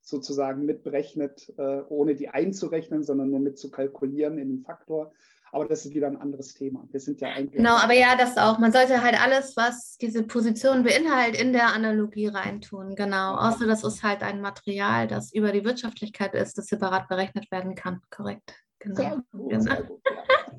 sozusagen 0.00 0.64
mitberechnet, 0.64 1.52
äh, 1.58 1.80
ohne 1.88 2.14
die 2.14 2.28
einzurechnen, 2.28 3.02
sondern 3.02 3.30
nur 3.30 3.40
mit 3.40 3.58
zu 3.58 3.72
kalkulieren 3.72 4.38
in 4.38 4.50
den 4.50 4.62
Faktor. 4.62 5.10
Aber 5.50 5.66
das 5.66 5.84
ist 5.84 5.94
wieder 5.94 6.06
ein 6.06 6.16
anderes 6.16 6.54
Thema. 6.54 6.86
Wir 6.92 7.00
sind 7.00 7.20
ja 7.22 7.30
eigentlich. 7.30 7.56
Genau, 7.56 7.74
aber 7.74 7.94
ja, 7.94 8.14
das 8.14 8.36
auch. 8.38 8.60
Man 8.60 8.70
sollte 8.70 9.02
halt 9.02 9.20
alles, 9.20 9.56
was 9.56 9.96
diese 9.96 10.22
Position 10.22 10.84
beinhaltet, 10.84 11.40
in 11.40 11.52
der 11.52 11.74
Analogie 11.74 12.28
reintun. 12.28 12.94
Genau. 12.94 13.34
Außer 13.34 13.66
das 13.66 13.82
ist 13.82 14.04
halt 14.04 14.22
ein 14.22 14.40
Material, 14.40 15.08
das 15.08 15.34
über 15.34 15.50
die 15.50 15.64
Wirtschaftlichkeit 15.64 16.36
ist, 16.36 16.56
das 16.56 16.66
separat 16.66 17.08
berechnet 17.08 17.50
werden 17.50 17.74
kann. 17.74 18.00
Korrekt. 18.10 18.54
Genau. 18.78 18.94
Sehr 18.94 19.10
gut, 19.10 19.50
genau. 19.50 19.60
Sehr 19.60 19.82
gut, 19.82 20.00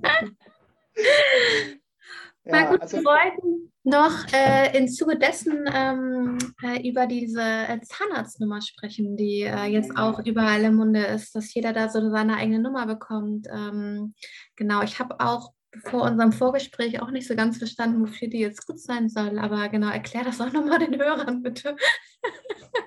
ja. 0.04 0.12
Na 2.46 2.70
gut, 2.70 2.82
also, 2.82 2.98
wir 2.98 3.04
wollten 3.06 3.72
noch 3.84 4.26
äh, 4.34 4.78
im 4.78 4.88
Zuge 4.88 5.18
dessen 5.18 5.66
ähm, 5.74 6.38
äh, 6.62 6.88
über 6.88 7.08
diese 7.08 7.42
äh, 7.42 7.80
Zahnarztnummer 7.82 8.62
sprechen, 8.62 9.16
die 9.16 9.44
äh, 9.44 9.66
jetzt 9.66 9.98
auch 9.98 10.20
überall 10.26 10.62
im 10.64 10.76
Munde 10.76 11.06
ist, 11.06 11.36
dass 11.36 11.54
jeder 11.54 11.74
da 11.74 11.90
so 11.90 12.10
seine 12.10 12.36
eigene 12.36 12.60
Nummer 12.60 12.86
bekommt. 12.86 13.48
Ähm, 13.50 14.14
genau, 14.56 14.82
ich 14.84 15.00
habe 15.00 15.20
auch 15.20 15.54
vor 15.86 16.04
unserem 16.04 16.32
Vorgespräch 16.32 17.02
auch 17.02 17.12
nicht 17.12 17.28
so 17.28 17.36
ganz 17.36 17.58
verstanden, 17.58 18.02
wofür 18.02 18.28
die 18.28 18.40
jetzt 18.40 18.68
gut 18.68 18.80
sein 18.80 19.10
soll. 19.10 19.40
Aber 19.40 19.70
genau, 19.70 19.90
erklär 19.90 20.24
das 20.24 20.40
auch 20.40 20.52
nochmal 20.52 20.80
den 20.80 21.00
Hörern, 21.00 21.42
bitte. 21.42 21.76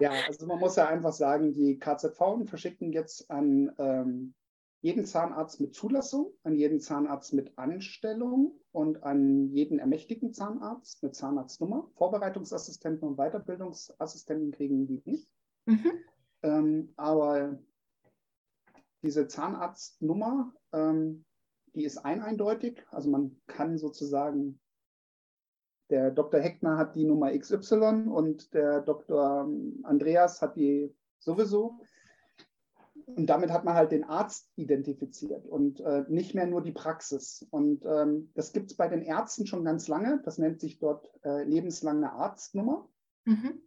ja, 0.01 0.13
also 0.27 0.47
man 0.47 0.59
muss 0.59 0.77
ja 0.77 0.87
einfach 0.87 1.13
sagen, 1.13 1.53
die 1.53 1.79
KZV 1.79 2.47
verschicken 2.47 2.93
jetzt 2.93 3.31
an 3.31 3.73
ähm, 3.79 4.35
jeden 4.83 5.05
Zahnarzt 5.05 5.61
mit 5.61 5.75
Zulassung, 5.75 6.33
an 6.43 6.55
jeden 6.55 6.81
Zahnarzt 6.81 7.33
mit 7.33 7.57
Anstellung 7.59 8.61
und 8.73 9.03
an 9.03 9.49
jeden 9.49 9.79
ermächtigten 9.79 10.33
Zahnarzt 10.33 11.03
mit 11.03 11.15
Zahnarztnummer. 11.15 11.91
Vorbereitungsassistenten 11.95 13.09
und 13.09 13.17
Weiterbildungsassistenten 13.17 14.53
kriegen 14.53 14.87
die 14.87 15.03
nicht. 15.05 15.29
Mhm. 15.65 15.93
Ähm, 16.43 16.93
aber 16.97 17.59
diese 19.03 19.27
Zahnarztnummer, 19.29 20.53
ähm, 20.73 21.25
die 21.75 21.85
ist 21.85 21.99
eindeutig. 21.99 22.85
Also 22.91 23.11
man 23.11 23.41
kann 23.47 23.79
sozusagen, 23.79 24.61
der 25.91 26.11
Dr. 26.11 26.41
Heckner 26.41 26.77
hat 26.77 26.97
die 26.97 27.05
Nummer 27.05 27.37
XY 27.37 28.09
und 28.09 28.53
der 28.55 28.81
Dr. 28.81 29.49
Andreas 29.85 30.43
hat 30.43 30.57
die 30.57 30.95
sowieso. 31.19 31.81
Und 33.07 33.27
damit 33.27 33.53
hat 33.53 33.65
man 33.65 33.75
halt 33.75 33.93
den 33.93 34.03
Arzt 34.03 34.51
identifiziert 34.57 35.47
und 35.47 35.81
äh, 35.81 36.05
nicht 36.09 36.35
mehr 36.35 36.47
nur 36.47 36.61
die 36.61 36.73
Praxis. 36.73 37.47
Und 37.51 37.85
ähm, 37.85 38.33
das 38.35 38.53
gibt 38.53 38.73
es 38.73 38.77
bei 38.77 38.89
den 38.89 39.03
Ärzten 39.03 39.47
schon 39.47 39.65
ganz 39.65 39.87
lange. 39.87 40.21
Das 40.25 40.39
nennt 40.39 40.61
sich 40.61 40.81
dort 40.81 41.09
äh, 41.25 41.45
lebenslange 41.45 42.13
Arztnummer. 42.13 42.89
Mhm. 43.25 43.61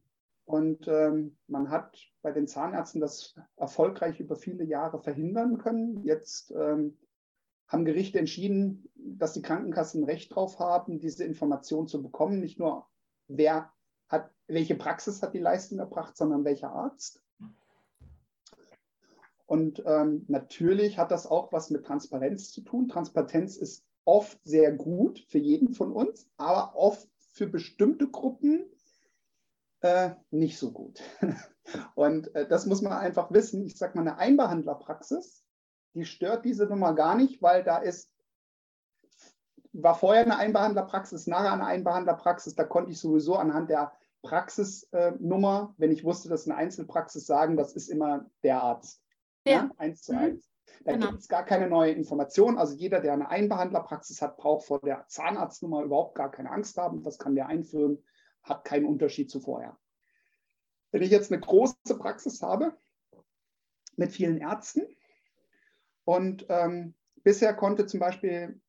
Und 0.43 0.87
ähm, 0.89 1.37
man 1.47 1.69
hat 1.69 1.97
bei 2.21 2.31
den 2.31 2.47
Zahnärzten 2.47 2.99
das 2.99 3.35
erfolgreich 3.55 4.19
über 4.19 4.35
viele 4.35 4.65
Jahre 4.65 4.99
verhindern 4.99 5.57
können. 5.57 6.03
Jetzt 6.03 6.51
ähm, 6.51 6.97
haben 7.67 7.85
Gerichte 7.85 8.19
entschieden, 8.19 8.89
dass 8.95 9.33
die 9.33 9.41
Krankenkassen 9.41 10.03
Recht 10.03 10.35
drauf 10.35 10.59
haben, 10.59 10.99
diese 10.99 11.23
Information 11.23 11.87
zu 11.87 12.01
bekommen. 12.01 12.41
Nicht 12.41 12.59
nur, 12.59 12.87
wer 13.27 13.71
hat, 14.09 14.31
welche 14.47 14.75
Praxis 14.75 15.21
hat 15.21 15.33
die 15.33 15.39
Leistung 15.39 15.79
erbracht, 15.79 16.17
sondern 16.17 16.43
welcher 16.43 16.71
Arzt. 16.71 17.23
Und 19.49 19.81
ähm, 19.87 20.25
natürlich 20.27 20.99
hat 20.99 21.09
das 21.09 21.25
auch 21.25 21.51
was 21.51 21.71
mit 21.71 21.83
Transparenz 21.83 22.51
zu 22.51 22.61
tun. 22.61 22.87
Transparenz 22.87 23.57
ist 23.57 23.83
oft 24.05 24.39
sehr 24.43 24.71
gut 24.71 25.25
für 25.27 25.39
jeden 25.39 25.73
von 25.73 25.91
uns, 25.91 26.29
aber 26.37 26.75
oft 26.75 27.09
für 27.33 27.47
bestimmte 27.47 28.07
Gruppen 28.07 28.69
äh, 29.81 30.11
nicht 30.29 30.59
so 30.59 30.71
gut. 30.71 31.01
Und 31.95 32.35
äh, 32.35 32.47
das 32.47 32.67
muss 32.67 32.83
man 32.83 32.93
einfach 32.93 33.31
wissen. 33.31 33.65
Ich 33.65 33.75
sage 33.75 33.97
mal, 33.97 34.01
eine 34.01 34.19
Einbehandlerpraxis, 34.19 35.43
die 35.95 36.05
stört 36.05 36.45
diese 36.45 36.67
Nummer 36.67 36.93
gar 36.93 37.15
nicht, 37.15 37.41
weil 37.41 37.63
da 37.63 37.79
ist, 37.79 38.11
war 39.73 39.95
vorher 39.95 40.25
eine 40.25 40.37
Einbehandlerpraxis, 40.37 41.25
nachher 41.25 41.53
eine 41.53 41.65
Einbehandlerpraxis, 41.65 42.53
da 42.53 42.65
konnte 42.65 42.91
ich 42.91 42.99
sowieso 42.99 43.35
anhand 43.35 43.71
der 43.71 43.93
Praxisnummer, 44.21 45.73
äh, 45.73 45.81
wenn 45.81 45.91
ich 45.91 46.03
wusste, 46.03 46.29
dass 46.29 46.45
eine 46.45 46.55
Einzelpraxis 46.55 47.25
sagen, 47.25 47.57
das 47.57 47.73
ist 47.73 47.89
immer 47.89 48.29
der 48.43 48.61
Arzt. 48.61 49.01
Ja. 49.45 49.53
ja 49.53 49.71
eins 49.77 50.03
zu 50.03 50.13
mhm. 50.13 50.19
eins. 50.19 50.49
Da 50.83 50.93
genau. 50.93 51.07
gibt 51.09 51.19
es 51.19 51.27
gar 51.27 51.45
keine 51.45 51.67
neue 51.67 51.91
Information. 51.91 52.57
Also 52.57 52.75
jeder, 52.75 53.01
der 53.01 53.13
eine 53.13 53.29
Einbehandlerpraxis 53.29 54.21
hat, 54.21 54.37
braucht 54.37 54.67
vor 54.67 54.79
der 54.79 55.05
Zahnarztnummer 55.07 55.83
überhaupt 55.83 56.15
gar 56.15 56.31
keine 56.31 56.51
Angst 56.51 56.77
haben. 56.77 57.03
Das 57.03 57.17
kann 57.17 57.35
der 57.35 57.47
einführen, 57.47 58.03
hat 58.43 58.63
keinen 58.63 58.85
Unterschied 58.85 59.29
zu 59.29 59.39
vorher. 59.39 59.77
Wenn 60.91 61.01
ich 61.01 61.11
jetzt 61.11 61.31
eine 61.31 61.41
große 61.41 61.75
Praxis 61.99 62.41
habe 62.41 62.77
mit 63.95 64.11
vielen 64.11 64.37
Ärzten 64.37 64.87
und 66.05 66.45
ähm, 66.49 66.95
bisher 67.23 67.53
konnte 67.53 67.85
zum 67.85 67.99
Beispiel 67.99 68.61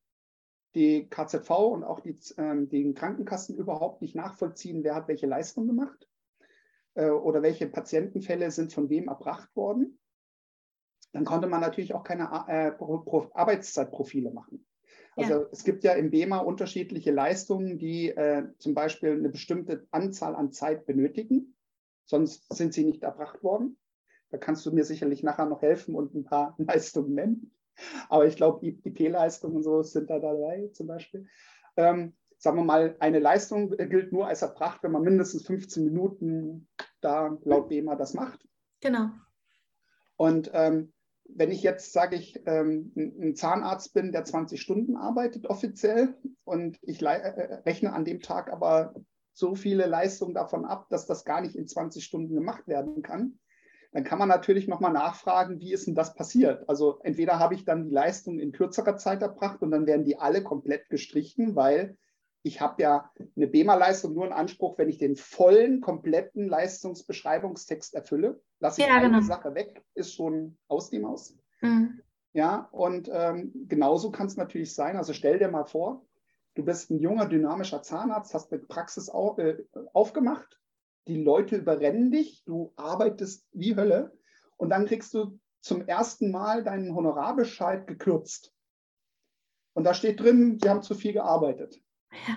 die 0.75 1.09
KZV 1.09 1.51
und 1.51 1.85
auch 1.85 2.01
die, 2.01 2.19
ähm, 2.37 2.69
die 2.69 2.93
Krankenkassen 2.93 3.57
überhaupt 3.57 4.03
nicht 4.03 4.15
nachvollziehen, 4.15 4.85
wer 4.85 4.95
hat 4.95 5.09
welche 5.09 5.27
Leistung 5.27 5.67
gemacht 5.67 6.09
äh, 6.95 7.09
oder 7.09 7.43
welche 7.43 7.69
Patientenfälle 7.69 8.51
sind 8.51 8.73
von 8.73 8.91
wem 8.91 9.09
erbracht 9.09 9.55
worden 9.57 10.00
dann 11.13 11.25
konnte 11.25 11.49
man 11.49 11.61
natürlich 11.61 11.95
auch 11.95 12.05
keine 12.05 12.25
äh, 12.49 12.73
Arbeitszeitprofile 13.35 14.31
machen. 14.31 14.65
Also 15.17 15.41
ja. 15.41 15.47
es 15.53 15.65
gibt 15.65 15.85
ja 15.85 15.93
im 15.93 16.11
BEMA 16.11 16.39
unterschiedliche 16.39 17.11
Leistungen, 17.11 17.79
die 17.79 18.11
äh, 18.11 18.45
zum 18.59 18.75
Beispiel 18.75 19.13
eine 19.13 19.29
bestimmte 19.29 19.87
Anzahl 19.91 20.37
an 20.37 20.53
Zeit 20.53 20.87
benötigen, 20.87 21.57
sonst 22.05 22.53
sind 22.55 22.73
sie 22.73 22.85
nicht 22.85 23.03
erbracht 23.03 23.43
worden. 23.43 23.77
Da 24.31 24.39
kannst 24.39 24.65
du 24.65 24.73
mir 24.73 24.85
sicherlich 24.85 25.23
nachher 25.23 25.47
noch 25.47 25.63
helfen 25.63 25.95
und 25.95 26.15
ein 26.15 26.25
paar 26.25 26.55
Leistungen 26.59 27.15
nennen. 27.15 27.55
Aber 28.09 28.27
ich 28.27 28.37
glaube, 28.37 28.67
IP-Leistungen 28.67 29.57
und 29.57 29.63
so 29.63 29.83
sind 29.83 30.11
da 30.11 30.19
dabei 30.19 30.71
zum 30.73 30.87
Beispiel. 30.87 31.27
Ähm, 31.77 32.15
sagen 32.39 32.57
wir 32.57 32.65
mal, 32.65 32.97
eine 33.01 33.19
Leistung 33.19 33.71
gilt 33.71 34.13
nur 34.13 34.27
als 34.27 34.43
erbracht, 34.43 34.83
wenn 34.83 34.93
man 34.93 35.03
mindestens 35.03 35.47
15 35.47 35.85
Minuten 35.85 36.69
da 37.01 37.37
laut 37.45 37.69
BEMA 37.69 37.97
das 37.97 38.15
macht. 38.15 38.47
Genau. 38.81 39.11
Und 40.17 40.51
ähm, 40.53 40.93
wenn 41.35 41.51
ich 41.51 41.63
jetzt, 41.63 41.93
sage 41.93 42.17
ich, 42.17 42.41
ähm, 42.47 42.93
ein 42.97 43.35
Zahnarzt 43.35 43.95
bin, 43.95 44.13
der 44.13 44.25
20 44.25 44.61
Stunden 44.61 44.97
arbeitet 44.97 45.47
offiziell 45.47 46.15
und 46.45 46.79
ich 46.83 47.03
äh, 47.03 47.07
äh, 47.07 47.55
rechne 47.67 47.93
an 47.93 48.05
dem 48.05 48.21
Tag 48.21 48.53
aber 48.53 48.95
so 49.33 49.55
viele 49.55 49.87
Leistungen 49.87 50.35
davon 50.35 50.65
ab, 50.65 50.89
dass 50.91 51.07
das 51.07 51.25
gar 51.25 51.41
nicht 51.41 51.57
in 51.57 51.67
20 51.67 52.05
Stunden 52.05 52.35
gemacht 52.35 52.67
werden 52.67 53.03
kann, 53.03 53.39
dann 53.93 54.05
kann 54.05 54.19
man 54.19 54.29
natürlich 54.29 54.69
nochmal 54.69 54.93
nachfragen, 54.93 55.61
wie 55.61 55.73
ist 55.73 55.87
denn 55.87 55.95
das 55.95 56.15
passiert? 56.15 56.69
Also 56.69 57.01
entweder 57.03 57.39
habe 57.39 57.55
ich 57.55 57.65
dann 57.65 57.85
die 57.85 57.95
Leistung 57.95 58.39
in 58.39 58.53
kürzerer 58.53 58.97
Zeit 58.97 59.23
erbracht 59.23 59.63
und 59.63 59.71
dann 59.73 59.87
werden 59.87 60.05
die 60.05 60.19
alle 60.19 60.43
komplett 60.43 60.89
gestrichen, 60.91 61.57
weil 61.57 61.97
ich 62.43 62.61
habe 62.61 62.83
ja 62.83 63.11
eine 63.37 63.47
BEMA-Leistung 63.47 64.15
nur 64.15 64.27
in 64.27 64.33
Anspruch, 64.33 64.79
wenn 64.79 64.89
ich 64.89 64.99
den 64.99 65.17
vollen, 65.17 65.81
kompletten 65.81 66.49
Leistungsbeschreibungstext 66.49 67.95
erfülle. 67.95 68.41
Lasse 68.61 68.81
ich 68.81 68.87
ja, 68.87 68.99
genau. 68.99 69.19
eine 69.19 69.23
Sache 69.23 69.55
weg, 69.55 69.85
ist 69.95 70.15
schon 70.15 70.57
aus 70.69 70.91
dem 70.91 71.07
Haus. 71.07 71.37
Mhm. 71.61 72.01
Ja, 72.33 72.69
und 72.73 73.11
ähm, 73.13 73.53
genauso 73.69 74.11
kann 74.11 74.27
es 74.27 74.37
natürlich 74.37 74.75
sein. 74.75 74.97
Also 74.97 75.13
stell 75.13 75.39
dir 75.39 75.49
mal 75.49 75.65
vor, 75.65 76.07
du 76.55 76.65
bist 76.65 76.91
ein 76.91 76.99
junger, 76.99 77.27
dynamischer 77.27 77.83
Zahnarzt, 77.83 78.33
hast 78.33 78.53
eine 78.53 78.63
Praxis 78.63 79.11
au 79.11 79.37
äh, 79.37 79.63
aufgemacht, 79.93 80.59
die 81.09 81.23
Leute 81.23 81.57
überrennen 81.57 82.11
dich, 82.11 82.45
du 82.45 82.73
arbeitest 82.77 83.47
wie 83.53 83.77
Hölle 83.77 84.17
und 84.57 84.71
dann 84.71 84.87
kriegst 84.87 85.13
du 85.13 85.39
zum 85.61 85.87
ersten 85.87 86.31
Mal 86.31 86.63
deinen 86.63 86.95
Honorarbescheid 86.95 87.87
gekürzt. 87.87 88.55
Und 89.75 89.85
da 89.85 89.93
steht 89.93 90.21
drin, 90.21 90.59
sie 90.61 90.69
haben 90.69 90.83
zu 90.83 90.95
viel 90.95 91.13
gearbeitet 91.13 91.83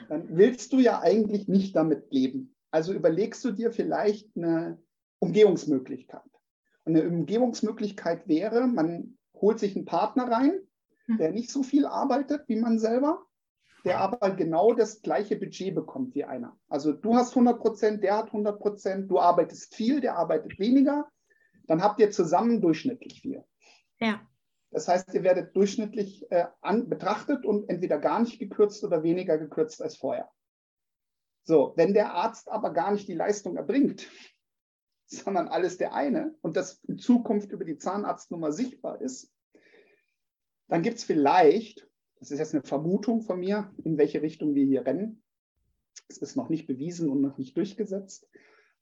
dann 0.10 0.38
willst 0.38 0.74
du 0.74 0.80
ja 0.80 1.02
eigentlich 1.02 1.48
nicht 1.48 1.76
damit 1.76 2.12
leben. 2.12 2.56
Also 2.72 2.94
überlegst 2.94 3.44
du 3.46 3.52
dir 3.52 3.72
vielleicht 3.72 4.36
eine 4.36 4.80
Umgehungsmöglichkeit. 5.20 6.22
Und 6.86 6.98
eine 6.98 7.08
Umgehungsmöglichkeit 7.08 8.28
wäre, 8.28 8.68
man 8.68 9.18
holt 9.36 9.60
sich 9.60 9.76
einen 9.76 9.86
Partner 9.86 10.30
rein, 10.30 10.60
hm. 11.06 11.18
der 11.18 11.32
nicht 11.32 11.50
so 11.50 11.64
viel 11.64 11.86
arbeitet 11.86 12.48
wie 12.48 12.56
man 12.56 12.80
selber, 12.80 13.26
der 13.86 14.00
aber 14.00 14.32
genau 14.32 14.74
das 14.74 15.02
gleiche 15.02 15.36
Budget 15.36 15.76
bekommt 15.76 16.16
wie 16.16 16.24
einer. 16.24 16.58
Also 16.68 16.94
du 16.94 17.16
hast 17.16 17.32
100 17.32 17.60
Prozent, 17.60 18.04
der 18.04 18.18
hat 18.18 18.28
100 18.28 18.60
Prozent, 18.60 19.12
du 19.12 19.20
arbeitest 19.20 19.76
viel, 19.76 20.02
der 20.02 20.18
arbeitet 20.18 20.58
weniger, 20.60 21.08
dann 21.68 21.82
habt 21.82 22.00
ihr 22.00 22.12
zusammen 22.12 22.62
durchschnittlich 22.62 23.22
viel. 23.22 23.44
Ja. 24.00 24.22
Das 24.74 24.88
heißt, 24.88 25.14
ihr 25.14 25.24
werdet 25.24 25.56
durchschnittlich 25.56 26.30
äh, 26.32 26.48
an, 26.62 26.90
betrachtet 26.90 27.46
und 27.46 27.70
entweder 27.70 28.00
gar 28.00 28.20
nicht 28.20 28.40
gekürzt 28.40 28.84
oder 28.84 29.04
weniger 29.04 29.38
gekürzt 29.38 29.84
als 29.84 29.98
vorher. 29.98 30.30
So, 31.44 31.74
wenn 31.76 31.94
der 31.94 32.14
Arzt 32.14 32.50
aber 32.50 32.74
gar 32.74 32.92
nicht 32.92 33.08
die 33.08 33.14
Leistung 33.14 33.56
erbringt, 33.56 34.10
sondern 35.06 35.48
alles 35.48 35.78
der 35.78 35.94
eine 35.94 36.36
und 36.42 36.56
das 36.56 36.84
in 36.86 36.98
Zukunft 36.98 37.52
über 37.52 37.66
die 37.66 37.78
Zahnarztnummer 37.78 38.52
sichtbar 38.52 39.00
ist, 39.00 39.32
dann 40.70 40.82
gibt 40.82 40.98
es 40.98 41.04
vielleicht, 41.04 41.88
das 42.16 42.32
ist 42.32 42.40
jetzt 42.40 42.56
eine 42.56 42.64
Vermutung 42.64 43.22
von 43.22 43.40
mir, 43.40 43.72
in 43.84 44.00
welche 44.00 44.24
Richtung 44.24 44.56
wir 44.56 44.66
hier 44.66 44.88
rennen, 44.88 45.22
es 46.08 46.18
ist 46.18 46.36
noch 46.36 46.50
nicht 46.50 46.66
bewiesen 46.66 47.10
und 47.12 47.22
noch 47.22 47.38
nicht 47.38 47.56
durchgesetzt, 47.56 48.28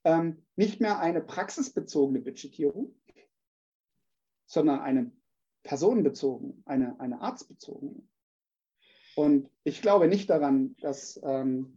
ähm, 0.04 0.42
nicht 0.56 0.80
mehr 0.80 1.00
eine 1.00 1.20
praxisbezogene 1.20 2.20
Budgetierung, 2.20 2.94
sondern 4.46 4.80
eine 4.80 5.12
personenbezogen, 5.62 6.62
eine, 6.66 6.98
eine 7.00 7.20
arztbezogene. 7.20 8.02
Und 9.14 9.50
ich 9.64 9.82
glaube 9.82 10.08
nicht 10.08 10.30
daran, 10.30 10.74
dass, 10.80 11.20
ähm, 11.22 11.76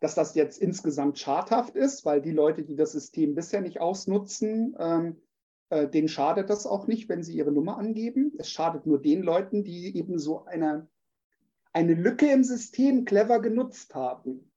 dass 0.00 0.14
das 0.14 0.34
jetzt 0.34 0.60
insgesamt 0.60 1.18
schadhaft 1.18 1.76
ist, 1.76 2.04
weil 2.04 2.22
die 2.22 2.30
Leute, 2.30 2.64
die 2.64 2.76
das 2.76 2.92
System 2.92 3.34
bisher 3.34 3.60
nicht 3.60 3.80
ausnutzen, 3.80 4.74
ähm, 4.78 5.20
äh, 5.70 5.88
denen 5.88 6.08
schadet 6.08 6.50
das 6.50 6.66
auch 6.66 6.86
nicht, 6.86 7.08
wenn 7.08 7.22
sie 7.22 7.36
ihre 7.36 7.52
Nummer 7.52 7.78
angeben. 7.78 8.32
Es 8.38 8.50
schadet 8.50 8.86
nur 8.86 9.00
den 9.00 9.22
Leuten, 9.22 9.64
die 9.64 9.96
eben 9.96 10.18
so 10.18 10.44
eine, 10.44 10.88
eine 11.72 11.94
Lücke 11.94 12.30
im 12.30 12.44
System 12.44 13.04
clever 13.04 13.40
genutzt 13.40 13.94
haben. 13.94 14.50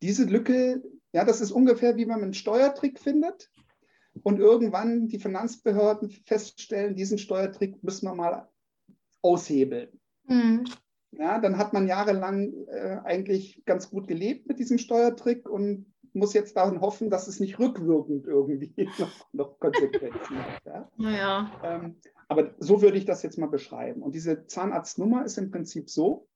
Diese 0.00 0.24
Lücke, 0.24 0.82
ja, 1.12 1.24
das 1.24 1.40
ist 1.40 1.50
ungefähr 1.50 1.96
wie 1.96 2.06
man 2.06 2.22
einen 2.22 2.34
Steuertrick 2.34 3.00
findet 3.00 3.50
und 4.22 4.38
irgendwann 4.38 5.08
die 5.08 5.18
Finanzbehörden 5.18 6.10
feststellen, 6.10 6.96
diesen 6.96 7.18
Steuertrick 7.18 7.82
müssen 7.82 8.06
wir 8.06 8.14
mal 8.14 8.48
aushebeln. 9.22 10.00
Mhm. 10.26 10.64
Ja, 11.12 11.38
dann 11.40 11.56
hat 11.56 11.72
man 11.72 11.88
jahrelang 11.88 12.52
äh, 12.66 12.98
eigentlich 13.04 13.62
ganz 13.64 13.90
gut 13.90 14.08
gelebt 14.08 14.46
mit 14.46 14.58
diesem 14.58 14.78
Steuertrick 14.78 15.48
und 15.48 15.86
muss 16.12 16.34
jetzt 16.34 16.56
daran 16.56 16.80
hoffen, 16.80 17.10
dass 17.10 17.28
es 17.28 17.40
nicht 17.40 17.58
rückwirkend 17.58 18.26
irgendwie 18.26 18.72
noch, 18.98 19.32
noch 19.32 19.58
Konsequenzen 19.58 20.38
hat. 20.38 20.64
Ja? 20.66 20.90
Naja. 20.96 21.50
Ähm, 21.62 21.96
aber 22.28 22.54
so 22.58 22.82
würde 22.82 22.98
ich 22.98 23.06
das 23.06 23.22
jetzt 23.22 23.38
mal 23.38 23.48
beschreiben. 23.48 24.02
Und 24.02 24.14
diese 24.14 24.46
Zahnarztnummer 24.46 25.24
ist 25.24 25.38
im 25.38 25.50
Prinzip 25.50 25.88
so, 25.88 26.28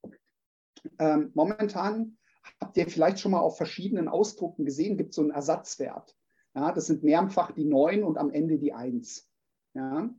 ähm, 0.98 1.30
momentan 1.34 2.16
habt 2.60 2.76
ihr 2.76 2.88
vielleicht 2.88 3.20
schon 3.20 3.32
mal 3.32 3.40
auf 3.40 3.56
verschiedenen 3.56 4.08
Ausdrucken 4.08 4.64
gesehen, 4.64 4.96
gibt 4.96 5.10
es 5.10 5.16
so 5.16 5.22
einen 5.22 5.30
Ersatzwert. 5.30 6.16
Ja, 6.54 6.72
das 6.72 6.86
sind 6.86 7.02
mehrfach 7.02 7.52
die 7.52 7.64
9 7.64 8.04
und 8.04 8.18
am 8.18 8.30
Ende 8.30 8.58
die 8.58 8.72
1. 8.72 9.28
Ja, 9.74 10.10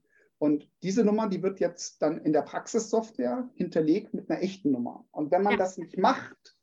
und 0.43 0.69
diese 0.81 1.05
Nummer, 1.05 1.29
die 1.29 1.41
wird 1.41 1.61
jetzt 1.61 2.01
dann 2.01 2.19
in 2.19 2.33
der 2.33 2.41
Praxissoftware 2.41 3.49
hinterlegt 3.53 4.13
mit 4.13 4.29
einer 4.29 4.41
echten 4.41 4.71
Nummer. 4.71 5.05
Und 5.11 5.31
wenn 5.31 5.41
man 5.41 5.53
ja. 5.53 5.57
das 5.57 5.77
nicht 5.77 5.97
macht, 5.97 6.57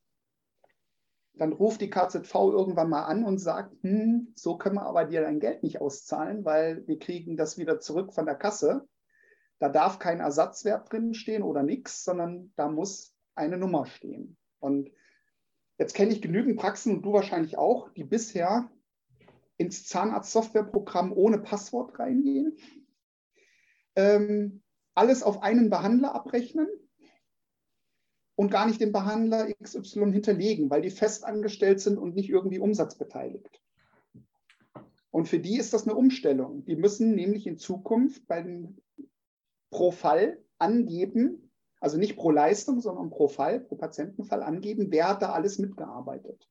dann 1.32 1.54
ruft 1.54 1.80
die 1.80 1.88
KZV 1.88 2.34
irgendwann 2.34 2.90
mal 2.90 3.04
an 3.04 3.24
und 3.24 3.38
sagt, 3.38 3.74
hm, 3.82 4.34
so 4.36 4.58
können 4.58 4.74
wir 4.74 4.84
aber 4.84 5.06
dir 5.06 5.22
dein 5.22 5.40
Geld 5.40 5.62
nicht 5.62 5.80
auszahlen, 5.80 6.44
weil 6.44 6.86
wir 6.86 6.98
kriegen 6.98 7.38
das 7.38 7.56
wieder 7.56 7.80
zurück 7.80 8.12
von 8.12 8.26
der 8.26 8.34
Kasse. 8.34 8.86
Da 9.58 9.70
darf 9.70 9.98
kein 9.98 10.20
Ersatzwert 10.20 10.92
drin 10.92 11.14
stehen 11.14 11.42
oder 11.42 11.62
nichts, 11.62 12.04
sondern 12.04 12.52
da 12.56 12.68
muss 12.68 13.14
eine 13.34 13.56
Nummer 13.56 13.86
stehen. 13.86 14.36
Und 14.58 14.90
jetzt 15.78 15.94
kenne 15.94 16.12
ich 16.12 16.20
genügend 16.20 16.58
Praxen 16.58 16.96
und 16.96 17.02
du 17.02 17.14
wahrscheinlich 17.14 17.56
auch, 17.56 17.88
die 17.94 18.04
bisher 18.04 18.70
ins 19.61 19.86
Zahnarzt-Softwareprogramm 19.86 21.12
ohne 21.12 21.38
Passwort 21.38 21.98
reingehen, 21.98 22.56
ähm, 23.94 24.62
alles 24.94 25.22
auf 25.22 25.42
einen 25.42 25.68
Behandler 25.68 26.14
abrechnen 26.14 26.66
und 28.36 28.50
gar 28.50 28.66
nicht 28.66 28.80
den 28.80 28.90
Behandler 28.90 29.52
XY 29.62 30.12
hinterlegen, 30.12 30.70
weil 30.70 30.80
die 30.80 30.88
festangestellt 30.88 31.80
sind 31.80 31.98
und 31.98 32.14
nicht 32.14 32.30
irgendwie 32.30 32.58
umsatzbeteiligt. 32.58 33.61
Und 35.11 35.28
für 35.28 35.38
die 35.38 35.58
ist 35.58 35.74
das 35.74 35.86
eine 35.86 35.94
Umstellung. 35.94 36.64
Die 36.64 36.76
müssen 36.76 37.14
nämlich 37.14 37.46
in 37.46 37.58
Zukunft 37.58 38.26
bei 38.26 38.42
den, 38.42 38.80
pro 39.70 39.90
Fall 39.90 40.42
angeben, 40.58 41.52
also 41.80 41.98
nicht 41.98 42.16
pro 42.16 42.30
Leistung, 42.30 42.80
sondern 42.80 43.11
pro 43.11 43.28
Fall, 43.28 43.61
pro 43.61 43.76
Patientenfall 43.76 44.42
angeben, 44.42 44.86
wer 44.90 45.08
hat 45.08 45.20
da 45.20 45.32
alles 45.32 45.58
mitgearbeitet. 45.58 46.48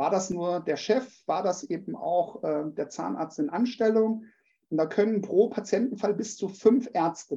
War 0.00 0.08
das 0.08 0.30
nur 0.30 0.60
der 0.60 0.78
Chef? 0.78 1.06
War 1.26 1.42
das 1.42 1.62
eben 1.62 1.94
auch 1.94 2.42
äh, 2.42 2.70
der 2.70 2.88
Zahnarzt 2.88 3.38
in 3.38 3.50
Anstellung? 3.50 4.24
Und 4.70 4.78
da 4.78 4.86
können 4.86 5.20
pro 5.20 5.50
Patientenfall 5.50 6.14
bis 6.14 6.38
zu 6.38 6.48
fünf 6.48 6.88
Ärzte 6.94 7.36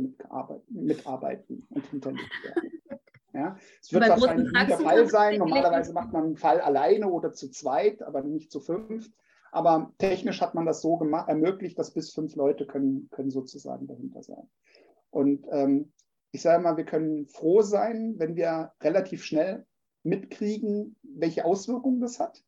mitarbeiten 0.70 1.66
und 1.70 1.86
hinterlegt 1.88 2.32
werden. 2.43 2.72
Ja, 3.36 3.57
es 3.82 3.91
wird 3.91 4.07
wahrscheinlich 4.07 4.51
nicht 4.51 4.70
der 4.70 4.78
Fall 4.78 5.09
sein. 5.09 5.39
Normalerweise 5.39 5.91
macht 5.91 6.14
man 6.14 6.24
einen 6.24 6.38
Fall 6.38 6.61
alleine 6.61 7.09
oder 7.09 7.34
zu 7.34 7.49
zweit, 7.49 8.03
aber 8.03 8.22
nicht 8.22 8.51
zu 8.51 8.59
fünf. 8.59 9.09
Aber 9.51 9.91
technisch 9.97 10.39
hat 10.39 10.53
man 10.53 10.68
das 10.68 10.82
so 10.84 10.97
gemacht, 10.97 11.30
ermöglicht, 11.30 11.80
dass 11.80 11.95
bis 11.95 12.14
fünf 12.14 12.36
Leute 12.36 12.68
können, 12.68 13.09
können 13.09 13.32
sozusagen 13.32 13.88
dahinter 13.88 14.22
sein. 14.22 14.47
Und 15.09 15.47
ähm, 15.49 15.91
ich 16.32 16.43
sage 16.43 16.61
mal, 16.61 16.78
wir 16.78 16.86
können 16.86 17.26
froh 17.28 17.64
sein, 17.64 18.14
wenn 18.20 18.36
wir 18.36 18.72
relativ 18.82 19.24
schnell 19.24 19.66
mitkriegen, 20.03 20.95
welche 21.01 21.43
Auswirkungen 21.43 21.99
das 21.99 22.20
hat 22.20 22.43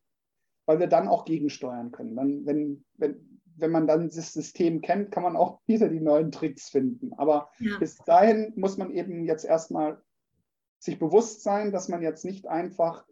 weil 0.65 0.79
wir 0.79 0.87
dann 0.87 1.07
auch 1.07 1.25
gegensteuern 1.25 1.91
können. 1.91 2.15
Dann, 2.15 2.45
wenn, 2.45 2.85
wenn, 2.97 3.39
wenn 3.57 3.71
man 3.71 3.87
dann 3.87 4.09
das 4.09 4.33
System 4.33 4.81
kennt, 4.81 5.11
kann 5.11 5.23
man 5.23 5.35
auch 5.35 5.59
wieder 5.67 5.89
die 5.89 5.99
neuen 5.99 6.31
Tricks 6.31 6.69
finden. 6.69 7.13
Aber 7.13 7.49
ja. 7.59 7.77
bis 7.79 7.97
dahin 7.97 8.53
muss 8.55 8.77
man 8.77 8.91
eben 8.91 9.25
jetzt 9.25 9.45
erstmal 9.45 10.01
sich 10.79 10.99
bewusst 10.99 11.43
sein, 11.43 11.71
dass 11.71 11.89
man 11.89 12.01
jetzt 12.01 12.25
nicht 12.25 12.47
einfach 12.47 13.05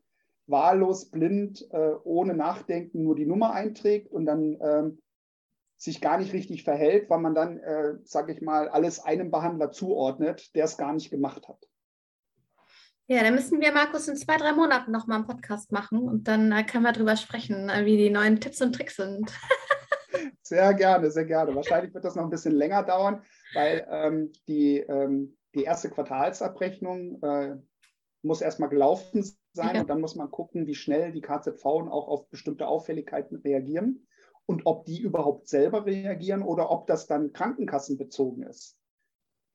wahllos, 0.45 1.09
blind, 1.09 1.67
äh, 1.71 1.93
ohne 2.03 2.33
Nachdenken 2.33 3.03
nur 3.03 3.15
die 3.15 3.25
Nummer 3.25 3.53
einträgt 3.53 4.11
und 4.11 4.25
dann 4.25 4.55
äh, 4.55 4.91
sich 5.77 6.01
gar 6.01 6.17
nicht 6.17 6.33
richtig 6.33 6.63
verhält, 6.63 7.09
weil 7.09 7.19
man 7.19 7.33
dann, 7.33 7.59
äh, 7.59 7.95
sage 8.03 8.33
ich 8.33 8.41
mal, 8.41 8.69
alles 8.69 8.99
einem 8.99 9.31
Behandler 9.31 9.71
zuordnet, 9.71 10.53
der 10.55 10.65
es 10.65 10.77
gar 10.77 10.93
nicht 10.93 11.09
gemacht 11.09 11.47
hat. 11.47 11.67
Ja, 13.07 13.21
dann 13.21 13.35
müssen 13.35 13.59
wir, 13.59 13.73
Markus, 13.73 14.07
in 14.07 14.15
zwei, 14.15 14.37
drei 14.37 14.53
Monaten 14.53 14.91
nochmal 14.91 15.17
einen 15.17 15.27
Podcast 15.27 15.71
machen 15.73 15.99
und 15.99 16.27
dann 16.27 16.51
äh, 16.53 16.63
können 16.63 16.85
wir 16.85 16.93
darüber 16.93 17.17
sprechen, 17.17 17.69
äh, 17.69 17.85
wie 17.85 17.97
die 17.97 18.09
neuen 18.09 18.39
Tipps 18.39 18.61
und 18.61 18.73
Tricks 18.73 18.95
sind. 18.95 19.29
sehr 20.41 20.73
gerne, 20.73 21.11
sehr 21.11 21.25
gerne. 21.25 21.53
Wahrscheinlich 21.53 21.93
wird 21.93 22.05
das 22.05 22.15
noch 22.15 22.23
ein 22.23 22.29
bisschen 22.29 22.55
länger 22.55 22.83
dauern, 22.83 23.21
weil 23.53 23.85
ähm, 23.89 24.31
die, 24.47 24.77
ähm, 24.77 25.35
die 25.53 25.63
erste 25.63 25.89
Quartalsabrechnung 25.89 27.21
äh, 27.21 27.55
muss 28.21 28.39
erstmal 28.39 28.69
gelaufen 28.69 29.23
sein 29.51 29.75
ja. 29.75 29.81
und 29.81 29.89
dann 29.89 29.99
muss 29.99 30.15
man 30.15 30.31
gucken, 30.31 30.65
wie 30.65 30.75
schnell 30.75 31.11
die 31.11 31.21
KZV 31.21 31.65
auch 31.65 32.07
auf 32.07 32.29
bestimmte 32.29 32.67
Auffälligkeiten 32.67 33.37
reagieren 33.37 34.07
und 34.45 34.65
ob 34.65 34.85
die 34.85 35.01
überhaupt 35.01 35.49
selber 35.49 35.85
reagieren 35.85 36.41
oder 36.41 36.71
ob 36.71 36.87
das 36.87 37.05
dann 37.05 37.33
krankenkassenbezogen 37.33 38.43
ist. 38.43 38.77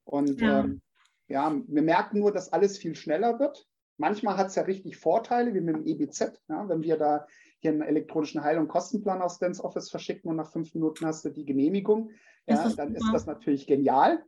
Und 0.04 0.40
ja. 0.40 0.60
Ähm, 0.60 0.82
ja, 1.28 1.54
wir 1.66 1.82
merken 1.82 2.18
nur, 2.18 2.32
dass 2.32 2.52
alles 2.52 2.78
viel 2.78 2.94
schneller 2.94 3.38
wird. 3.38 3.66
Manchmal 3.98 4.36
hat 4.36 4.48
es 4.48 4.54
ja 4.54 4.62
richtig 4.62 4.96
Vorteile, 4.96 5.54
wie 5.54 5.60
mit 5.60 5.76
dem 5.76 5.86
EBZ. 5.86 6.40
Ja, 6.48 6.68
wenn 6.68 6.82
wir 6.82 6.96
da 6.96 7.26
hier 7.60 7.72
einen 7.72 7.82
elektronischen 7.82 8.42
Heil- 8.42 8.58
und 8.58 8.68
Kostenplan 8.68 9.20
aus 9.20 9.38
Dance 9.38 9.62
Office 9.62 9.90
verschicken 9.90 10.30
und 10.30 10.36
nach 10.36 10.50
fünf 10.50 10.74
Minuten 10.74 11.04
hast 11.04 11.24
du 11.24 11.30
die 11.30 11.44
Genehmigung, 11.44 12.10
ja, 12.46 12.62
ist 12.64 12.76
dann 12.76 12.94
super. 12.94 13.06
ist 13.06 13.12
das 13.12 13.26
natürlich 13.26 13.66
genial. 13.66 14.24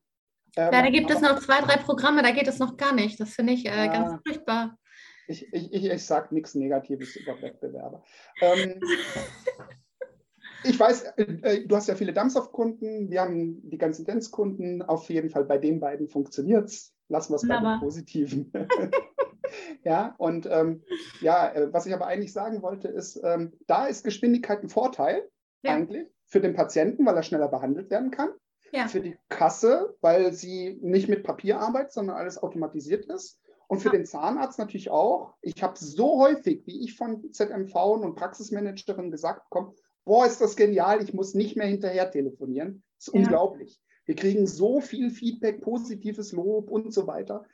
Ähm, 0.56 0.72
ja, 0.72 0.82
da 0.82 0.90
gibt 0.90 1.10
es 1.10 1.20
noch 1.20 1.38
zwei, 1.38 1.60
drei 1.60 1.76
Programme, 1.76 2.22
da 2.22 2.32
geht 2.32 2.48
es 2.48 2.58
noch 2.58 2.76
gar 2.76 2.92
nicht. 2.92 3.20
Das 3.20 3.30
finde 3.30 3.52
ich 3.52 3.66
äh, 3.66 3.86
ganz 3.86 4.20
furchtbar. 4.26 4.76
Ich, 5.28 5.46
ich, 5.52 5.72
ich, 5.72 5.84
ich 5.84 6.04
sage 6.04 6.34
nichts 6.34 6.56
Negatives 6.56 7.14
über 7.14 7.40
Wettbewerber. 7.40 8.02
Ähm, 8.40 8.80
ich 10.64 10.78
weiß, 10.78 11.02
äh, 11.16 11.22
äh, 11.42 11.66
du 11.66 11.76
hast 11.76 11.88
ja 11.88 11.94
viele 11.94 12.12
Dampfsoft-Kunden, 12.12 13.10
wir 13.10 13.20
haben 13.20 13.68
die 13.68 13.78
ganzen 13.78 14.04
Dance-Kunden. 14.04 14.82
Auf 14.82 15.08
jeden 15.08 15.30
Fall 15.30 15.44
bei 15.44 15.58
den 15.58 15.80
beiden 15.80 16.08
funktioniert 16.08 16.68
es. 16.68 16.92
Lassen 17.08 17.32
wir 17.32 17.36
es 17.36 17.48
bei 17.48 17.58
den 17.58 17.80
Positiven. 17.80 18.52
ja, 19.84 20.14
und 20.18 20.46
ähm, 20.50 20.82
ja, 21.20 21.52
äh, 21.52 21.72
was 21.72 21.86
ich 21.86 21.94
aber 21.94 22.06
eigentlich 22.06 22.32
sagen 22.32 22.62
wollte, 22.62 22.88
ist, 22.88 23.20
ähm, 23.24 23.52
da 23.66 23.86
ist 23.86 24.04
Geschwindigkeit 24.04 24.62
ein 24.62 24.68
Vorteil 24.68 25.28
ja. 25.62 25.74
eigentlich 25.74 26.06
für 26.26 26.40
den 26.40 26.54
Patienten, 26.54 27.04
weil 27.04 27.16
er 27.16 27.22
schneller 27.22 27.48
behandelt 27.48 27.90
werden 27.90 28.10
kann. 28.10 28.30
Ja. 28.72 28.86
Für 28.86 29.00
die 29.00 29.18
Kasse, 29.28 29.96
weil 30.00 30.32
sie 30.32 30.78
nicht 30.80 31.08
mit 31.08 31.24
Papier 31.24 31.58
arbeitet, 31.58 31.92
sondern 31.92 32.16
alles 32.16 32.38
automatisiert 32.38 33.06
ist. 33.06 33.40
Und 33.66 33.80
für 33.80 33.90
den 33.90 34.04
Zahnarzt 34.04 34.58
natürlich 34.58 34.90
auch. 34.90 35.34
Ich 35.42 35.62
habe 35.62 35.78
so 35.78 36.20
häufig, 36.20 36.66
wie 36.66 36.84
ich 36.84 36.96
von 36.96 37.32
ZMV 37.32 37.74
und 37.74 38.16
Praxismanagerinnen 38.16 39.12
gesagt 39.12 39.48
bekommen, 39.48 39.74
boah, 40.04 40.26
ist 40.26 40.40
das 40.40 40.56
genial, 40.56 41.02
ich 41.02 41.14
muss 41.14 41.34
nicht 41.34 41.56
mehr 41.56 41.66
hinterher 41.66 42.10
telefonieren. 42.10 42.82
Das 42.96 43.08
ist 43.08 43.14
ja. 43.14 43.20
unglaublich. 43.20 43.80
Wir 44.04 44.16
kriegen 44.16 44.46
so 44.46 44.80
viel 44.80 45.10
Feedback, 45.10 45.60
positives 45.60 46.32
Lob 46.32 46.70
und 46.70 46.92
so 46.92 47.06
weiter. 47.06 47.44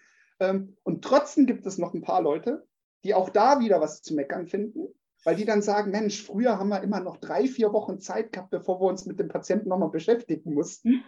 Ähm, 0.40 0.76
und 0.82 1.04
trotzdem 1.04 1.46
gibt 1.46 1.66
es 1.66 1.78
noch 1.78 1.94
ein 1.94 2.02
paar 2.02 2.22
Leute, 2.22 2.66
die 3.04 3.14
auch 3.14 3.30
da 3.30 3.60
wieder 3.60 3.80
was 3.80 4.02
zu 4.02 4.14
meckern 4.14 4.46
finden, 4.46 4.88
weil 5.24 5.36
die 5.36 5.44
dann 5.44 5.62
sagen, 5.62 5.90
Mensch, 5.90 6.22
früher 6.22 6.58
haben 6.58 6.68
wir 6.68 6.82
immer 6.82 7.00
noch 7.00 7.16
drei, 7.18 7.46
vier 7.46 7.72
Wochen 7.72 8.00
Zeit 8.00 8.32
gehabt, 8.32 8.50
bevor 8.50 8.80
wir 8.80 8.86
uns 8.86 9.06
mit 9.06 9.18
dem 9.18 9.28
Patienten 9.28 9.68
nochmal 9.68 9.90
beschäftigen 9.90 10.54
mussten. 10.54 11.04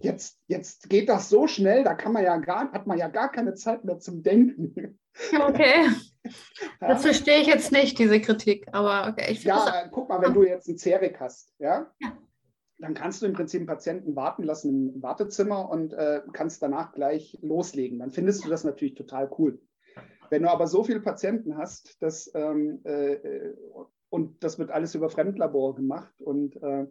Jetzt, 0.00 0.38
jetzt 0.48 0.88
geht 0.88 1.08
das 1.08 1.28
so 1.28 1.46
schnell, 1.46 1.84
da 1.84 1.94
kann 1.94 2.12
man 2.12 2.24
ja 2.24 2.36
gar, 2.38 2.72
hat 2.72 2.86
man 2.86 2.98
ja 2.98 3.08
gar 3.08 3.30
keine 3.30 3.54
Zeit 3.54 3.84
mehr 3.84 3.98
zum 3.98 4.22
Denken. 4.22 4.98
Okay. 5.38 5.88
Das 6.80 7.02
verstehe 7.02 7.40
ich 7.40 7.46
jetzt 7.46 7.72
nicht, 7.72 7.98
diese 7.98 8.20
Kritik, 8.20 8.66
aber 8.72 9.08
okay. 9.08 9.32
ja, 9.42 9.88
guck 9.90 10.08
mal, 10.08 10.20
wenn 10.22 10.34
du 10.34 10.44
jetzt 10.44 10.68
einen 10.68 10.78
Cerik 10.78 11.20
hast, 11.20 11.52
ja, 11.58 11.90
ja, 12.00 12.18
dann 12.78 12.94
kannst 12.94 13.22
du 13.22 13.26
im 13.26 13.32
Prinzip 13.32 13.60
einen 13.60 13.68
Patienten 13.68 14.16
warten 14.16 14.42
lassen 14.42 14.94
im 14.94 15.02
Wartezimmer 15.02 15.70
und 15.70 15.92
äh, 15.92 16.20
kannst 16.32 16.62
danach 16.62 16.92
gleich 16.92 17.38
loslegen. 17.40 18.00
Dann 18.00 18.10
findest 18.10 18.44
du 18.44 18.48
das 18.48 18.64
natürlich 18.64 18.94
total 18.94 19.30
cool. 19.38 19.60
Wenn 20.30 20.42
du 20.42 20.50
aber 20.50 20.66
so 20.66 20.82
viele 20.82 21.00
Patienten 21.00 21.56
hast, 21.56 22.02
dass, 22.02 22.30
ähm, 22.34 22.80
äh, 22.84 23.52
und 24.08 24.42
das 24.42 24.58
wird 24.58 24.70
alles 24.70 24.94
über 24.94 25.10
Fremdlabor 25.10 25.74
gemacht 25.74 26.12
und 26.20 26.56
äh, 26.62 26.86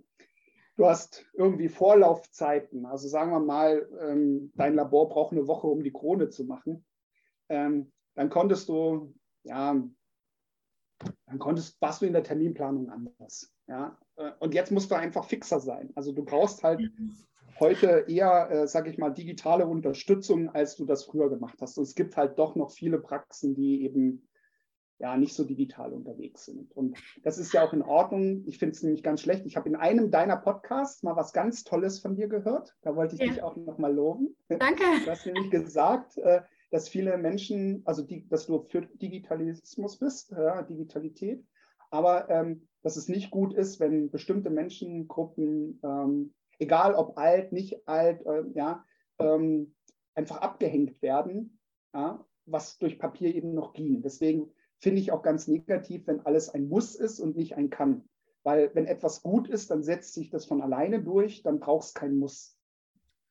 du 0.77 0.85
hast 0.85 1.25
irgendwie 1.33 1.67
Vorlaufzeiten, 1.67 2.85
also 2.85 3.07
sagen 3.07 3.31
wir 3.31 3.39
mal, 3.39 3.89
ähm, 3.99 4.51
dein 4.55 4.75
Labor 4.75 5.09
braucht 5.09 5.33
eine 5.33 5.47
Woche, 5.47 5.67
um 5.67 5.83
die 5.83 5.91
Krone 5.91 6.29
zu 6.29 6.45
machen, 6.45 6.85
ähm, 7.49 7.91
dann 8.15 8.29
konntest 8.29 8.69
du, 8.69 9.13
ja, 9.43 9.81
dann 11.25 11.39
konntest, 11.39 11.81
warst 11.81 12.01
du 12.01 12.05
in 12.05 12.13
der 12.13 12.23
Terminplanung 12.23 12.89
anders. 12.89 13.53
Ja? 13.67 13.97
Äh, 14.17 14.31
und 14.39 14.53
jetzt 14.53 14.71
musst 14.71 14.91
du 14.91 14.95
einfach 14.95 15.25
fixer 15.25 15.59
sein. 15.59 15.91
Also 15.95 16.11
du 16.11 16.23
brauchst 16.23 16.63
halt 16.63 16.81
heute 17.59 18.05
eher, 18.07 18.49
äh, 18.51 18.67
sage 18.67 18.89
ich 18.89 18.97
mal, 18.97 19.11
digitale 19.11 19.65
Unterstützung, 19.65 20.49
als 20.49 20.75
du 20.75 20.85
das 20.85 21.05
früher 21.05 21.29
gemacht 21.29 21.57
hast. 21.61 21.77
Und 21.77 21.83
es 21.83 21.95
gibt 21.95 22.17
halt 22.17 22.37
doch 22.37 22.55
noch 22.55 22.71
viele 22.71 22.99
Praxen, 22.99 23.53
die 23.55 23.83
eben 23.83 24.27
ja 24.99 25.17
nicht 25.17 25.33
so 25.33 25.43
digital 25.43 25.93
unterwegs 25.93 26.45
sind. 26.45 26.71
Und 26.75 26.97
das 27.23 27.39
ist 27.39 27.53
ja 27.53 27.63
auch 27.63 27.73
in 27.73 27.81
Ordnung. 27.81 28.43
Ich 28.45 28.59
finde 28.59 28.75
es 28.75 28.83
nämlich 28.83 29.01
ganz 29.01 29.21
schlecht. 29.21 29.45
Ich 29.45 29.57
habe 29.57 29.67
in 29.67 29.75
einem 29.75 30.11
deiner 30.11 30.37
Podcasts 30.37 31.01
mal 31.01 31.15
was 31.15 31.33
ganz 31.33 31.63
Tolles 31.63 31.99
von 31.99 32.15
dir 32.15 32.27
gehört. 32.27 32.75
Da 32.83 32.95
wollte 32.95 33.15
ich 33.15 33.21
ja. 33.21 33.27
dich 33.27 33.41
auch 33.41 33.55
noch 33.55 33.79
mal 33.79 33.93
loben. 33.93 34.35
Danke. 34.47 34.83
Du 35.03 35.09
hast 35.09 35.25
nämlich 35.25 35.49
gesagt, 35.49 36.17
äh, 36.19 36.41
dass 36.72 36.89
viele 36.89 37.17
Menschen, 37.17 37.82
also 37.86 38.01
die, 38.01 38.28
dass 38.28 38.47
du 38.47 38.65
für 38.69 38.82
Digitalismus 38.82 39.97
bist, 39.97 40.32
ja, 40.32 40.63
Digitalität, 40.63 41.45
aber 41.91 42.30
ähm, 42.30 42.67
dass 42.82 42.95
es 42.95 43.07
nicht 43.07 43.30
gut 43.30 43.53
ist, 43.53 43.80
wenn 43.80 44.09
bestimmte 44.09 44.49
Menschengruppen, 44.49 45.80
ähm, 45.84 46.34
egal 46.59 46.95
ob 46.95 47.17
alt, 47.17 47.51
nicht 47.51 47.88
alt, 47.88 48.26
äh, 48.26 48.43
ja, 48.55 48.86
ähm, 49.19 49.76
einfach 50.15 50.38
abgehängt 50.38 51.01
werden, 51.01 51.59
ja, 51.93 52.26
was 52.45 52.78
durch 52.78 52.97
Papier 52.97 53.36
eben 53.36 53.53
noch 53.53 53.74
ging. 53.74 54.01
Deswegen 54.01 54.51
finde 54.80 55.01
ich 55.01 55.11
auch 55.11 55.22
ganz 55.22 55.47
negativ, 55.47 56.07
wenn 56.07 56.22
alles 56.22 56.49
ein 56.49 56.69
Muss 56.69 56.95
ist 56.95 57.19
und 57.19 57.36
nicht 57.36 57.55
ein 57.55 57.69
Kann. 57.69 58.07
Weil 58.43 58.74
wenn 58.74 58.88
etwas 58.88 59.22
gut 59.22 59.47
ist, 59.47 59.69
dann 59.69 59.84
setzt 59.84 60.13
sich 60.13 60.30
das 60.30 60.45
von 60.45 60.61
alleine 60.61 61.03
durch, 61.03 61.43
dann 61.43 61.59
braucht 61.59 61.88
es 61.88 61.93
kein 61.93 62.15
Muss. 62.15 62.57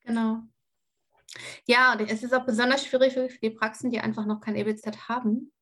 Genau. 0.02 0.42
Ja, 1.66 1.92
und 1.92 2.00
es 2.10 2.22
ist 2.22 2.34
auch 2.34 2.44
besonders 2.44 2.84
schwierig 2.84 3.14
für 3.14 3.28
die 3.42 3.50
Praxen, 3.50 3.90
die 3.90 4.00
einfach 4.00 4.26
noch 4.26 4.40
kein 4.40 4.56
EBZ 4.56 5.08
haben. 5.08 5.52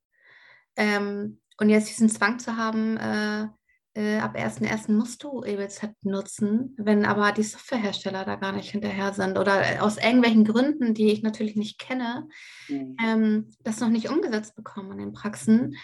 Ähm, 0.77 1.41
und 1.59 1.69
jetzt 1.71 1.89
diesen 1.89 2.09
Zwang 2.09 2.39
zu 2.39 2.57
haben, 2.57 2.97
äh, 2.97 3.49
äh, 3.95 4.19
ab 4.19 4.37
1.1. 4.37 4.93
musst 4.93 5.25
du 5.25 5.43
EBZ 5.43 5.91
nutzen, 6.03 6.75
wenn 6.79 7.05
aber 7.05 7.33
die 7.33 7.43
Softwarehersteller 7.43 8.25
da 8.25 8.37
gar 8.37 8.53
nicht 8.53 8.71
hinterher 8.71 9.12
sind 9.12 9.39
oder 9.39 9.61
äh, 9.61 9.79
aus 9.81 9.97
irgendwelchen 9.97 10.45
Gründen, 10.45 10.95
die 10.95 11.11
ich 11.11 11.23
natürlich 11.23 11.57
nicht 11.57 11.81
kenne, 11.81 12.29
mhm. 12.69 12.97
ähm, 13.05 13.55
das 13.64 13.81
noch 13.81 13.89
nicht 13.89 14.09
umgesetzt 14.09 14.55
bekommen 14.55 14.93
in 14.93 14.99
den 14.99 15.12
Praxen. 15.12 15.77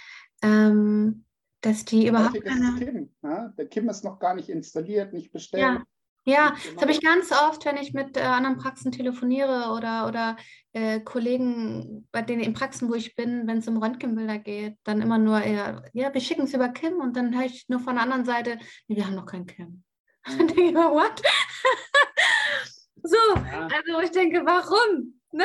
Ähm, 0.43 1.24
dass 1.61 1.85
die 1.87 2.07
überhaupt 2.07 2.45
keine... 2.45 2.78
Kim, 2.78 3.11
ja? 3.22 3.49
Der 3.57 3.66
Kim 3.66 3.89
ist 3.89 4.05
noch 4.05 4.18
gar 4.18 4.35
nicht 4.35 4.51
installiert, 4.51 5.14
nicht 5.14 5.32
bestellt. 5.32 5.62
Ja. 5.62 5.82
Ja, 6.27 6.55
das 6.72 6.81
habe 6.81 6.93
ich 6.93 7.03
ganz 7.03 7.33
oft, 7.33 7.64
wenn 7.66 7.77
ich 7.77 7.93
mit 7.93 8.16
äh, 8.16 8.20
anderen 8.20 8.57
Praxen 8.57 8.91
telefoniere 8.91 9.72
oder, 9.77 10.07
oder 10.07 10.37
äh, 10.72 11.01
Kollegen, 11.01 12.09
bei 12.12 12.22
denen 12.22 12.43
in 12.43 12.55
Praxen, 12.55 12.89
wo 12.89 12.95
ich 12.95 13.14
bin, 13.14 13.47
wenn 13.47 13.59
es 13.59 13.68
um 13.68 13.77
Röntgenbilder 13.77 14.39
geht, 14.39 14.79
dann 14.85 15.03
immer 15.03 15.18
nur 15.18 15.43
eher, 15.43 15.85
ja, 15.93 16.12
wir 16.14 16.20
schicken 16.22 16.45
es 16.45 16.55
über 16.55 16.70
Kim 16.70 16.95
und 16.95 17.14
dann 17.16 17.37
höre 17.37 17.45
ich 17.45 17.68
nur 17.68 17.81
von 17.81 17.97
der 17.97 18.05
anderen 18.05 18.25
Seite, 18.25 18.59
nee, 18.89 18.97
wir 18.97 19.07
haben 19.07 19.16
noch 19.16 19.27
kein 19.27 19.47
Kim. 19.47 19.85
Und 20.27 20.39
dann 20.39 20.49
denke 20.49 20.62
ich 20.62 20.72
mir, 20.72 20.91
what? 20.91 21.22
so, 23.03 23.16
ja. 23.37 23.68
also 23.68 24.01
ich 24.01 24.11
denke, 24.11 24.43
warum? 24.47 25.20
Ne? 25.31 25.45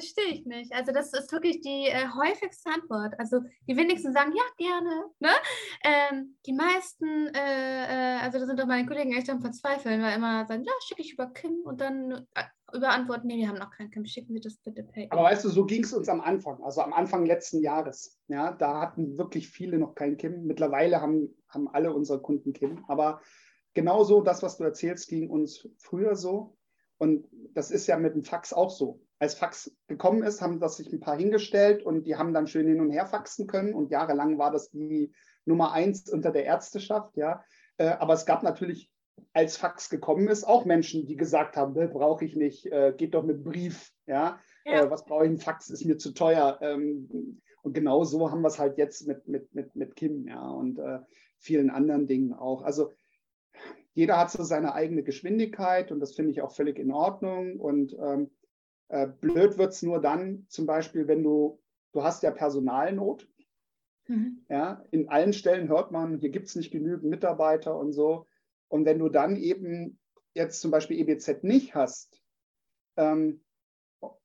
Verstehe 0.00 0.32
ich 0.32 0.46
nicht. 0.46 0.72
Also 0.72 0.92
das 0.92 1.12
ist 1.12 1.30
wirklich 1.30 1.60
die 1.60 1.88
äh, 1.88 2.06
häufigste 2.16 2.70
Antwort. 2.70 3.12
Also 3.18 3.40
die 3.68 3.76
wenigsten 3.76 4.14
sagen, 4.14 4.32
ja, 4.34 4.42
gerne. 4.56 5.04
Ne? 5.18 5.28
Ähm, 5.84 6.36
die 6.46 6.54
meisten, 6.54 7.26
äh, 7.34 8.16
äh, 8.16 8.20
also 8.20 8.38
da 8.38 8.46
sind 8.46 8.58
doch 8.58 8.66
meine 8.66 8.86
Kollegen 8.86 9.12
echt 9.12 9.28
am 9.28 9.42
Verzweifeln, 9.42 10.00
weil 10.00 10.16
immer 10.16 10.46
sagen, 10.46 10.64
ja, 10.64 10.72
schicke 10.86 11.02
ich 11.02 11.12
über 11.12 11.26
Kim 11.26 11.60
und 11.64 11.82
dann 11.82 12.26
äh, 12.34 12.44
überantworten, 12.74 13.26
nee, 13.26 13.36
wir 13.36 13.48
haben 13.48 13.58
noch 13.58 13.72
kein 13.72 13.90
Kim, 13.90 14.06
schicken 14.06 14.32
Sie 14.32 14.40
das 14.40 14.56
bitte 14.56 14.84
per 14.84 15.06
Aber 15.10 15.24
weißt 15.24 15.44
du, 15.44 15.50
so 15.50 15.66
ging 15.66 15.84
es 15.84 15.92
uns 15.92 16.08
am 16.08 16.22
Anfang, 16.22 16.62
also 16.62 16.80
am 16.80 16.94
Anfang 16.94 17.26
letzten 17.26 17.60
Jahres. 17.60 18.18
Ja, 18.28 18.52
da 18.52 18.80
hatten 18.80 19.18
wirklich 19.18 19.50
viele 19.50 19.78
noch 19.78 19.94
kein 19.94 20.16
Kim. 20.16 20.44
Mittlerweile 20.44 21.02
haben, 21.02 21.28
haben 21.50 21.68
alle 21.68 21.92
unsere 21.92 22.22
Kunden 22.22 22.54
Kim. 22.54 22.86
Aber 22.88 23.20
genauso 23.74 24.22
das, 24.22 24.42
was 24.42 24.56
du 24.56 24.64
erzählst, 24.64 25.08
ging 25.08 25.28
uns 25.28 25.68
früher 25.76 26.16
so. 26.16 26.56
Und 27.00 27.26
das 27.54 27.70
ist 27.70 27.86
ja 27.86 27.96
mit 27.96 28.14
dem 28.14 28.24
Fax 28.24 28.52
auch 28.52 28.70
so 28.70 29.00
als 29.20 29.34
Fax 29.34 29.70
gekommen 29.86 30.22
ist, 30.22 30.40
haben 30.40 30.60
das 30.60 30.78
sich 30.78 30.90
ein 30.92 31.00
paar 31.00 31.16
hingestellt 31.16 31.82
und 31.84 32.06
die 32.06 32.16
haben 32.16 32.32
dann 32.32 32.46
schön 32.46 32.66
hin 32.66 32.80
und 32.80 32.90
her 32.90 33.06
faxen 33.06 33.46
können. 33.46 33.74
Und 33.74 33.90
jahrelang 33.90 34.38
war 34.38 34.50
das 34.50 34.70
die 34.70 35.12
Nummer 35.44 35.72
eins 35.72 36.10
unter 36.10 36.32
der 36.32 36.44
Ärzteschaft, 36.44 37.16
ja. 37.16 37.44
Äh, 37.76 37.88
aber 37.88 38.14
es 38.14 38.24
gab 38.24 38.42
natürlich, 38.42 38.90
als 39.34 39.58
Fax 39.58 39.90
gekommen 39.90 40.28
ist, 40.28 40.44
auch 40.44 40.64
Menschen, 40.64 41.06
die 41.06 41.16
gesagt 41.16 41.56
haben, 41.56 41.74
brauche 41.74 42.24
ich 42.24 42.34
nicht, 42.34 42.66
äh, 42.72 42.94
geht 42.96 43.14
doch 43.14 43.22
mit 43.22 43.44
Brief, 43.44 43.92
ja. 44.06 44.38
ja. 44.64 44.84
Äh, 44.84 44.90
was 44.90 45.04
brauche 45.04 45.26
ich? 45.26 45.30
Ein 45.30 45.38
Fax 45.38 45.68
ist 45.68 45.84
mir 45.84 45.98
zu 45.98 46.12
teuer. 46.12 46.58
Ähm, 46.62 47.42
und 47.62 47.74
genau 47.74 48.04
so 48.04 48.30
haben 48.30 48.40
wir 48.40 48.48
es 48.48 48.58
halt 48.58 48.78
jetzt 48.78 49.06
mit, 49.06 49.28
mit, 49.28 49.54
mit, 49.54 49.76
mit 49.76 49.96
Kim, 49.96 50.26
ja, 50.26 50.48
und 50.48 50.80
vielen 51.38 51.68
anderen 51.68 52.06
Dingen 52.06 52.32
auch. 52.32 52.62
Also 52.62 52.90
jeder 53.94 54.18
hat 54.18 54.30
so 54.30 54.42
seine 54.42 54.74
eigene 54.74 55.02
Geschwindigkeit 55.02 55.90
und 55.90 56.00
das 56.00 56.14
finde 56.14 56.32
ich 56.32 56.42
auch 56.42 56.52
völlig 56.52 56.78
in 56.78 56.92
Ordnung. 56.92 57.58
Und 57.58 57.96
ähm, 58.00 58.30
äh, 58.88 59.06
blöd 59.06 59.58
wird 59.58 59.72
es 59.72 59.82
nur 59.82 60.00
dann, 60.00 60.46
zum 60.48 60.66
Beispiel, 60.66 61.08
wenn 61.08 61.22
du, 61.22 61.60
du 61.92 62.02
hast 62.02 62.22
ja 62.22 62.30
Personalnot. 62.30 63.28
Mhm. 64.06 64.44
Ja, 64.48 64.84
in 64.90 65.08
allen 65.08 65.32
Stellen 65.32 65.68
hört 65.68 65.92
man, 65.92 66.18
hier 66.18 66.30
gibt 66.30 66.48
es 66.48 66.56
nicht 66.56 66.70
genügend 66.70 67.04
Mitarbeiter 67.04 67.76
und 67.76 67.92
so. 67.92 68.26
Und 68.68 68.84
wenn 68.84 68.98
du 68.98 69.08
dann 69.08 69.36
eben 69.36 69.98
jetzt 70.34 70.60
zum 70.60 70.70
Beispiel 70.70 70.98
EBZ 70.98 71.42
nicht 71.42 71.74
hast 71.74 72.22
ähm, 72.96 73.42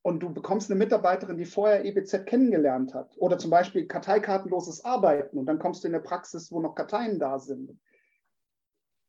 und 0.01 0.21
du 0.21 0.33
bekommst 0.33 0.69
eine 0.69 0.77
Mitarbeiterin, 0.77 1.37
die 1.37 1.45
vorher 1.45 1.83
EBZ 1.83 2.25
kennengelernt 2.25 2.93
hat 2.93 3.15
oder 3.17 3.37
zum 3.37 3.49
Beispiel 3.49 3.87
karteikartenloses 3.87 4.85
Arbeiten 4.85 5.37
und 5.37 5.47
dann 5.47 5.59
kommst 5.59 5.83
du 5.83 5.87
in 5.87 5.95
eine 5.95 6.03
Praxis, 6.03 6.51
wo 6.51 6.61
noch 6.61 6.75
Karteien 6.75 7.19
da 7.19 7.39
sind, 7.39 7.77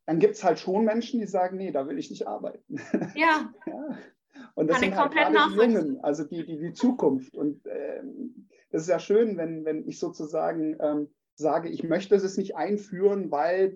dann 0.06 0.20
gibt 0.20 0.36
es 0.36 0.44
halt 0.44 0.58
schon 0.58 0.84
Menschen, 0.84 1.20
die 1.20 1.26
sagen, 1.26 1.56
nee, 1.56 1.72
da 1.72 1.88
will 1.88 1.98
ich 1.98 2.10
nicht 2.10 2.26
arbeiten. 2.26 2.78
Ja. 3.14 3.52
ja. 3.66 3.98
Und 4.54 4.68
das 4.68 4.80
Kann 4.80 4.90
sind 4.90 4.96
halt 4.96 5.12
gerade 5.12 5.36
die 5.50 5.56
Jungen, 5.56 6.00
also 6.02 6.24
die, 6.24 6.44
die, 6.44 6.58
die 6.58 6.72
Zukunft. 6.72 7.36
Und 7.36 7.62
ähm, 7.66 8.48
das 8.70 8.82
ist 8.82 8.88
ja 8.88 8.98
schön, 8.98 9.36
wenn, 9.36 9.64
wenn 9.64 9.86
ich 9.88 9.98
sozusagen 9.98 10.76
ähm, 10.80 11.08
sage, 11.34 11.68
ich 11.68 11.82
möchte 11.82 12.14
es 12.14 12.36
nicht 12.36 12.56
einführen, 12.56 13.30
weil 13.30 13.74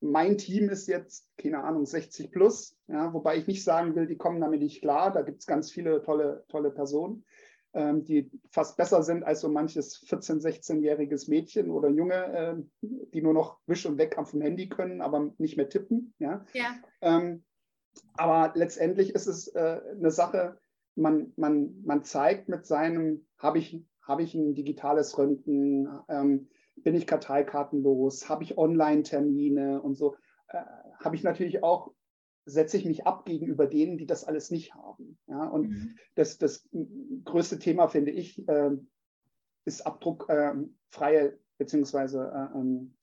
mein 0.00 0.38
Team 0.38 0.68
ist 0.70 0.86
jetzt, 0.86 1.28
keine 1.36 1.62
Ahnung, 1.62 1.86
60 1.86 2.30
plus, 2.30 2.76
ja, 2.88 3.12
wobei 3.12 3.36
ich 3.36 3.46
nicht 3.46 3.64
sagen 3.64 3.94
will, 3.94 4.06
die 4.06 4.16
kommen 4.16 4.40
damit 4.40 4.60
nicht 4.60 4.80
klar. 4.80 5.12
Da 5.12 5.22
gibt 5.22 5.40
es 5.40 5.46
ganz 5.46 5.70
viele 5.70 6.02
tolle, 6.02 6.44
tolle 6.48 6.70
Personen, 6.70 7.24
die 7.72 8.30
fast 8.50 8.76
besser 8.76 9.02
sind 9.02 9.22
als 9.22 9.42
so 9.42 9.48
manches 9.48 10.04
14-, 10.08 10.42
16-jähriges 10.42 11.30
Mädchen 11.30 11.70
oder 11.70 11.88
Junge, 11.88 12.14
äh, 12.14 12.54
die 12.82 13.22
nur 13.22 13.32
noch 13.32 13.58
Wisch 13.66 13.86
und 13.86 13.98
Weg 13.98 14.16
vom 14.16 14.40
Handy 14.40 14.68
können, 14.68 15.00
aber 15.00 15.32
nicht 15.38 15.56
mehr 15.56 15.68
tippen. 15.68 16.12
Ja. 16.18 16.44
ja. 16.52 16.74
Ähm, 17.00 17.44
aber 18.14 18.52
letztendlich 18.54 19.14
ist 19.14 19.26
es 19.26 19.48
äh, 19.48 19.80
eine 19.96 20.10
Sache, 20.10 20.58
man, 20.96 21.32
man, 21.36 21.82
man 21.84 22.02
zeigt 22.02 22.48
mit 22.48 22.66
seinem, 22.66 23.26
habe 23.38 23.58
ich, 23.58 23.82
hab 24.02 24.20
ich 24.20 24.34
ein 24.34 24.54
digitales 24.54 25.16
Röntgen, 25.16 25.88
ähm, 26.08 26.48
bin 26.76 26.94
ich 26.94 27.06
karteikartenlos, 27.06 28.28
habe 28.28 28.42
ich 28.42 28.58
Online-Termine 28.58 29.80
und 29.82 29.94
so, 29.94 30.16
äh, 30.48 30.62
habe 31.02 31.16
ich 31.16 31.22
natürlich 31.22 31.62
auch, 31.62 31.92
setze 32.44 32.76
ich 32.76 32.84
mich 32.84 33.06
ab 33.06 33.24
gegenüber 33.24 33.66
denen, 33.66 33.98
die 33.98 34.06
das 34.06 34.24
alles 34.24 34.50
nicht 34.50 34.74
haben. 34.74 35.18
Ja? 35.26 35.44
Und 35.44 35.68
mhm. 35.68 35.98
das, 36.14 36.38
das 36.38 36.68
größte 37.24 37.58
Thema, 37.58 37.88
finde 37.88 38.10
ich, 38.10 38.46
äh, 38.48 38.70
ist 39.64 39.86
abdruckfreie 39.86 41.28
äh, 41.28 41.38
beziehungsweise 41.58 42.32
äh, 42.34 42.58
ähm, 42.58 42.94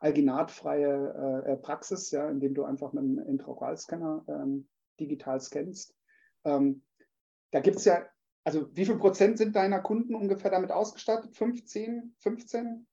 alginatfreie 0.00 1.44
äh, 1.46 1.56
Praxis, 1.56 2.10
ja, 2.10 2.28
indem 2.28 2.54
du 2.54 2.64
einfach 2.64 2.92
mit 2.92 3.04
einem 3.04 3.18
Intraoralscanner 3.18 4.24
ähm, 4.28 4.68
digital 4.98 5.40
scannst. 5.40 5.94
Ähm, 6.44 6.82
da 7.50 7.60
gibt 7.60 7.76
es 7.76 7.84
ja, 7.84 8.06
also 8.44 8.68
wie 8.74 8.86
viel 8.86 8.96
Prozent 8.96 9.38
sind 9.38 9.56
deiner 9.56 9.80
Kunden 9.80 10.14
ungefähr 10.14 10.50
damit 10.50 10.70
ausgestattet? 10.70 11.36
15, 11.36 12.14
15? 12.18 12.86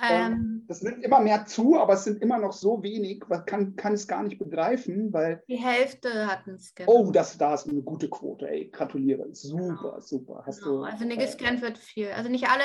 Ähm, 0.00 0.64
das 0.68 0.82
nimmt 0.82 1.02
immer 1.02 1.20
mehr 1.20 1.46
zu, 1.46 1.78
aber 1.78 1.94
es 1.94 2.04
sind 2.04 2.22
immer 2.22 2.38
noch 2.38 2.52
so 2.52 2.82
wenig, 2.82 3.24
man 3.28 3.44
kann, 3.46 3.74
kann 3.74 3.94
es 3.94 4.06
gar 4.06 4.22
nicht 4.22 4.38
begreifen, 4.38 5.12
weil. 5.12 5.42
Die 5.48 5.56
Hälfte 5.56 6.26
hatten 6.26 6.58
Scan. 6.58 6.84
Oh, 6.86 7.10
das, 7.10 7.36
da 7.36 7.54
ist 7.54 7.68
eine 7.68 7.82
gute 7.82 8.08
Quote, 8.08 8.48
ey. 8.48 8.70
Gratuliere. 8.70 9.34
Super, 9.34 9.66
genau. 9.66 10.00
super. 10.00 10.42
Hast 10.46 10.62
genau. 10.62 10.78
du, 10.78 10.82
also 10.84 11.04
eine 11.04 11.16
gescannt 11.16 11.60
äh, 11.60 11.62
wird 11.62 11.78
viel. 11.78 12.10
Also 12.10 12.30
nicht 12.30 12.48
alle 12.48 12.64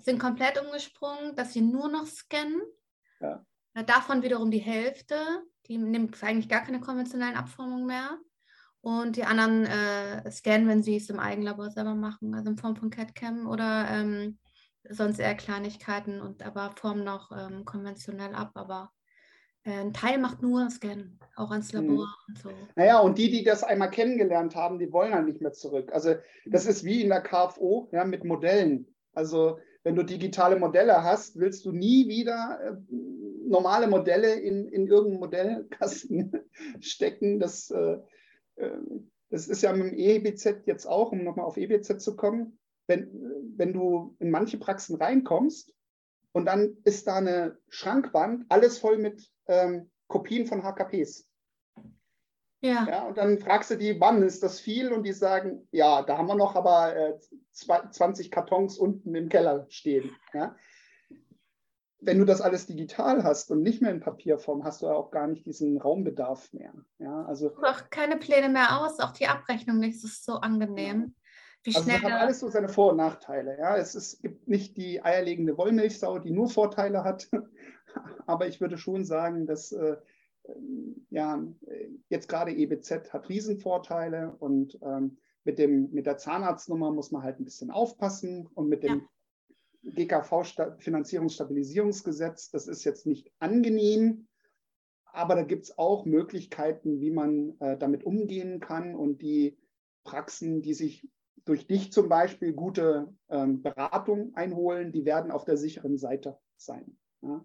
sind 0.00 0.18
komplett 0.18 0.60
umgesprungen, 0.62 1.36
dass 1.36 1.52
sie 1.52 1.60
nur 1.60 1.88
noch 1.88 2.06
scannen. 2.06 2.62
Ja. 3.20 3.44
Davon 3.86 4.22
wiederum 4.22 4.50
die 4.50 4.58
Hälfte, 4.58 5.16
die 5.66 5.78
nimmt 5.78 6.22
eigentlich 6.22 6.48
gar 6.48 6.62
keine 6.62 6.80
konventionellen 6.80 7.36
Abformungen 7.36 7.86
mehr. 7.86 8.18
Und 8.80 9.16
die 9.16 9.24
anderen 9.24 9.64
äh, 9.64 10.30
scannen, 10.30 10.66
wenn 10.68 10.82
sie 10.82 10.96
es 10.96 11.08
im 11.08 11.20
Eigenlabor 11.20 11.70
selber 11.70 11.94
machen, 11.94 12.34
also 12.34 12.50
in 12.50 12.56
Form 12.56 12.74
von 12.74 12.90
CAD-Cam 12.90 13.46
oder 13.46 13.86
ähm, 13.90 14.38
sonst 14.88 15.18
eher 15.18 15.34
Kleinigkeiten 15.34 16.20
und 16.20 16.42
aber 16.42 16.72
formen 16.76 17.04
noch 17.04 17.30
ähm, 17.32 17.64
konventionell 17.64 18.34
ab. 18.34 18.52
Aber 18.54 18.90
äh, 19.64 19.72
ein 19.72 19.92
Teil 19.92 20.18
macht 20.18 20.42
nur 20.42 20.68
Scan, 20.70 21.18
auch 21.36 21.50
ans 21.50 21.72
hm. 21.72 21.86
Labor 21.86 22.06
hm. 22.06 22.14
und 22.28 22.38
so. 22.38 22.50
Naja, 22.76 22.98
und 23.00 23.18
die, 23.18 23.30
die 23.30 23.44
das 23.44 23.62
einmal 23.62 23.90
kennengelernt 23.90 24.54
haben, 24.54 24.78
die 24.78 24.92
wollen 24.92 25.14
halt 25.14 25.26
nicht 25.26 25.40
mehr 25.40 25.52
zurück. 25.52 25.92
Also 25.92 26.14
das 26.46 26.66
ist 26.66 26.84
wie 26.84 27.02
in 27.02 27.08
der 27.08 27.22
KFO 27.22 27.88
ja, 27.92 28.04
mit 28.04 28.24
Modellen. 28.24 28.86
Also 29.12 29.58
wenn 29.84 29.96
du 29.96 30.04
digitale 30.04 30.58
Modelle 30.58 31.02
hast, 31.02 31.38
willst 31.38 31.64
du 31.64 31.72
nie 31.72 32.08
wieder 32.08 32.58
äh, 32.62 32.94
normale 33.46 33.88
Modelle 33.88 34.34
in, 34.34 34.68
in 34.68 34.86
irgendeinen 34.86 35.20
Modellkasten 35.20 36.32
stecken. 36.80 37.40
Das, 37.40 37.70
äh, 37.70 37.98
äh, 38.56 38.78
das 39.30 39.48
ist 39.48 39.62
ja 39.62 39.72
mit 39.72 39.92
dem 39.92 39.98
EBZ 39.98 40.66
jetzt 40.66 40.86
auch, 40.86 41.12
um 41.12 41.24
nochmal 41.24 41.46
auf 41.46 41.56
EBZ 41.56 42.00
zu 42.02 42.16
kommen. 42.16 42.58
Wenn, 42.86 43.10
wenn 43.56 43.72
du 43.72 44.16
in 44.18 44.30
manche 44.30 44.58
Praxen 44.58 44.96
reinkommst 44.96 45.74
und 46.32 46.46
dann 46.46 46.76
ist 46.84 47.06
da 47.06 47.16
eine 47.16 47.58
Schrankwand, 47.68 48.46
alles 48.48 48.78
voll 48.78 48.98
mit 48.98 49.30
ähm, 49.46 49.90
Kopien 50.08 50.46
von 50.46 50.62
HKPs. 50.62 51.28
Ja. 52.62 52.86
ja. 52.88 53.02
Und 53.02 53.18
dann 53.18 53.38
fragst 53.38 53.70
du 53.70 53.76
die, 53.76 54.00
wann 54.00 54.22
ist 54.22 54.42
das 54.42 54.60
viel? 54.60 54.92
Und 54.92 55.02
die 55.02 55.12
sagen, 55.12 55.66
ja, 55.72 56.02
da 56.02 56.16
haben 56.16 56.28
wir 56.28 56.36
noch 56.36 56.54
aber 56.54 56.96
äh, 56.96 57.18
20 57.52 58.30
Kartons 58.30 58.78
unten 58.78 59.14
im 59.14 59.28
Keller 59.28 59.66
stehen. 59.68 60.14
Ja. 60.32 60.56
Wenn 61.98 62.18
du 62.18 62.24
das 62.24 62.40
alles 62.40 62.66
digital 62.66 63.22
hast 63.22 63.50
und 63.50 63.62
nicht 63.62 63.80
mehr 63.82 63.92
in 63.92 64.00
Papierform, 64.00 64.64
hast 64.64 64.82
du 64.82 64.88
auch 64.88 65.10
gar 65.10 65.26
nicht 65.28 65.46
diesen 65.46 65.78
Raumbedarf 65.78 66.52
mehr. 66.52 66.72
Ja, 66.98 67.24
also 67.26 67.56
auch 67.62 67.90
keine 67.90 68.16
Pläne 68.16 68.48
mehr 68.48 68.80
aus, 68.80 68.98
auch 68.98 69.12
die 69.12 69.28
Abrechnung 69.28 69.78
nicht, 69.78 70.02
das 70.02 70.10
ist 70.10 70.24
so 70.24 70.34
angenehm. 70.34 71.14
Wie 71.64 71.74
also 71.74 71.88
das 71.88 72.02
hat 72.02 72.12
alles 72.12 72.40
so 72.40 72.48
seine 72.48 72.68
Vor- 72.68 72.90
und 72.90 72.96
Nachteile. 72.96 73.56
Ja, 73.58 73.76
es, 73.76 73.94
ist, 73.94 74.14
es 74.14 74.20
gibt 74.20 74.48
nicht 74.48 74.76
die 74.76 75.02
eierlegende 75.02 75.56
Wollmilchsau, 75.56 76.18
die 76.18 76.30
nur 76.30 76.48
Vorteile 76.48 77.04
hat, 77.04 77.30
aber 78.26 78.48
ich 78.48 78.60
würde 78.60 78.78
schon 78.78 79.04
sagen, 79.04 79.46
dass 79.46 79.70
äh, 79.72 79.96
ja, 81.10 81.44
jetzt 82.08 82.28
gerade 82.28 82.52
EBZ 82.52 83.12
hat 83.12 83.28
Riesenvorteile 83.28 84.34
und 84.38 84.78
ähm, 84.82 85.18
mit, 85.44 85.58
dem, 85.58 85.90
mit 85.92 86.06
der 86.06 86.18
Zahnarztnummer 86.18 86.90
muss 86.90 87.12
man 87.12 87.22
halt 87.22 87.38
ein 87.38 87.44
bisschen 87.44 87.70
aufpassen 87.70 88.48
und 88.54 88.68
mit 88.68 88.82
dem 88.82 89.08
ja. 89.82 89.92
GKV 89.92 90.44
Finanzierungsstabilisierungsgesetz, 90.78 92.50
das 92.50 92.68
ist 92.68 92.84
jetzt 92.84 93.06
nicht 93.06 93.32
angenehm, 93.38 94.26
aber 95.04 95.34
da 95.34 95.42
gibt 95.42 95.64
es 95.64 95.78
auch 95.78 96.06
Möglichkeiten, 96.06 97.00
wie 97.00 97.10
man 97.10 97.58
äh, 97.60 97.76
damit 97.76 98.04
umgehen 98.04 98.60
kann 98.60 98.94
und 98.94 99.22
die 99.22 99.58
Praxen, 100.04 100.62
die 100.62 100.74
sich 100.74 101.08
durch 101.44 101.66
dich 101.66 101.92
zum 101.92 102.08
Beispiel 102.08 102.52
gute 102.52 103.14
ähm, 103.28 103.62
Beratung 103.62 104.34
einholen, 104.34 104.92
die 104.92 105.04
werden 105.04 105.30
auf 105.30 105.44
der 105.44 105.56
sicheren 105.56 105.98
Seite 105.98 106.38
sein. 106.56 106.96
Ja? 107.22 107.44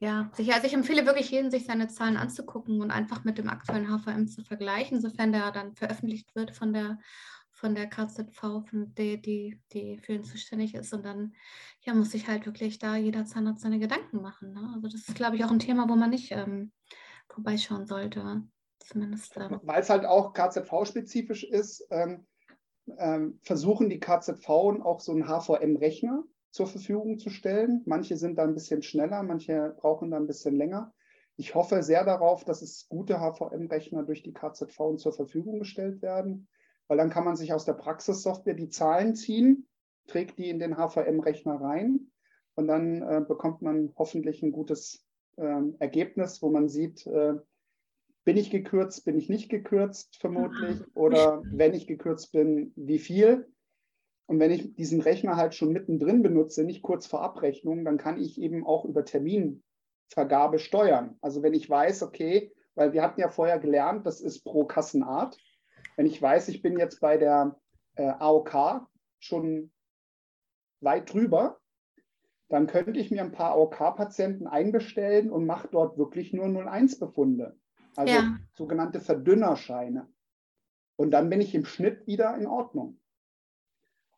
Ja, 0.00 0.30
sicher. 0.34 0.54
Also 0.54 0.66
ich 0.66 0.74
empfehle 0.74 1.06
wirklich 1.06 1.30
jedem, 1.30 1.50
sich 1.50 1.66
seine 1.66 1.88
Zahlen 1.88 2.16
anzugucken 2.16 2.80
und 2.80 2.90
einfach 2.92 3.24
mit 3.24 3.36
dem 3.36 3.48
aktuellen 3.48 3.88
HVM 3.88 4.28
zu 4.28 4.44
vergleichen, 4.44 5.00
sofern 5.00 5.32
der 5.32 5.50
dann 5.50 5.74
veröffentlicht 5.74 6.34
wird 6.36 6.52
von 6.52 6.72
der 6.72 6.98
von 7.58 7.74
der 7.74 7.88
KZV, 7.88 8.40
von 8.40 8.94
der, 8.94 9.16
die, 9.16 9.60
die 9.72 9.98
für 9.98 10.12
ihn 10.12 10.22
zuständig 10.22 10.74
ist. 10.74 10.94
Und 10.94 11.04
dann 11.04 11.34
ja, 11.80 11.92
muss 11.92 12.12
sich 12.12 12.28
halt 12.28 12.46
wirklich 12.46 12.78
da 12.78 12.94
jeder 12.94 13.24
Zahnarzt 13.24 13.62
seine 13.62 13.80
Gedanken 13.80 14.22
machen. 14.22 14.52
Ne? 14.52 14.70
Also 14.76 14.86
das 14.86 15.08
ist, 15.08 15.16
glaube 15.16 15.34
ich, 15.34 15.44
auch 15.44 15.50
ein 15.50 15.58
Thema, 15.58 15.88
wo 15.88 15.96
man 15.96 16.10
nicht 16.10 16.30
ähm, 16.30 16.70
vorbeischauen 17.28 17.86
sollte. 17.86 18.44
Zumindest. 18.78 19.36
Ähm. 19.36 19.58
Weil 19.64 19.82
es 19.82 19.90
halt 19.90 20.04
auch 20.04 20.34
KZV-spezifisch 20.34 21.42
ist, 21.42 21.84
ähm, 21.90 22.26
ähm, 22.98 23.38
versuchen 23.42 23.88
die 23.90 24.00
KZV 24.00 24.48
auch 24.48 25.00
so 25.00 25.12
einen 25.12 25.26
HVM-Rechner 25.26 26.24
zur 26.50 26.66
Verfügung 26.66 27.18
zu 27.18 27.30
stellen. 27.30 27.82
Manche 27.86 28.16
sind 28.16 28.38
da 28.38 28.44
ein 28.44 28.54
bisschen 28.54 28.82
schneller, 28.82 29.22
manche 29.22 29.74
brauchen 29.78 30.10
da 30.10 30.16
ein 30.16 30.26
bisschen 30.26 30.56
länger. 30.56 30.92
Ich 31.36 31.54
hoffe 31.54 31.82
sehr 31.82 32.04
darauf, 32.04 32.44
dass 32.44 32.62
es 32.62 32.88
gute 32.88 33.20
HVM-Rechner 33.20 34.02
durch 34.02 34.22
die 34.22 34.32
KZV 34.32 34.96
zur 34.96 35.12
Verfügung 35.12 35.60
gestellt 35.60 36.02
werden, 36.02 36.48
weil 36.88 36.96
dann 36.96 37.10
kann 37.10 37.24
man 37.24 37.36
sich 37.36 37.52
aus 37.52 37.64
der 37.64 37.74
Praxissoftware 37.74 38.54
die 38.54 38.70
Zahlen 38.70 39.14
ziehen, 39.14 39.68
trägt 40.06 40.38
die 40.38 40.48
in 40.48 40.58
den 40.58 40.76
HVM-Rechner 40.76 41.60
rein 41.60 42.10
und 42.56 42.66
dann 42.66 43.02
äh, 43.02 43.20
bekommt 43.26 43.62
man 43.62 43.92
hoffentlich 43.96 44.42
ein 44.42 44.50
gutes 44.50 45.06
äh, 45.36 45.62
Ergebnis, 45.78 46.42
wo 46.42 46.50
man 46.50 46.68
sieht, 46.68 47.06
äh, 47.06 47.34
bin 48.28 48.36
ich 48.36 48.50
gekürzt, 48.50 49.06
bin 49.06 49.16
ich 49.16 49.30
nicht 49.30 49.48
gekürzt 49.48 50.18
vermutlich 50.18 50.84
oder 50.94 51.42
wenn 51.46 51.72
ich 51.72 51.86
gekürzt 51.86 52.30
bin, 52.32 52.74
wie 52.76 52.98
viel. 52.98 53.50
Und 54.26 54.38
wenn 54.38 54.50
ich 54.50 54.74
diesen 54.74 55.00
Rechner 55.00 55.36
halt 55.36 55.54
schon 55.54 55.72
mittendrin 55.72 56.22
benutze, 56.22 56.62
nicht 56.62 56.82
kurz 56.82 57.06
vor 57.06 57.22
Abrechnung, 57.22 57.86
dann 57.86 57.96
kann 57.96 58.20
ich 58.20 58.38
eben 58.38 58.66
auch 58.66 58.84
über 58.84 59.06
Terminvergabe 59.06 60.58
steuern. 60.58 61.16
Also 61.22 61.42
wenn 61.42 61.54
ich 61.54 61.70
weiß, 61.70 62.02
okay, 62.02 62.52
weil 62.74 62.92
wir 62.92 63.00
hatten 63.00 63.18
ja 63.18 63.30
vorher 63.30 63.58
gelernt, 63.58 64.04
das 64.04 64.20
ist 64.20 64.44
pro 64.44 64.66
Kassenart. 64.66 65.38
Wenn 65.96 66.04
ich 66.04 66.20
weiß, 66.20 66.48
ich 66.48 66.60
bin 66.60 66.78
jetzt 66.78 67.00
bei 67.00 67.16
der 67.16 67.58
äh, 67.94 68.08
AOK 68.08 68.86
schon 69.20 69.72
weit 70.82 71.10
drüber, 71.14 71.60
dann 72.50 72.66
könnte 72.66 73.00
ich 73.00 73.10
mir 73.10 73.22
ein 73.22 73.32
paar 73.32 73.52
AOK-Patienten 73.52 74.46
einbestellen 74.46 75.30
und 75.30 75.46
mache 75.46 75.68
dort 75.72 75.96
wirklich 75.96 76.34
nur 76.34 76.44
01-Befunde. 76.44 77.56
Also 77.98 78.14
ja. 78.14 78.38
sogenannte 78.54 79.00
Verdünnerscheine. 79.00 80.08
Und 80.94 81.10
dann 81.10 81.28
bin 81.28 81.40
ich 81.40 81.52
im 81.56 81.64
Schnitt 81.64 82.06
wieder 82.06 82.36
in 82.36 82.46
Ordnung. 82.46 83.00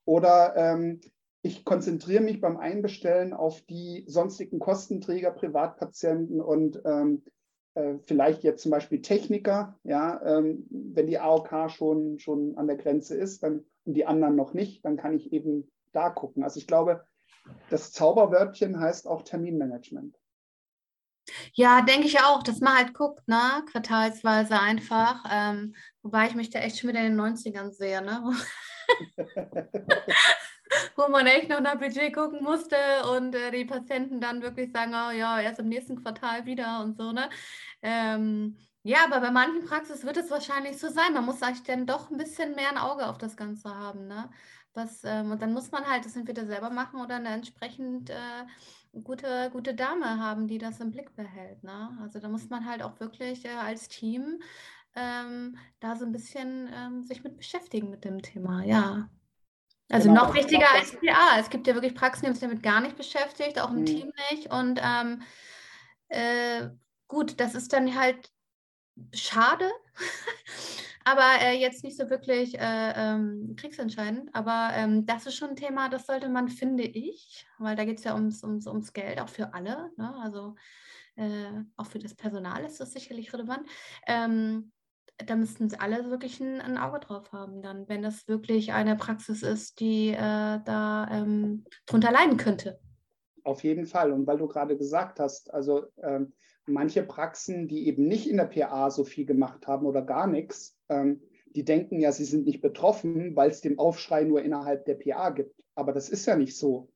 Oder 0.05 0.55
ähm, 0.55 1.01
ich 1.41 1.64
konzentriere 1.64 2.22
mich 2.22 2.43
beim 2.43 2.59
Einbestellen 2.59 3.33
auf 3.33 3.62
die 3.62 4.05
sonstigen 4.07 4.59
Kostenträger, 4.59 5.31
Privatpatienten 5.31 6.43
und 6.43 6.83
ähm, 6.85 7.24
äh, 7.72 7.95
vielleicht 8.03 8.43
jetzt 8.43 8.62
zum 8.62 8.70
Beispiel 8.70 9.01
Techniker. 9.01 9.78
Ja, 9.83 10.20
ähm, 10.26 10.66
wenn 10.68 11.07
die 11.07 11.18
AOK 11.18 11.70
schon, 11.70 12.18
schon 12.18 12.59
an 12.59 12.66
der 12.66 12.76
Grenze 12.76 13.16
ist 13.16 13.43
dann, 13.43 13.64
und 13.87 13.95
die 13.95 14.05
anderen 14.05 14.37
noch 14.37 14.53
nicht, 14.53 14.85
dann 14.85 14.99
kann 14.99 15.14
ich 15.14 15.33
eben 15.33 15.70
da 15.93 16.11
gucken. 16.11 16.45
Also 16.45 16.61
ich 16.61 16.66
glaube, 16.66 17.03
das 17.70 17.93
Zauberwörtchen 17.93 18.78
heißt 18.78 19.07
auch 19.07 19.22
Terminmanagement. 19.22 20.19
Ja, 21.54 21.82
denke 21.82 22.06
ich 22.06 22.20
auch, 22.20 22.42
dass 22.42 22.60
man 22.60 22.76
halt 22.76 22.94
guckt, 22.94 23.26
ne? 23.28 23.64
Quartalsweise 23.70 24.58
einfach. 24.58 25.24
Ähm, 25.30 25.74
wobei 26.02 26.26
ich 26.26 26.34
mich 26.34 26.50
da 26.50 26.58
echt 26.60 26.78
schon 26.78 26.90
wieder 26.90 27.00
in 27.00 27.16
den 27.16 27.20
90ern 27.20 27.72
sehe, 27.72 28.02
ne? 28.02 28.22
Wo 30.96 31.08
man 31.08 31.26
echt 31.26 31.48
noch 31.48 31.60
nach 31.60 31.78
Budget 31.78 32.14
gucken 32.14 32.42
musste 32.42 32.76
und 33.14 33.34
äh, 33.34 33.50
die 33.50 33.64
Patienten 33.64 34.20
dann 34.20 34.42
wirklich 34.42 34.70
sagen, 34.72 34.92
oh 34.94 35.10
ja, 35.10 35.40
erst 35.40 35.58
im 35.60 35.68
nächsten 35.68 36.00
Quartal 36.02 36.46
wieder 36.46 36.80
und 36.80 36.96
so, 36.96 37.12
ne? 37.12 37.28
Ähm, 37.82 38.56
ja, 38.82 39.04
aber 39.04 39.20
bei 39.20 39.30
manchen 39.30 39.66
Praxis 39.66 40.04
wird 40.04 40.16
es 40.16 40.30
wahrscheinlich 40.30 40.78
so 40.78 40.88
sein. 40.88 41.12
Man 41.12 41.26
muss 41.26 41.42
eigentlich 41.42 41.64
dann 41.64 41.86
doch 41.86 42.10
ein 42.10 42.16
bisschen 42.16 42.54
mehr 42.54 42.70
ein 42.70 42.78
Auge 42.78 43.08
auf 43.08 43.18
das 43.18 43.36
Ganze 43.36 43.74
haben, 43.74 44.06
ne? 44.06 44.30
Was, 44.72 45.02
ähm, 45.04 45.32
und 45.32 45.42
dann 45.42 45.52
muss 45.52 45.70
man 45.72 45.86
halt 45.86 46.04
das 46.04 46.16
entweder 46.16 46.46
selber 46.46 46.70
machen 46.70 47.00
oder 47.00 47.16
eine 47.16 47.30
entsprechend 47.30 48.10
äh, 48.10 48.44
gute, 48.93 49.51
gute 49.53 49.74
Dame 49.74 50.18
haben, 50.18 50.47
die 50.47 50.59
das 50.59 50.80
im 50.80 50.91
Blick 50.91 51.14
behält. 51.14 51.62
Ne? 51.62 51.97
Also 52.03 52.18
da 52.18 52.28
muss 52.28 52.49
man 52.49 52.66
halt 52.66 52.82
auch 52.82 52.99
wirklich 53.01 53.45
äh, 53.45 53.51
als 53.51 53.88
Team 53.88 54.43
ähm, 54.97 55.57
da 55.78 55.97
so 55.97 56.05
ein 56.05 56.12
bisschen 56.12 56.68
ähm, 56.74 57.03
sich 57.05 57.22
mit 57.22 57.36
beschäftigen 57.36 57.91
mit 57.91 58.05
dem 58.05 58.22
Thema, 58.22 58.64
ja. 58.64 59.09
Also 59.88 60.09
genau. 60.09 60.26
noch 60.26 60.34
wichtiger 60.34 60.72
als 60.72 60.93
PA. 60.93 61.38
Es 61.38 61.51
gibt 61.51 61.66
ja 61.66 61.74
wirklich 61.74 61.95
Praxen, 61.95 62.26
die 62.26 62.32
sich 62.32 62.41
damit 62.41 62.62
gar 62.62 62.80
nicht 62.80 62.97
beschäftigt, 62.97 63.59
auch 63.61 63.70
im 63.70 63.80
mhm. 63.80 63.86
Team 63.86 64.12
nicht. 64.30 64.51
Und 64.53 64.80
ähm, 64.82 65.22
äh, 66.09 66.68
gut, 67.09 67.41
das 67.41 67.55
ist 67.55 67.72
dann 67.72 67.99
halt 67.99 68.30
schade, 69.12 69.68
aber 71.05 71.42
äh, 71.42 71.59
jetzt 71.59 71.82
nicht 71.84 71.96
so 71.96 72.11
wirklich 72.11 72.59
äh, 72.59 72.92
ähm, 72.94 73.55
kriegsentscheidend. 73.57 74.30
Aber 74.34 74.70
ähm, 74.74 75.07
das 75.07 75.26
ist 75.26 75.36
schon 75.36 75.51
ein 75.51 75.57
Thema, 75.57 75.88
das 75.88 76.07
sollte 76.07 76.28
man, 76.28 76.48
finde 76.48 76.84
ich, 76.84 77.46
weil 77.59 77.76
da 77.76 77.84
geht 77.84 77.98
es 77.98 78.05
ja 78.05 78.14
ums, 78.14 78.44
ums, 78.44 78.66
ums 78.66 78.92
Geld, 78.92 79.20
auch 79.20 79.28
für 79.28 79.55
alle. 79.55 79.90
Ne? 79.96 80.14
Also 80.22 80.55
äh, 81.16 81.62
auch 81.76 81.86
für 81.86 81.98
das 81.98 82.14
Personal 82.14 82.64
ist 82.64 82.80
das 82.80 82.92
sicherlich 82.92 83.32
relevant. 83.32 83.66
Ähm, 84.07 84.72
da 85.26 85.36
müssten 85.36 85.68
alle 85.78 86.11
wirklich 86.11 86.40
ein, 86.40 86.61
ein, 86.61 86.78
Auge 86.78 87.01
drauf 87.01 87.32
haben, 87.32 87.62
dann, 87.62 87.88
wenn 87.88 88.03
das 88.03 88.26
wirklich 88.26 88.72
eine 88.72 88.96
Praxis 88.96 89.42
ist, 89.42 89.80
die 89.80 90.09
äh, 90.09 90.16
da 90.64 91.09
ähm, 91.11 91.64
drunter 91.86 92.11
leiden 92.11 92.36
könnte. 92.36 92.78
Auf 93.44 93.62
jeden 93.64 93.86
Fall. 93.86 94.12
Und 94.12 94.26
weil 94.26 94.38
du 94.38 94.46
gerade 94.46 94.76
gesagt 94.76 95.20
hast, 95.20 95.53
also 95.53 95.86
ähm, 96.03 96.32
manche 96.66 97.02
Praxen, 97.02 97.68
die 97.68 97.86
eben 97.86 98.06
nicht 98.06 98.28
in 98.28 98.36
der 98.36 98.44
PA 98.44 98.90
so 98.90 99.04
viel 99.04 99.26
gemacht 99.26 99.66
haben 99.66 99.86
oder 99.86 100.02
gar 100.02 100.26
nichts, 100.26 100.78
ähm, 100.88 101.22
die 101.54 101.64
denken 101.64 102.00
ja, 102.00 102.12
sie 102.12 102.24
sind 102.24 102.44
nicht 102.44 102.61
betroffen, 102.61 103.34
weil 103.34 103.50
es 103.50 103.61
den 103.61 103.78
Aufschrei 103.78 104.24
nur 104.24 104.42
innerhalb 104.42 104.84
der 104.84 104.94
PA 104.94 105.30
gibt. 105.30 105.61
Aber 105.74 105.92
das 105.92 106.08
ist 106.08 106.26
ja 106.26 106.36
nicht 106.36 106.56
so. 106.56 106.92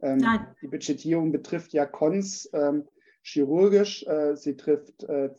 Ähm. 0.00 0.24
Die 0.60 0.68
Budgetierung 0.68 1.30
betrifft 1.30 1.72
ja 1.72 1.86
Cons 1.86 2.50
ähm, 2.52 2.88
chirurgisch, 3.22 4.06
äh, 4.06 4.36
sie 4.36 4.56
trifft 4.56 5.04
äh, 5.04 5.30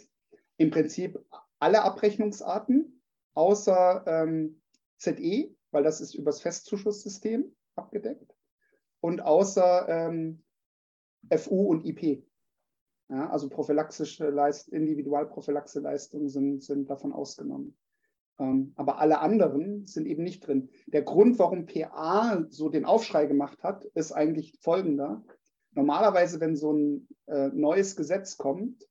im 0.58 0.72
Prinzip 0.72 1.20
alle 1.60 1.84
Abrechnungsarten 1.84 3.02
außer 3.34 4.04
ähm, 4.08 4.62
ZE, 4.98 5.56
weil 5.72 5.84
das 5.84 6.02
ist 6.02 6.16
übers 6.16 6.42
Festzuschusssystem 6.42 7.54
abgedeckt, 7.76 8.34
und 9.02 9.22
außer 9.22 9.88
ähm, 9.90 10.44
FU 11.36 11.68
und 11.68 11.86
IP. 11.86 12.24
Ja, 13.10 13.30
also 13.30 13.50
prophylaxische 13.50 14.30
Leist 14.30 14.70
Individualprophylaxe-Leistungen 14.70 16.30
sind, 16.30 16.64
sind 16.64 16.90
davon 16.90 17.14
ausgenommen. 17.14 17.78
Ähm, 18.40 18.74
aber 18.76 19.00
alle 19.00 19.20
anderen 19.20 19.86
sind 19.86 20.08
eben 20.08 20.24
nicht 20.24 20.46
drin. 20.46 20.70
Der 20.88 21.04
Grund, 21.04 21.38
warum 21.40 21.68
PA 21.68 22.46
so 22.50 22.70
den 22.70 22.86
Aufschrei 22.86 23.28
gemacht 23.28 23.64
hat, 23.64 23.86
ist 23.94 24.12
eigentlich 24.12 24.58
folgender. 24.60 25.24
Normalerweise, 25.72 26.40
wenn 26.40 26.56
so 26.56 26.74
ein 26.74 27.08
äh, 27.28 27.50
neues 27.50 27.96
Gesetz 27.96 28.38
kommt, 28.38 28.88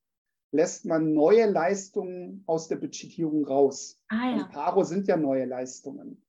lässt 0.52 0.86
man 0.86 1.12
neue 1.12 1.50
Leistungen 1.50 2.44
aus 2.46 2.68
der 2.68 2.76
Budgetierung 2.76 3.44
raus. 3.44 4.00
Ah, 4.08 4.30
ja. 4.30 4.44
Und 4.44 4.50
Paro 4.50 4.84
sind 4.84 5.08
ja 5.08 5.16
neue 5.16 5.46
Leistungen. 5.46 6.22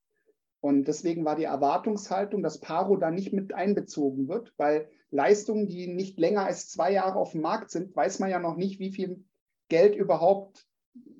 Und 0.66 0.88
deswegen 0.88 1.24
war 1.24 1.36
die 1.36 1.44
Erwartungshaltung, 1.44 2.42
dass 2.42 2.58
Paro 2.58 2.96
da 2.96 3.12
nicht 3.12 3.32
mit 3.32 3.54
einbezogen 3.54 4.26
wird, 4.26 4.52
weil 4.56 4.88
Leistungen, 5.12 5.68
die 5.68 5.86
nicht 5.86 6.18
länger 6.18 6.44
als 6.44 6.68
zwei 6.68 6.90
Jahre 6.90 7.20
auf 7.20 7.30
dem 7.30 7.42
Markt 7.42 7.70
sind, 7.70 7.94
weiß 7.94 8.18
man 8.18 8.30
ja 8.30 8.40
noch 8.40 8.56
nicht, 8.56 8.80
wie 8.80 8.90
viel 8.90 9.24
Geld 9.68 9.94
überhaupt 9.94 10.66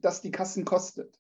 das 0.00 0.20
die 0.20 0.32
Kassen 0.32 0.64
kostet. 0.64 1.16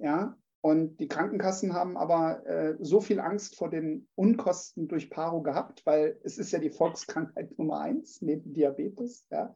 Ja, 0.00 0.38
und 0.62 1.00
die 1.00 1.08
Krankenkassen 1.08 1.74
haben 1.74 1.98
aber 1.98 2.46
äh, 2.46 2.76
so 2.80 3.02
viel 3.02 3.20
Angst 3.20 3.56
vor 3.56 3.68
den 3.68 4.08
Unkosten 4.14 4.88
durch 4.88 5.10
Paro 5.10 5.42
gehabt, 5.42 5.84
weil 5.84 6.18
es 6.22 6.38
ist 6.38 6.50
ja 6.50 6.60
die 6.60 6.70
Volkskrankheit 6.70 7.50
Nummer 7.58 7.82
eins 7.82 8.22
neben 8.22 8.54
Diabetes. 8.54 9.26
Ja. 9.30 9.54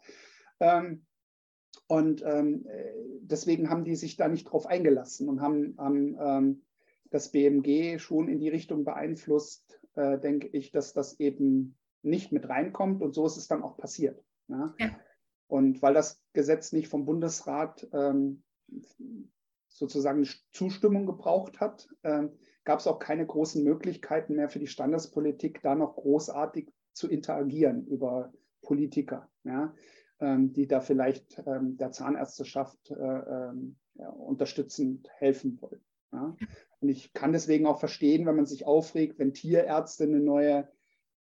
Ähm, 0.61 1.07
und 1.87 2.23
ähm, 2.23 2.67
deswegen 3.23 3.71
haben 3.71 3.85
die 3.85 3.97
sich 3.97 4.17
da 4.17 4.29
nicht 4.29 4.45
drauf 4.45 4.67
eingelassen 4.67 5.31
und 5.31 5.41
haben, 5.41 5.75
haben 5.79 6.17
ähm, 6.21 6.66
das 7.11 7.31
BMG 7.31 7.99
schon 7.99 8.29
in 8.29 8.39
die 8.39 8.49
Richtung 8.49 8.85
beeinflusst, 8.85 9.81
äh, 9.95 10.19
denke 10.19 10.49
ich, 10.49 10.73
dass 10.73 10.93
das 10.93 11.19
eben 11.21 11.77
nicht 12.03 12.33
mit 12.33 12.49
reinkommt. 12.49 13.03
Und 13.03 13.15
so 13.15 13.27
ist 13.27 13.37
es 13.37 13.49
dann 13.49 13.63
auch 13.63 13.77
passiert. 13.77 14.23
Ja? 14.49 14.75
Ja. 14.79 14.97
Und 15.49 15.83
weil 15.83 15.95
das 15.95 16.21
Gesetz 16.33 16.73
nicht 16.73 16.89
vom 16.89 17.05
Bundesrat 17.05 17.87
ähm, 17.93 18.43
sozusagen 19.69 20.27
Zustimmung 20.53 21.07
gebraucht 21.07 21.61
hat, 21.61 21.89
äh, 22.03 22.29
gab 22.65 22.81
es 22.81 22.87
auch 22.87 22.99
keine 22.99 23.27
großen 23.27 23.63
Möglichkeiten 23.63 24.35
mehr 24.35 24.49
für 24.49 24.59
die 24.59 24.67
Standespolitik, 24.67 25.63
da 25.63 25.75
noch 25.75 25.97
großartig 25.97 26.73
zu 26.93 27.09
interagieren 27.09 27.87
über 27.87 28.33
Politiker. 28.63 29.31
Ja? 29.45 29.75
Ähm, 30.19 30.53
die 30.53 30.67
da 30.67 30.81
vielleicht 30.81 31.43
ähm, 31.47 31.77
der 31.77 31.93
Zahnärzteschaft 31.93 32.91
äh, 32.91 32.95
ähm, 32.95 33.77
ja, 33.95 34.09
unterstützend 34.09 35.09
helfen 35.19 35.61
wollen. 35.61 35.85
Ja? 36.17 36.37
Und 36.81 36.89
ich 36.89 37.13
kann 37.13 37.33
deswegen 37.33 37.67
auch 37.67 37.79
verstehen, 37.79 38.27
wenn 38.27 38.37
man 38.37 38.47
sich 38.47 38.67
aufregt, 38.67 39.19
wenn 39.19 39.35
Tierärzte 39.35 40.05
eine 40.05 40.21
neue 40.21 40.69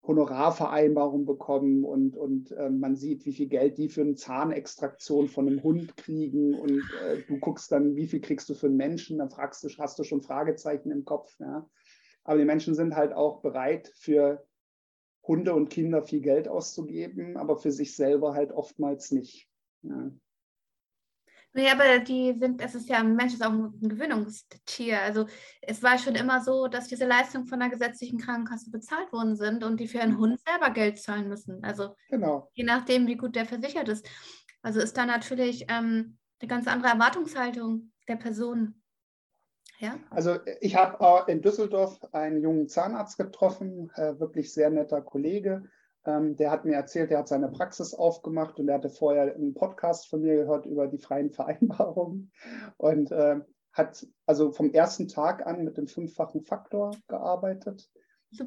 Honorarvereinbarung 0.07 1.24
bekommen 1.24 1.84
und, 1.84 2.16
und 2.16 2.53
äh, 2.53 2.68
man 2.68 2.95
sieht, 2.95 3.24
wie 3.24 3.32
viel 3.32 3.49
Geld 3.49 3.78
die 3.78 3.88
für 3.88 4.03
eine 4.03 4.14
Zahnextraktion 4.14 5.28
von 5.28 5.49
einem 5.49 5.62
Hund 5.62 5.97
kriegen 5.97 6.55
und 6.55 6.82
äh, 7.07 7.22
du 7.26 7.38
guckst 7.38 7.72
dann, 7.72 7.97
wie 7.97 8.07
viel 8.07 8.20
kriegst 8.20 8.49
du 8.51 8.55
für 8.55 8.66
einen 8.66 8.76
Menschen, 8.76 9.18
dann 9.18 9.30
fragst 9.30 9.64
du, 9.64 9.68
hast 9.78 9.99
du 9.99 10.05
schon 10.05 10.20
Fragezeichen 10.20 10.90
im 10.90 11.05
Kopf. 11.05 11.34
Ja? 11.40 11.68
Aber 12.22 12.38
die 12.38 12.45
Menschen 12.45 12.74
sind 12.74 12.95
halt 12.95 13.14
auch 13.14 13.40
bereit, 13.40 13.90
für 13.97 14.47
Hunde 15.26 15.55
und 15.55 15.70
Kinder 15.70 16.03
viel 16.03 16.20
Geld 16.20 16.49
auszugeben, 16.49 17.38
aber 17.38 17.57
für 17.57 17.72
sich 17.72 17.97
selber 17.97 18.34
halt 18.34 18.53
oftmals 18.53 19.11
nicht. 19.11 19.49
Ja. 19.82 20.12
Nee, 21.57 21.70
aber 21.70 22.00
die 22.00 22.36
sind, 22.36 22.61
es 22.61 22.74
ist 22.74 22.88
ja, 22.88 22.98
ein 22.98 23.14
Mensch 23.14 23.32
ist 23.32 23.44
auch 23.44 23.52
ein 23.52 23.78
Gewöhnungstier. 23.80 25.00
Also 25.00 25.26
es 25.62 25.84
war 25.84 25.98
schon 25.98 26.16
immer 26.16 26.42
so, 26.42 26.66
dass 26.66 26.88
diese 26.88 27.07
Leistungen 27.07 27.46
von 27.46 27.61
der 27.61 27.68
gesetzlichen 27.68 28.18
Krankenkasse 28.18 28.72
bezahlt 28.72 29.12
worden 29.12 29.36
sind 29.36 29.62
und 29.62 29.78
die 29.78 29.86
für 29.86 30.00
einen 30.00 30.18
Hund 30.18 30.40
selber 30.40 30.70
Geld 30.70 31.00
zahlen 31.00 31.28
müssen. 31.28 31.62
Also 31.62 31.94
genau. 32.09 32.50
je 32.55 32.64
nachdem, 32.64 33.07
wie 33.07 33.16
gut 33.16 33.36
der 33.36 33.46
versichert 33.46 33.88
ist. 33.88 34.05
Also 34.62 34.80
ist 34.80 34.96
da 34.96 35.07
natürlich 35.07 35.66
ähm, 35.68 36.18
eine 36.40 36.48
ganz 36.48 36.66
andere 36.66 36.92
Erwartungshaltung 36.92 37.92
der 38.09 38.16
Person. 38.16 38.82
Ja. 39.78 39.98
Also 40.11 40.38
ich 40.61 40.74
habe 40.74 41.30
in 41.30 41.40
Düsseldorf 41.40 42.00
einen 42.12 42.40
jungen 42.40 42.68
Zahnarzt 42.68 43.16
getroffen, 43.16 43.92
äh, 43.94 44.18
wirklich 44.18 44.52
sehr 44.52 44.70
netter 44.70 45.02
Kollege. 45.02 45.62
Ähm, 46.07 46.36
der 46.36 46.50
hat 46.50 46.64
mir 46.64 46.74
erzählt, 46.74 47.11
er 47.11 47.18
hat 47.18 47.28
seine 47.28 47.48
Praxis 47.48 47.94
aufgemacht 47.94 48.59
und 48.59 48.68
er 48.68 48.76
hatte 48.76 48.90
vorher 48.90 49.34
einen 49.34 49.55
Podcast 49.55 50.09
von 50.09 50.20
mir 50.20 50.36
gehört 50.36 50.66
über 50.66 50.86
die 50.86 50.98
freien 50.98 51.30
Vereinbarungen 51.30 52.32
und 52.76 53.11
äh, 53.11 53.40
hat 53.72 54.07
also 54.26 54.52
vom 54.52 54.72
ersten 54.72 55.09
Tag 55.09 55.46
an 55.46 55.64
mit 55.64 55.76
dem 55.76 55.88
fünffachen 55.88 56.42
Faktor 56.42 56.92
gearbeitet. 57.09 57.90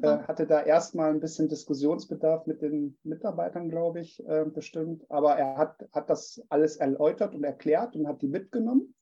Äh, 0.02 0.18
hatte 0.18 0.46
da 0.46 0.60
erstmal 0.62 1.10
ein 1.10 1.20
bisschen 1.20 1.48
Diskussionsbedarf 1.48 2.46
mit 2.46 2.60
den 2.60 2.98
Mitarbeitern, 3.04 3.70
glaube 3.70 4.00
ich, 4.00 4.24
äh, 4.26 4.44
bestimmt. 4.44 5.04
Aber 5.10 5.36
er 5.36 5.56
hat, 5.56 5.88
hat 5.92 6.10
das 6.10 6.42
alles 6.50 6.76
erläutert 6.76 7.34
und 7.34 7.44
erklärt 7.44 7.96
und 7.96 8.06
hat 8.06 8.20
die 8.20 8.28
mitgenommen. 8.28 8.94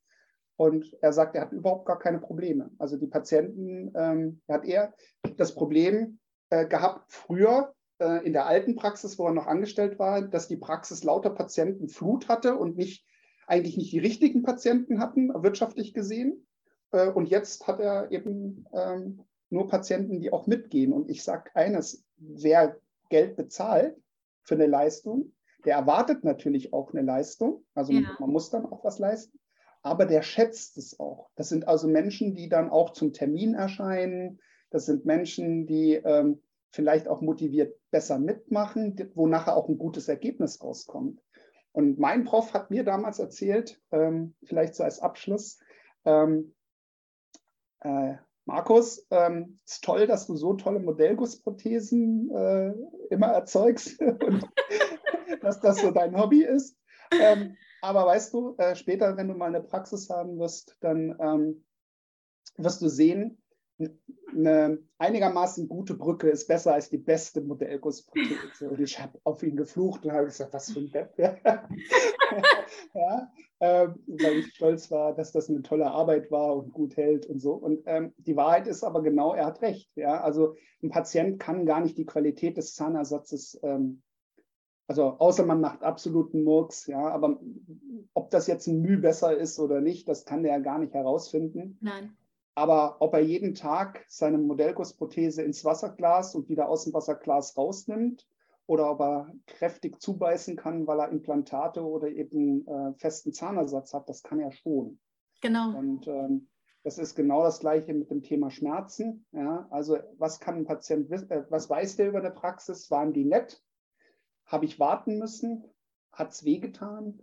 Und 0.56 0.96
er 1.02 1.12
sagt, 1.12 1.34
er 1.34 1.42
hat 1.42 1.52
überhaupt 1.52 1.86
gar 1.86 1.98
keine 1.98 2.18
Probleme. 2.18 2.70
Also 2.78 2.96
die 2.96 3.08
Patienten, 3.08 3.92
ähm, 3.94 4.40
hat 4.48 4.64
er 4.64 4.94
das 5.36 5.54
Problem 5.54 6.18
äh, 6.50 6.66
gehabt 6.66 7.12
früher 7.12 7.74
in 7.98 8.32
der 8.32 8.46
alten 8.46 8.76
Praxis, 8.76 9.18
wo 9.18 9.26
er 9.26 9.32
noch 9.32 9.46
angestellt 9.46 9.98
war, 9.98 10.20
dass 10.22 10.48
die 10.48 10.58
Praxis 10.58 11.02
lauter 11.02 11.30
Patientenflut 11.30 12.28
hatte 12.28 12.56
und 12.56 12.76
nicht 12.76 13.06
eigentlich 13.46 13.76
nicht 13.76 13.92
die 13.92 13.98
richtigen 13.98 14.42
Patienten 14.42 15.00
hatten, 15.00 15.32
wirtschaftlich 15.42 15.94
gesehen. 15.94 16.46
Äh, 16.90 17.08
und 17.08 17.28
jetzt 17.28 17.66
hat 17.66 17.80
er 17.80 18.10
eben 18.10 18.66
ähm, 18.74 19.22
nur 19.50 19.68
Patienten, 19.68 20.20
die 20.20 20.32
auch 20.32 20.46
mitgehen. 20.46 20.92
Und 20.92 21.08
ich 21.08 21.22
sage 21.22 21.50
eines, 21.54 22.04
wer 22.16 22.78
Geld 23.08 23.36
bezahlt 23.36 23.96
für 24.42 24.56
eine 24.56 24.66
Leistung, 24.66 25.32
der 25.64 25.76
erwartet 25.76 26.24
natürlich 26.24 26.72
auch 26.72 26.92
eine 26.92 27.02
Leistung. 27.02 27.64
Also 27.74 27.92
ja. 27.92 28.16
man 28.18 28.30
muss 28.30 28.50
dann 28.50 28.66
auch 28.66 28.84
was 28.84 28.98
leisten 28.98 29.38
aber 29.86 30.04
der 30.04 30.22
schätzt 30.22 30.78
es 30.78 30.98
auch. 30.98 31.30
Das 31.36 31.48
sind 31.48 31.68
also 31.68 31.86
Menschen, 31.86 32.34
die 32.34 32.48
dann 32.48 32.70
auch 32.70 32.90
zum 32.90 33.12
Termin 33.12 33.54
erscheinen. 33.54 34.40
Das 34.70 34.84
sind 34.84 35.06
Menschen, 35.06 35.68
die 35.68 35.94
ähm, 35.94 36.42
vielleicht 36.76 37.08
auch 37.08 37.22
motiviert 37.22 37.74
besser 37.90 38.18
mitmachen, 38.18 39.10
wo 39.14 39.26
nachher 39.26 39.56
auch 39.56 39.68
ein 39.68 39.78
gutes 39.78 40.08
Ergebnis 40.08 40.62
rauskommt. 40.62 41.20
Und 41.72 41.98
mein 41.98 42.24
Prof 42.24 42.52
hat 42.52 42.70
mir 42.70 42.84
damals 42.84 43.18
erzählt, 43.18 43.80
ähm, 43.90 44.34
vielleicht 44.44 44.74
so 44.74 44.84
als 44.84 45.00
Abschluss, 45.00 45.58
ähm, 46.04 46.54
äh, 47.80 48.14
Markus, 48.44 49.06
ähm, 49.10 49.58
ist 49.64 49.82
toll, 49.82 50.06
dass 50.06 50.26
du 50.26 50.36
so 50.36 50.54
tolle 50.54 50.78
Modellgussprothesen 50.78 52.30
äh, 52.30 52.74
immer 53.10 53.28
erzeugst 53.28 54.00
und 54.00 54.46
dass 55.40 55.60
das 55.60 55.80
so 55.80 55.90
dein 55.90 56.16
Hobby 56.16 56.44
ist. 56.44 56.78
Ähm, 57.10 57.56
aber 57.82 58.06
weißt 58.06 58.32
du, 58.34 58.54
äh, 58.58 58.76
später, 58.76 59.16
wenn 59.16 59.28
du 59.28 59.34
mal 59.34 59.46
eine 59.46 59.62
Praxis 59.62 60.10
haben 60.10 60.38
wirst, 60.38 60.76
dann 60.80 61.16
ähm, 61.20 61.64
wirst 62.56 62.82
du 62.82 62.88
sehen, 62.88 63.42
eine 63.78 64.78
einigermaßen 64.98 65.68
gute 65.68 65.94
Brücke 65.94 66.28
ist 66.28 66.48
besser 66.48 66.74
als 66.74 66.88
die 66.88 66.98
beste 66.98 67.40
Modellgussprothese. 67.40 68.70
Und 68.70 68.80
ich 68.80 69.00
habe 69.00 69.18
auf 69.24 69.42
ihn 69.42 69.56
geflucht 69.56 70.04
und 70.04 70.12
habe 70.12 70.26
gesagt, 70.26 70.54
was 70.54 70.72
für 70.72 70.80
ein 70.80 70.90
Depp. 70.90 71.18
ja, 72.94 73.32
äh, 73.60 73.88
weil 74.06 74.38
ich 74.38 74.54
stolz 74.54 74.90
war, 74.90 75.14
dass 75.14 75.32
das 75.32 75.48
eine 75.48 75.62
tolle 75.62 75.90
Arbeit 75.90 76.30
war 76.30 76.56
und 76.56 76.72
gut 76.72 76.96
hält 76.96 77.26
und 77.26 77.40
so. 77.40 77.52
Und 77.52 77.82
ähm, 77.86 78.14
die 78.18 78.36
Wahrheit 78.36 78.66
ist 78.66 78.84
aber 78.84 79.02
genau, 79.02 79.34
er 79.34 79.46
hat 79.46 79.62
recht. 79.62 79.90
Ja? 79.96 80.20
Also 80.20 80.56
ein 80.82 80.90
Patient 80.90 81.38
kann 81.38 81.66
gar 81.66 81.80
nicht 81.80 81.98
die 81.98 82.06
Qualität 82.06 82.56
des 82.56 82.74
Zahnersatzes 82.74 83.58
ähm, 83.62 84.02
also 84.88 85.16
außer 85.18 85.44
man 85.44 85.60
macht 85.60 85.82
absoluten 85.82 86.44
Murks, 86.44 86.86
ja, 86.86 87.08
aber 87.08 87.40
ob 88.14 88.30
das 88.30 88.46
jetzt 88.46 88.68
ein 88.68 88.80
Mühe 88.80 88.98
besser 88.98 89.36
ist 89.36 89.58
oder 89.58 89.80
nicht, 89.80 90.08
das 90.08 90.24
kann 90.24 90.44
der 90.44 90.52
ja 90.52 90.58
gar 90.60 90.78
nicht 90.78 90.94
herausfinden. 90.94 91.76
Nein. 91.80 92.16
Aber 92.56 92.96
ob 93.00 93.12
er 93.12 93.20
jeden 93.20 93.54
Tag 93.54 94.06
seine 94.08 94.38
Modellgussprothese 94.38 95.42
ins 95.42 95.62
Wasserglas 95.64 96.34
und 96.34 96.48
wieder 96.48 96.70
aus 96.70 96.84
dem 96.84 96.94
Wasserglas 96.94 97.54
rausnimmt 97.56 98.26
oder 98.66 98.90
ob 98.90 99.00
er 99.00 99.34
kräftig 99.46 100.00
zubeißen 100.00 100.56
kann, 100.56 100.86
weil 100.86 100.98
er 100.98 101.10
Implantate 101.10 101.84
oder 101.84 102.08
eben 102.08 102.66
äh, 102.66 102.94
festen 102.94 103.34
Zahnersatz 103.34 103.92
hat, 103.92 104.08
das 104.08 104.22
kann 104.22 104.40
er 104.40 104.52
schon. 104.52 104.98
Genau. 105.42 105.76
Und 105.76 106.08
ähm, 106.08 106.48
das 106.82 106.96
ist 106.96 107.14
genau 107.14 107.42
das 107.42 107.60
Gleiche 107.60 107.92
mit 107.92 108.10
dem 108.10 108.22
Thema 108.22 108.50
Schmerzen. 108.50 109.26
Ja? 109.32 109.68
Also 109.70 109.98
was 110.16 110.40
kann 110.40 110.56
ein 110.56 110.64
Patient 110.64 111.10
wissen, 111.10 111.30
äh, 111.30 111.44
was 111.50 111.68
weiß 111.68 111.96
der 111.96 112.08
über 112.08 112.20
eine 112.20 112.30
Praxis? 112.30 112.90
Waren 112.90 113.12
die 113.12 113.26
nett? 113.26 113.62
Habe 114.46 114.64
ich 114.64 114.80
warten 114.80 115.18
müssen? 115.18 115.62
Hat 116.10 116.30
es 116.30 116.42
wehgetan? 116.42 117.20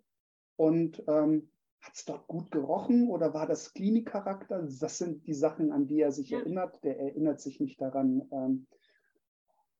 Und 0.58 1.04
ähm, 1.08 1.50
hat 1.84 1.96
es 1.96 2.06
dort 2.06 2.28
gut 2.28 2.50
gerochen 2.50 3.10
oder 3.10 3.34
war 3.34 3.46
das 3.46 3.74
Klinikcharakter? 3.74 4.64
Das 4.80 4.98
sind 4.98 5.28
die 5.28 5.34
Sachen, 5.34 5.72
an 5.72 5.86
die 5.86 6.00
er 6.00 6.12
sich 6.12 6.30
ja. 6.30 6.40
erinnert. 6.40 6.82
Der 6.84 6.98
erinnert 6.98 7.42
sich 7.42 7.60
nicht 7.60 7.82
daran, 7.82 8.28
ähm, 8.32 8.68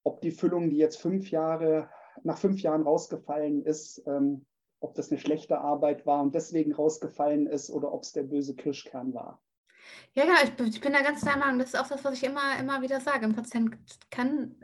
ob 0.04 0.20
die 0.22 0.32
Füllung, 0.32 0.70
die 0.70 0.78
jetzt 0.78 1.02
fünf 1.02 1.32
Jahre, 1.32 1.90
nach 2.24 2.38
fünf 2.38 2.62
Jahren 2.62 2.84
rausgefallen 2.84 3.64
ist, 3.64 4.04
ähm, 4.06 4.46
ob 4.82 4.96
das 4.96 5.12
eine 5.12 5.20
schlechte 5.20 5.60
Arbeit 5.60 6.06
war 6.06 6.22
und 6.22 6.36
deswegen 6.36 6.74
rausgefallen 6.74 7.48
ist 7.48 7.70
oder 7.70 7.94
ob 7.94 8.04
es 8.04 8.12
der 8.12 8.24
böse 8.24 8.54
Kirschkern 8.54 9.14
war. 9.14 9.42
Ja, 10.14 10.26
ja, 10.26 10.34
ich, 10.44 10.76
ich 10.76 10.82
bin 10.82 10.92
da 10.92 11.02
ganz 11.02 11.22
der 11.22 11.38
Meinung, 11.38 11.60
das 11.60 11.70
ist 11.70 11.80
auch 11.80 11.88
das, 11.88 12.04
was 12.04 12.16
ich 12.16 12.24
immer, 12.24 12.60
immer 12.60 12.82
wieder 12.82 13.00
sage. 13.00 13.26
Ein 13.26 13.36
Patient 13.36 13.78
kann 14.12 14.56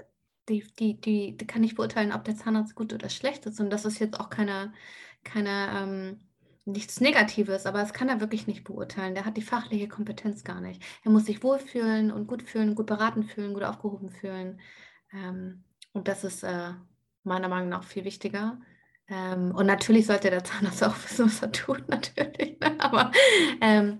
die, 0.49 0.65
die, 0.77 0.99
die, 0.99 1.37
die 1.37 1.47
kann 1.47 1.61
nicht 1.61 1.77
beurteilen, 1.77 2.11
ob 2.11 2.25
der 2.25 2.35
Zahnarzt 2.35 2.75
gut 2.75 2.93
oder 2.93 3.07
schlecht 3.07 3.45
ist. 3.45 3.61
Und 3.61 3.69
das 3.69 3.85
ist 3.85 3.99
jetzt 3.99 4.19
auch 4.19 4.29
keine, 4.29 4.73
keine 5.23 5.69
ähm, 5.73 6.19
nichts 6.71 7.01
Negatives, 7.01 7.65
aber 7.65 7.79
das 7.79 7.93
kann 7.93 8.09
er 8.09 8.19
wirklich 8.19 8.47
nicht 8.47 8.63
beurteilen. 8.63 9.15
Der 9.15 9.25
hat 9.25 9.37
die 9.37 9.41
fachliche 9.41 9.87
Kompetenz 9.87 10.43
gar 10.43 10.61
nicht. 10.61 10.81
Er 11.03 11.11
muss 11.11 11.25
sich 11.25 11.43
wohlfühlen 11.43 12.11
und 12.11 12.27
gut 12.27 12.43
fühlen, 12.43 12.75
gut 12.75 12.87
beraten 12.87 13.23
fühlen, 13.23 13.53
gut 13.53 13.63
aufgehoben 13.63 14.09
fühlen. 14.09 14.59
Ähm, 15.13 15.63
und 15.93 16.07
das 16.07 16.23
ist 16.23 16.43
äh, 16.43 16.73
meiner 17.23 17.49
Meinung 17.49 17.69
nach 17.69 17.83
viel 17.83 18.05
wichtiger. 18.05 18.59
Ähm, 19.07 19.53
und 19.55 19.65
natürlich 19.65 20.05
sollte 20.05 20.29
der 20.29 20.43
Zahnarzt 20.43 20.83
auch 20.85 20.95
wissen, 21.03 21.25
was 21.25 21.41
er 21.41 21.51
tut, 21.51 21.87
natürlich. 21.89 22.59
Ne? 22.59 22.79
Aber 22.79 23.11
ähm, 23.61 23.99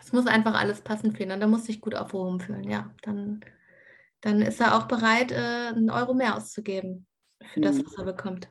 es 0.00 0.12
muss 0.12 0.26
einfach 0.26 0.54
alles 0.54 0.80
passen 0.80 1.12
für 1.12 1.22
ihn 1.22 1.32
und 1.32 1.40
er 1.40 1.48
muss 1.48 1.66
sich 1.66 1.80
gut 1.80 1.94
aufgehoben 1.94 2.40
fühlen. 2.40 2.64
Ja, 2.64 2.90
dann, 3.02 3.40
dann 4.20 4.42
ist 4.42 4.60
er 4.60 4.76
auch 4.76 4.88
bereit, 4.88 5.32
äh, 5.32 5.68
einen 5.68 5.90
Euro 5.90 6.14
mehr 6.14 6.36
auszugeben 6.36 7.06
für 7.52 7.60
das, 7.60 7.76
mhm. 7.76 7.86
was 7.86 7.98
er 7.98 8.04
bekommt. 8.04 8.48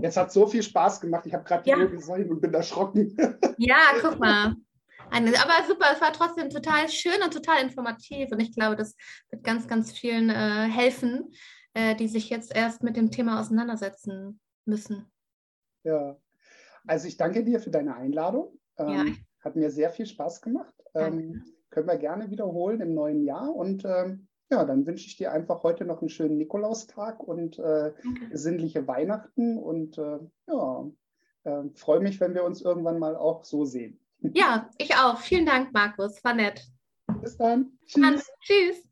Jetzt 0.00 0.16
hat 0.16 0.32
so 0.32 0.46
viel 0.46 0.62
Spaß 0.62 1.00
gemacht. 1.00 1.26
Ich 1.26 1.34
habe 1.34 1.44
gerade 1.44 1.62
die 1.62 1.70
ja. 1.70 1.78
Uhr 1.78 1.88
gesehen 1.88 2.30
und 2.30 2.40
bin 2.40 2.54
erschrocken. 2.54 3.16
Ja, 3.58 3.78
guck 4.02 4.18
mal. 4.18 4.54
Aber 5.10 5.66
super, 5.66 5.86
es 5.94 6.00
war 6.00 6.12
trotzdem 6.12 6.50
total 6.50 6.90
schön 6.90 7.22
und 7.24 7.32
total 7.32 7.62
informativ. 7.62 8.30
Und 8.32 8.40
ich 8.40 8.54
glaube, 8.54 8.76
das 8.76 8.94
wird 9.30 9.44
ganz, 9.44 9.66
ganz 9.66 9.92
vielen 9.92 10.28
äh, 10.28 10.68
helfen, 10.68 11.32
äh, 11.72 11.94
die 11.94 12.08
sich 12.08 12.28
jetzt 12.28 12.54
erst 12.54 12.82
mit 12.82 12.96
dem 12.96 13.10
Thema 13.10 13.40
auseinandersetzen 13.40 14.40
müssen. 14.66 15.10
Ja, 15.84 16.18
also 16.86 17.08
ich 17.08 17.16
danke 17.16 17.44
dir 17.44 17.60
für 17.60 17.70
deine 17.70 17.96
Einladung. 17.96 18.58
Ähm, 18.76 18.88
ja. 18.90 19.04
Hat 19.40 19.56
mir 19.56 19.70
sehr 19.70 19.90
viel 19.90 20.06
Spaß 20.06 20.42
gemacht. 20.42 20.74
Ähm, 20.94 21.44
können 21.70 21.86
wir 21.86 21.96
gerne 21.96 22.30
wiederholen 22.30 22.80
im 22.80 22.94
neuen 22.94 23.24
Jahr. 23.24 23.54
Und 23.54 23.84
ähm, 23.84 24.28
ja, 24.50 24.64
dann 24.64 24.86
wünsche 24.86 25.06
ich 25.06 25.16
dir 25.16 25.32
einfach 25.32 25.62
heute 25.62 25.84
noch 25.84 26.00
einen 26.00 26.08
schönen 26.08 26.36
Nikolaustag 26.36 27.20
und 27.20 27.58
äh, 27.58 27.92
sinnliche 28.32 28.86
Weihnachten 28.86 29.58
und 29.58 29.98
äh, 29.98 30.18
ja, 30.46 30.90
äh, 31.44 31.62
freue 31.74 32.00
mich, 32.00 32.20
wenn 32.20 32.34
wir 32.34 32.44
uns 32.44 32.62
irgendwann 32.62 32.98
mal 32.98 33.16
auch 33.16 33.44
so 33.44 33.64
sehen. 33.64 34.00
Ja, 34.20 34.70
ich 34.78 34.94
auch. 34.96 35.18
Vielen 35.18 35.46
Dank, 35.46 35.72
Markus. 35.72 36.22
War 36.24 36.34
nett. 36.34 36.66
Bis 37.20 37.36
dann. 37.36 37.78
Tschüss. 37.86 38.02
Dann, 38.02 38.22
tschüss. 38.40 38.88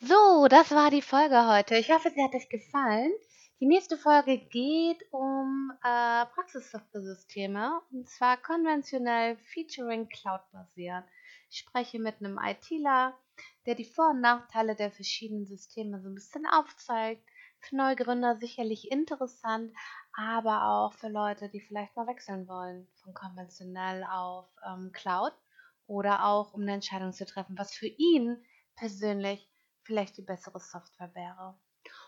So, 0.00 0.48
das 0.48 0.70
war 0.70 0.90
die 0.90 1.02
Folge 1.02 1.48
heute. 1.48 1.76
Ich 1.76 1.90
hoffe, 1.90 2.10
sie 2.14 2.22
hat 2.22 2.34
euch 2.34 2.48
gefallen. 2.48 3.12
Die 3.60 3.66
nächste 3.66 3.96
Folge 3.96 4.38
geht 4.38 5.02
um 5.12 5.72
äh, 5.82 6.26
Praxissoftware-Systeme 6.26 7.80
und 7.92 8.08
zwar 8.08 8.36
konventionell 8.36 9.36
featuring 9.36 10.08
Cloud 10.08 10.42
basiert. 10.52 11.04
Ich 11.48 11.60
spreche 11.60 11.98
mit 11.98 12.16
einem 12.18 12.38
ITler, 12.38 13.14
der 13.66 13.74
die 13.74 13.84
Vor- 13.84 14.10
und 14.10 14.20
Nachteile 14.20 14.74
der 14.74 14.90
verschiedenen 14.90 15.46
Systeme 15.46 16.00
so 16.00 16.08
ein 16.08 16.14
bisschen 16.14 16.46
aufzeigt. 16.46 17.22
Für 17.60 17.76
Neugründer 17.76 18.36
sicherlich 18.36 18.90
interessant, 18.90 19.72
aber 20.12 20.64
auch 20.68 20.92
für 20.92 21.08
Leute, 21.08 21.48
die 21.48 21.60
vielleicht 21.60 21.96
mal 21.96 22.06
wechseln 22.06 22.46
wollen 22.46 22.86
von 23.02 23.14
konventionell 23.14 24.04
auf 24.04 24.46
ähm, 24.66 24.90
Cloud 24.92 25.32
oder 25.86 26.26
auch 26.26 26.52
um 26.52 26.62
eine 26.62 26.74
Entscheidung 26.74 27.12
zu 27.12 27.24
treffen, 27.24 27.56
was 27.58 27.74
für 27.74 27.86
ihn 27.86 28.44
persönlich 28.76 29.50
vielleicht 29.82 30.16
die 30.16 30.22
bessere 30.22 30.60
Software 30.60 31.14
wäre. 31.14 31.58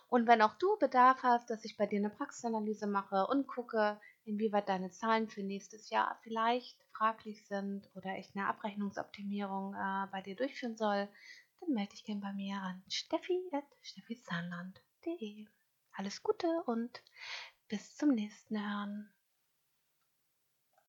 Und 0.08 0.26
wenn 0.26 0.42
auch 0.42 0.54
du 0.54 0.78
Bedarf 0.78 1.22
hast, 1.22 1.50
dass 1.50 1.64
ich 1.64 1.76
bei 1.76 1.86
dir 1.86 1.98
eine 1.98 2.10
Praxisanalyse 2.10 2.86
mache 2.86 3.26
und 3.26 3.46
gucke, 3.46 4.00
inwieweit 4.26 4.68
deine 4.68 4.90
Zahlen 4.90 5.28
für 5.28 5.42
nächstes 5.42 5.88
Jahr 5.90 6.18
vielleicht 6.22 6.76
fraglich 6.92 7.46
sind 7.46 7.88
oder 7.94 8.18
ich 8.18 8.30
eine 8.34 8.48
Abrechnungsoptimierung 8.48 9.74
äh, 9.74 10.06
bei 10.10 10.22
dir 10.22 10.34
durchführen 10.36 10.76
soll, 10.76 11.08
dann 11.60 11.72
melde 11.72 11.92
dich 11.92 12.04
gerne 12.04 12.20
bei 12.20 12.32
mir 12.32 12.56
an 12.56 12.82
steffi.steffizahnland.de. 12.88 15.46
Alles 15.92 16.22
Gute 16.22 16.48
und 16.66 17.02
bis 17.68 17.96
zum 17.96 18.10
nächsten 18.10 18.60
Hören. 18.60 19.08